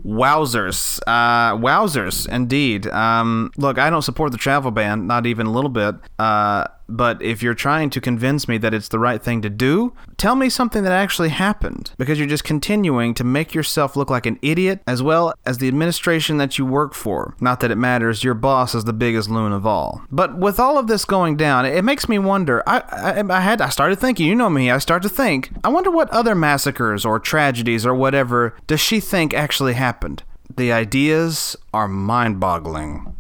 wowzers, 0.06 0.99
uh, 1.08 1.56
wowzers, 1.58 2.28
indeed. 2.28 2.88
Um, 2.88 3.52
look, 3.58 3.78
I 3.78 3.89
don't 3.89 4.02
support 4.02 4.32
the 4.32 4.38
travel 4.38 4.72
ban, 4.72 5.08
not 5.08 5.26
even 5.26 5.47
a 5.47 5.52
little 5.52 5.70
bit. 5.70 5.95
Uh, 6.20 6.66
but 6.96 7.22
if 7.22 7.42
you're 7.42 7.54
trying 7.54 7.89
to 7.92 8.02
convince 8.02 8.48
me 8.48 8.58
that 8.60 8.74
it's 8.74 8.89
the 8.89 9.00
right 9.00 9.22
thing 9.22 9.42
to 9.42 9.50
do, 9.50 9.94
tell 10.18 10.36
me 10.36 10.50
something 10.50 10.84
that 10.84 10.92
actually 10.92 11.30
happened. 11.30 11.92
Because 11.98 12.20
you're 12.20 12.28
just 12.28 12.44
continuing 12.44 13.14
to 13.16 13.24
make 13.24 13.54
yourself 13.54 13.96
look 13.96 14.10
like 14.10 14.26
an 14.26 14.39
idiot, 14.42 14.82
as 14.86 15.02
well 15.02 15.34
as 15.46 15.58
the 15.58 15.68
administration 15.68 16.38
that 16.38 16.58
you 16.58 16.66
work 16.66 16.94
for. 16.94 17.36
Not 17.39 17.60
that 17.62 17.72
it 17.72 17.78
matters, 17.78 18.24
your 18.24 18.34
boss 18.34 18.76
is 18.76 18.86
the 18.86 18.94
biggest 18.94 19.30
loon 19.30 19.52
of 19.52 19.66
all. 19.66 20.02
But 20.12 20.38
with 20.38 20.60
all 20.60 20.78
of 20.78 20.88
this 20.88 21.06
going 21.06 21.38
down, 21.38 21.66
it 21.66 21.84
makes 21.84 22.10
me 22.10 22.20
wonder. 22.20 22.64
I, 22.68 22.80
I, 22.92 23.38
I 23.38 23.42
had 23.42 23.62
I 23.62 23.70
started 23.70 23.98
thinking, 23.98 24.28
you 24.28 24.36
know 24.36 24.50
me, 24.50 24.70
I 24.70 24.78
start 24.78 25.04
to 25.04 25.10
think. 25.10 25.50
I 25.64 25.70
wonder 25.70 25.92
what 25.92 26.10
other 26.10 26.36
massacres 26.36 27.06
or 27.06 27.20
tragedies 27.20 27.86
or 27.86 27.96
whatever 27.96 28.56
does 28.68 28.80
she 28.80 29.00
think 29.00 29.34
actually 29.34 29.74
happened. 29.74 30.24
The 30.58 30.72
ideas 30.72 31.56
are 31.74 31.88
mind-boggling. 31.88 33.16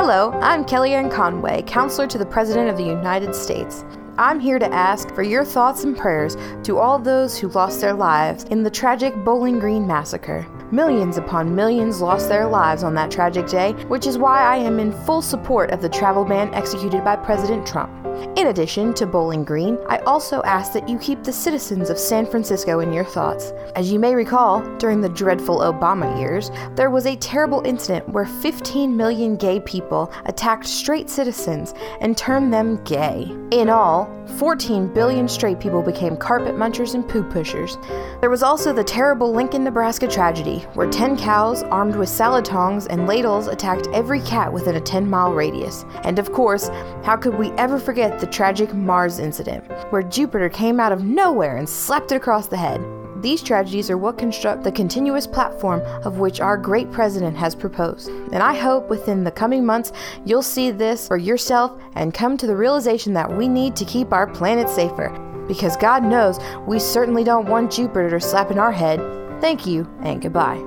Hello, 0.00 0.30
I'm 0.34 0.64
Kellyanne 0.64 1.10
Conway, 1.10 1.62
counselor 1.62 2.06
to 2.06 2.18
the 2.18 2.24
President 2.24 2.70
of 2.70 2.76
the 2.76 2.84
United 2.84 3.34
States. 3.34 3.84
I'm 4.16 4.38
here 4.38 4.60
to 4.60 4.72
ask 4.72 5.12
for 5.12 5.24
your 5.24 5.44
thoughts 5.44 5.82
and 5.82 5.96
prayers 5.96 6.36
to 6.62 6.78
all 6.78 7.00
those 7.00 7.36
who 7.36 7.48
lost 7.48 7.80
their 7.80 7.94
lives 7.94 8.44
in 8.44 8.62
the 8.62 8.70
tragic 8.70 9.12
Bowling 9.24 9.58
Green 9.58 9.88
massacre. 9.88 10.46
Millions 10.70 11.16
upon 11.16 11.52
millions 11.52 12.00
lost 12.00 12.28
their 12.28 12.46
lives 12.46 12.84
on 12.84 12.94
that 12.94 13.10
tragic 13.10 13.48
day, 13.48 13.72
which 13.88 14.06
is 14.06 14.18
why 14.18 14.40
I 14.40 14.58
am 14.58 14.78
in 14.78 14.92
full 15.04 15.20
support 15.20 15.72
of 15.72 15.82
the 15.82 15.88
travel 15.88 16.24
ban 16.24 16.54
executed 16.54 17.02
by 17.02 17.16
President 17.16 17.66
Trump. 17.66 17.90
In 18.38 18.46
addition 18.46 18.94
to 18.94 19.04
Bowling 19.04 19.42
Green, 19.42 19.76
I 19.88 19.98
also 20.06 20.42
ask 20.44 20.72
that 20.72 20.88
you 20.88 20.96
keep 20.96 21.24
the 21.24 21.32
citizens 21.32 21.90
of 21.90 21.98
San 21.98 22.24
Francisco 22.24 22.78
in 22.78 22.92
your 22.92 23.04
thoughts. 23.04 23.52
As 23.74 23.90
you 23.90 23.98
may 23.98 24.14
recall, 24.14 24.60
during 24.76 25.00
the 25.00 25.08
dreadful 25.08 25.58
Obama 25.58 26.16
years, 26.20 26.52
there 26.76 26.88
was 26.88 27.06
a 27.06 27.16
terrible 27.16 27.62
incident 27.66 28.08
where 28.08 28.26
15 28.26 28.96
million 28.96 29.34
gay 29.34 29.58
people 29.58 30.12
attacked 30.26 30.66
straight 30.66 31.10
citizens 31.10 31.74
and 32.00 32.16
turned 32.16 32.54
them 32.54 32.80
gay. 32.84 33.36
In 33.50 33.68
all, 33.68 34.08
14 34.36 34.94
billion 34.94 35.26
straight 35.26 35.58
people 35.58 35.82
became 35.82 36.16
carpet 36.16 36.54
munchers 36.54 36.94
and 36.94 37.08
poo 37.08 37.24
pushers. 37.24 37.76
There 38.20 38.30
was 38.30 38.44
also 38.44 38.72
the 38.72 38.84
terrible 38.84 39.32
Lincoln, 39.32 39.64
Nebraska 39.64 40.06
tragedy, 40.06 40.60
where 40.74 40.88
10 40.88 41.16
cows 41.16 41.64
armed 41.64 41.96
with 41.96 42.08
salad 42.08 42.44
tongs 42.44 42.86
and 42.86 43.08
ladles 43.08 43.48
attacked 43.48 43.88
every 43.92 44.20
cat 44.20 44.52
within 44.52 44.76
a 44.76 44.80
10 44.80 45.10
mile 45.10 45.32
radius. 45.32 45.84
And 46.04 46.20
of 46.20 46.32
course, 46.32 46.68
how 47.02 47.16
could 47.16 47.36
we 47.36 47.50
ever 47.52 47.80
forget 47.80 48.20
the 48.20 48.27
tragic 48.30 48.74
Mars 48.74 49.18
incident, 49.18 49.64
where 49.90 50.02
Jupiter 50.02 50.48
came 50.48 50.80
out 50.80 50.92
of 50.92 51.04
nowhere 51.04 51.56
and 51.56 51.68
slapped 51.68 52.12
it 52.12 52.16
across 52.16 52.46
the 52.46 52.56
head? 52.56 52.80
These 53.20 53.42
tragedies 53.42 53.90
are 53.90 53.98
what 53.98 54.16
construct 54.16 54.62
the 54.62 54.70
continuous 54.70 55.26
platform 55.26 55.80
of 56.04 56.18
which 56.18 56.40
our 56.40 56.56
great 56.56 56.92
president 56.92 57.36
has 57.36 57.54
proposed. 57.54 58.08
And 58.08 58.36
I 58.36 58.54
hope 58.54 58.88
within 58.88 59.24
the 59.24 59.30
coming 59.32 59.66
months 59.66 59.90
you'll 60.24 60.40
see 60.40 60.70
this 60.70 61.08
for 61.08 61.16
yourself 61.16 61.72
and 61.96 62.14
come 62.14 62.36
to 62.36 62.46
the 62.46 62.54
realization 62.54 63.12
that 63.14 63.36
we 63.36 63.48
need 63.48 63.74
to 63.76 63.84
keep 63.84 64.12
our 64.12 64.26
planet 64.28 64.68
safer. 64.68 65.08
Because 65.48 65.76
God 65.76 66.04
knows 66.04 66.38
we 66.66 66.78
certainly 66.78 67.24
don't 67.24 67.48
want 67.48 67.72
Jupiter 67.72 68.10
to 68.10 68.20
slapping 68.20 68.58
our 68.58 68.70
head. 68.70 69.00
Thank 69.40 69.66
you 69.66 69.90
and 70.02 70.22
goodbye. 70.22 70.58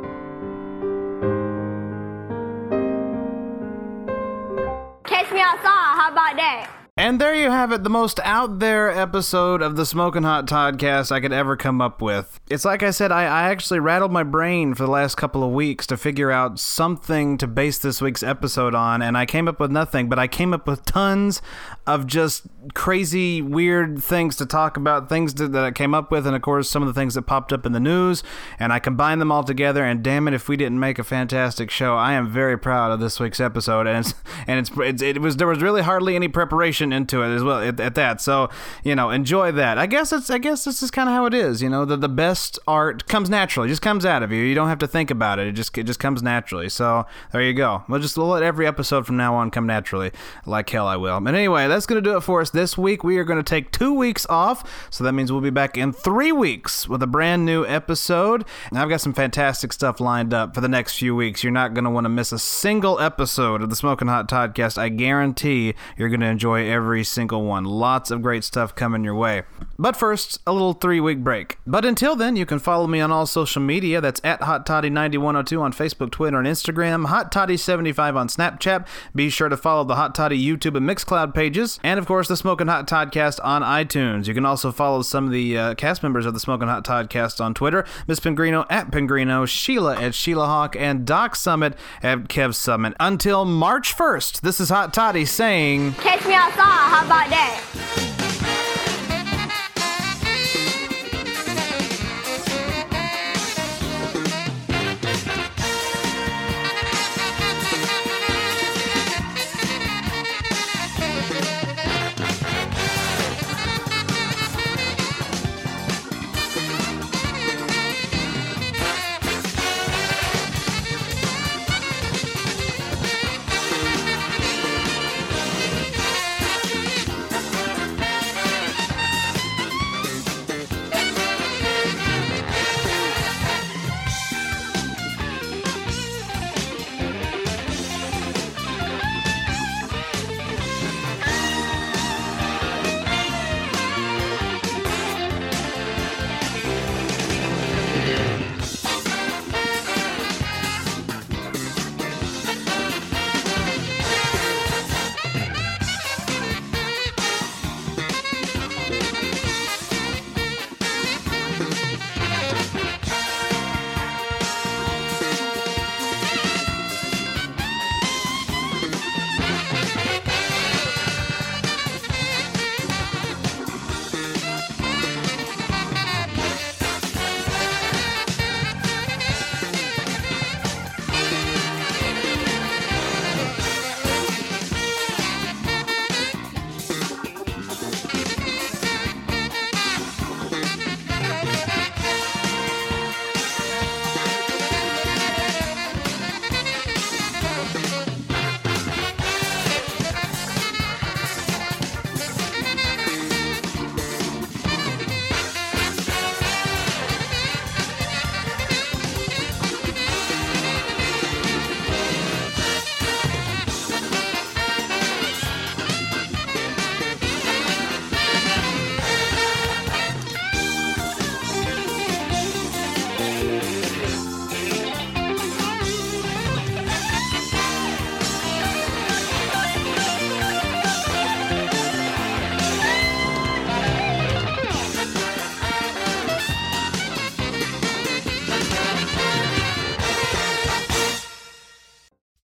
Catch 5.05 5.31
me 5.31 5.39
outside. 5.39 5.95
How 5.95 6.09
about 6.11 6.35
that? 6.35 6.70
And 7.01 7.19
there 7.19 7.33
you 7.33 7.49
have 7.49 7.71
it, 7.71 7.83
the 7.83 7.89
most 7.89 8.19
out 8.23 8.59
there 8.59 8.91
episode 8.91 9.63
of 9.63 9.75
the 9.75 9.87
Smoking 9.87 10.21
Hot 10.21 10.45
Toddcast 10.45 11.11
I 11.11 11.19
could 11.19 11.33
ever 11.33 11.57
come 11.57 11.81
up 11.81 11.99
with. 11.99 12.39
It's 12.47 12.63
like 12.63 12.83
I 12.83 12.91
said, 12.91 13.11
I, 13.11 13.23
I 13.23 13.49
actually 13.49 13.79
rattled 13.79 14.11
my 14.11 14.21
brain 14.21 14.75
for 14.75 14.83
the 14.83 14.91
last 14.91 15.15
couple 15.15 15.43
of 15.43 15.49
weeks 15.49 15.87
to 15.87 15.97
figure 15.97 16.29
out 16.29 16.59
something 16.59 17.39
to 17.39 17.47
base 17.47 17.79
this 17.79 18.03
week's 18.03 18.21
episode 18.21 18.75
on, 18.75 19.01
and 19.01 19.17
I 19.17 19.25
came 19.25 19.47
up 19.47 19.59
with 19.59 19.71
nothing, 19.71 20.09
but 20.09 20.19
I 20.19 20.27
came 20.27 20.53
up 20.53 20.67
with 20.67 20.85
tons 20.85 21.41
of 21.87 22.05
just 22.05 22.43
crazy, 22.75 23.41
weird 23.41 24.03
things 24.03 24.35
to 24.35 24.45
talk 24.45 24.77
about, 24.77 25.09
things 25.09 25.33
to, 25.33 25.47
that 25.47 25.63
I 25.63 25.71
came 25.71 25.95
up 25.95 26.11
with, 26.11 26.27
and 26.27 26.35
of 26.35 26.43
course, 26.43 26.69
some 26.69 26.83
of 26.83 26.87
the 26.87 26.93
things 26.93 27.15
that 27.15 27.23
popped 27.23 27.51
up 27.51 27.65
in 27.65 27.71
the 27.71 27.79
news, 27.79 28.21
and 28.59 28.71
I 28.71 28.77
combined 28.77 29.21
them 29.21 29.31
all 29.31 29.43
together, 29.43 29.83
and 29.83 30.03
damn 30.03 30.27
it, 30.27 30.35
if 30.35 30.47
we 30.47 30.55
didn't 30.55 30.79
make 30.79 30.99
a 30.99 31.03
fantastic 31.03 31.71
show, 31.71 31.95
I 31.95 32.13
am 32.13 32.29
very 32.29 32.59
proud 32.59 32.91
of 32.91 32.99
this 32.99 33.19
week's 33.19 33.39
episode, 33.39 33.87
and 33.87 34.05
it's, 34.05 34.13
and 34.45 34.59
it's, 34.59 34.69
it's 34.77 35.01
it 35.01 35.19
was, 35.19 35.37
there 35.37 35.47
was 35.47 35.63
really 35.63 35.81
hardly 35.81 36.15
any 36.15 36.27
preparation 36.27 36.90
into 36.93 37.21
it 37.21 37.33
as 37.33 37.43
well 37.43 37.59
at, 37.59 37.79
at 37.79 37.95
that. 37.95 38.21
So 38.21 38.49
you 38.83 38.95
know, 38.95 39.09
enjoy 39.09 39.51
that. 39.53 39.77
I 39.77 39.85
guess 39.85 40.11
it's 40.11 40.29
I 40.29 40.37
guess 40.37 40.63
this 40.65 40.81
is 40.81 40.91
kind 40.91 41.09
of 41.09 41.15
how 41.15 41.25
it 41.25 41.33
is. 41.33 41.61
You 41.61 41.69
know, 41.69 41.85
the 41.85 41.97
the 41.97 42.09
best 42.09 42.59
art 42.67 43.07
comes 43.07 43.29
naturally, 43.29 43.69
just 43.69 43.81
comes 43.81 44.05
out 44.05 44.23
of 44.23 44.31
you. 44.31 44.43
You 44.43 44.55
don't 44.55 44.69
have 44.69 44.79
to 44.79 44.87
think 44.87 45.11
about 45.11 45.39
it. 45.39 45.47
It 45.47 45.53
just 45.53 45.77
it 45.77 45.83
just 45.83 45.99
comes 45.99 46.21
naturally. 46.21 46.69
So 46.69 47.05
there 47.31 47.41
you 47.41 47.53
go. 47.53 47.83
We'll 47.87 47.99
just 47.99 48.17
let 48.17 48.43
every 48.43 48.67
episode 48.67 49.05
from 49.05 49.17
now 49.17 49.35
on 49.35 49.51
come 49.51 49.65
naturally, 49.65 50.11
like 50.45 50.69
hell 50.69 50.87
I 50.87 50.97
will. 50.97 51.19
But 51.19 51.35
anyway, 51.35 51.67
that's 51.67 51.85
gonna 51.85 52.01
do 52.01 52.17
it 52.17 52.21
for 52.21 52.41
us 52.41 52.49
this 52.49 52.77
week. 52.77 53.03
We 53.03 53.17
are 53.17 53.23
gonna 53.23 53.43
take 53.43 53.71
two 53.71 53.93
weeks 53.93 54.25
off, 54.29 54.87
so 54.89 55.03
that 55.03 55.13
means 55.13 55.31
we'll 55.31 55.41
be 55.41 55.49
back 55.49 55.77
in 55.77 55.93
three 55.93 56.31
weeks 56.31 56.87
with 56.87 57.03
a 57.03 57.07
brand 57.07 57.45
new 57.45 57.65
episode. 57.65 58.45
And 58.69 58.79
I've 58.79 58.89
got 58.89 59.01
some 59.01 59.13
fantastic 59.13 59.73
stuff 59.73 59.99
lined 59.99 60.33
up 60.33 60.55
for 60.55 60.61
the 60.61 60.69
next 60.69 60.97
few 60.97 61.15
weeks. 61.15 61.43
You're 61.43 61.51
not 61.51 61.73
gonna 61.73 61.91
want 61.91 62.05
to 62.05 62.09
miss 62.09 62.31
a 62.31 62.39
single 62.39 62.99
episode 62.99 63.61
of 63.61 63.69
the 63.69 63.75
Smoking 63.75 64.07
Hot 64.07 64.27
Toddcast. 64.27 64.77
I 64.77 64.89
guarantee 64.89 65.75
you're 65.97 66.09
gonna 66.09 66.27
enjoy 66.27 66.69
every 66.69 66.80
every 66.81 67.03
single 67.03 67.43
one. 67.43 67.63
Lots 67.63 68.09
of 68.09 68.23
great 68.23 68.43
stuff 68.43 68.73
coming 68.73 69.03
your 69.03 69.13
way. 69.13 69.43
But 69.77 69.95
first, 69.95 70.39
a 70.47 70.51
little 70.51 70.73
three 70.73 70.99
week 70.99 71.19
break. 71.19 71.59
But 71.65 71.85
until 71.85 72.15
then, 72.15 72.35
you 72.35 72.45
can 72.45 72.57
follow 72.57 72.87
me 72.87 72.99
on 72.99 73.11
all 73.11 73.27
social 73.27 73.61
media. 73.61 74.01
That's 74.01 74.19
at 74.23 74.41
Hot 74.41 74.65
Toddy9102 74.65 75.61
on 75.61 75.73
Facebook, 75.73 76.11
Twitter, 76.11 76.39
and 76.39 76.47
Instagram, 76.47 77.05
Hot 77.05 77.31
Toddy75 77.31 78.15
on 78.15 78.27
Snapchat. 78.27 78.87
Be 79.15 79.29
sure 79.29 79.47
to 79.49 79.57
follow 79.57 79.83
the 79.83 79.95
Hot 79.95 80.15
Toddy 80.15 80.43
YouTube 80.43 80.75
and 80.75 80.89
Mixcloud 80.89 81.35
pages, 81.35 81.79
and 81.83 81.99
of 81.99 82.07
course, 82.07 82.27
the 82.27 82.37
Smoking 82.37 82.67
Hot 82.67 82.87
Toddcast 82.87 83.39
on 83.43 83.61
iTunes. 83.61 84.27
You 84.27 84.33
can 84.33 84.45
also 84.45 84.71
follow 84.71 85.03
some 85.03 85.25
of 85.25 85.31
the 85.31 85.57
uh, 85.57 85.75
cast 85.75 86.01
members 86.01 86.25
of 86.25 86.33
the 86.33 86.39
Smoking 86.39 86.67
Hot 86.67 86.83
Toddcast 86.83 87.39
on 87.39 87.53
Twitter 87.53 87.85
Miss 88.07 88.19
Pingrino 88.19 88.65
at 88.69 88.91
Pingrino, 88.91 89.45
Sheila 89.47 89.99
at 89.99 90.15
Sheila 90.15 90.47
Hawk, 90.47 90.75
and 90.75 91.05
Doc 91.05 91.35
Summit 91.35 91.75
at 92.01 92.27
Kev 92.27 92.55
Summit. 92.55 92.93
Until 92.99 93.45
March 93.45 93.95
1st, 93.95 94.41
this 94.41 94.59
is 94.59 94.69
Hot 94.69 94.93
Toddy 94.93 95.25
saying. 95.25 95.93
Catch 95.93 96.25
me 96.25 96.33
outside. 96.33 96.60
How 96.63 97.05
about 97.05 97.29
that? 97.29 98.10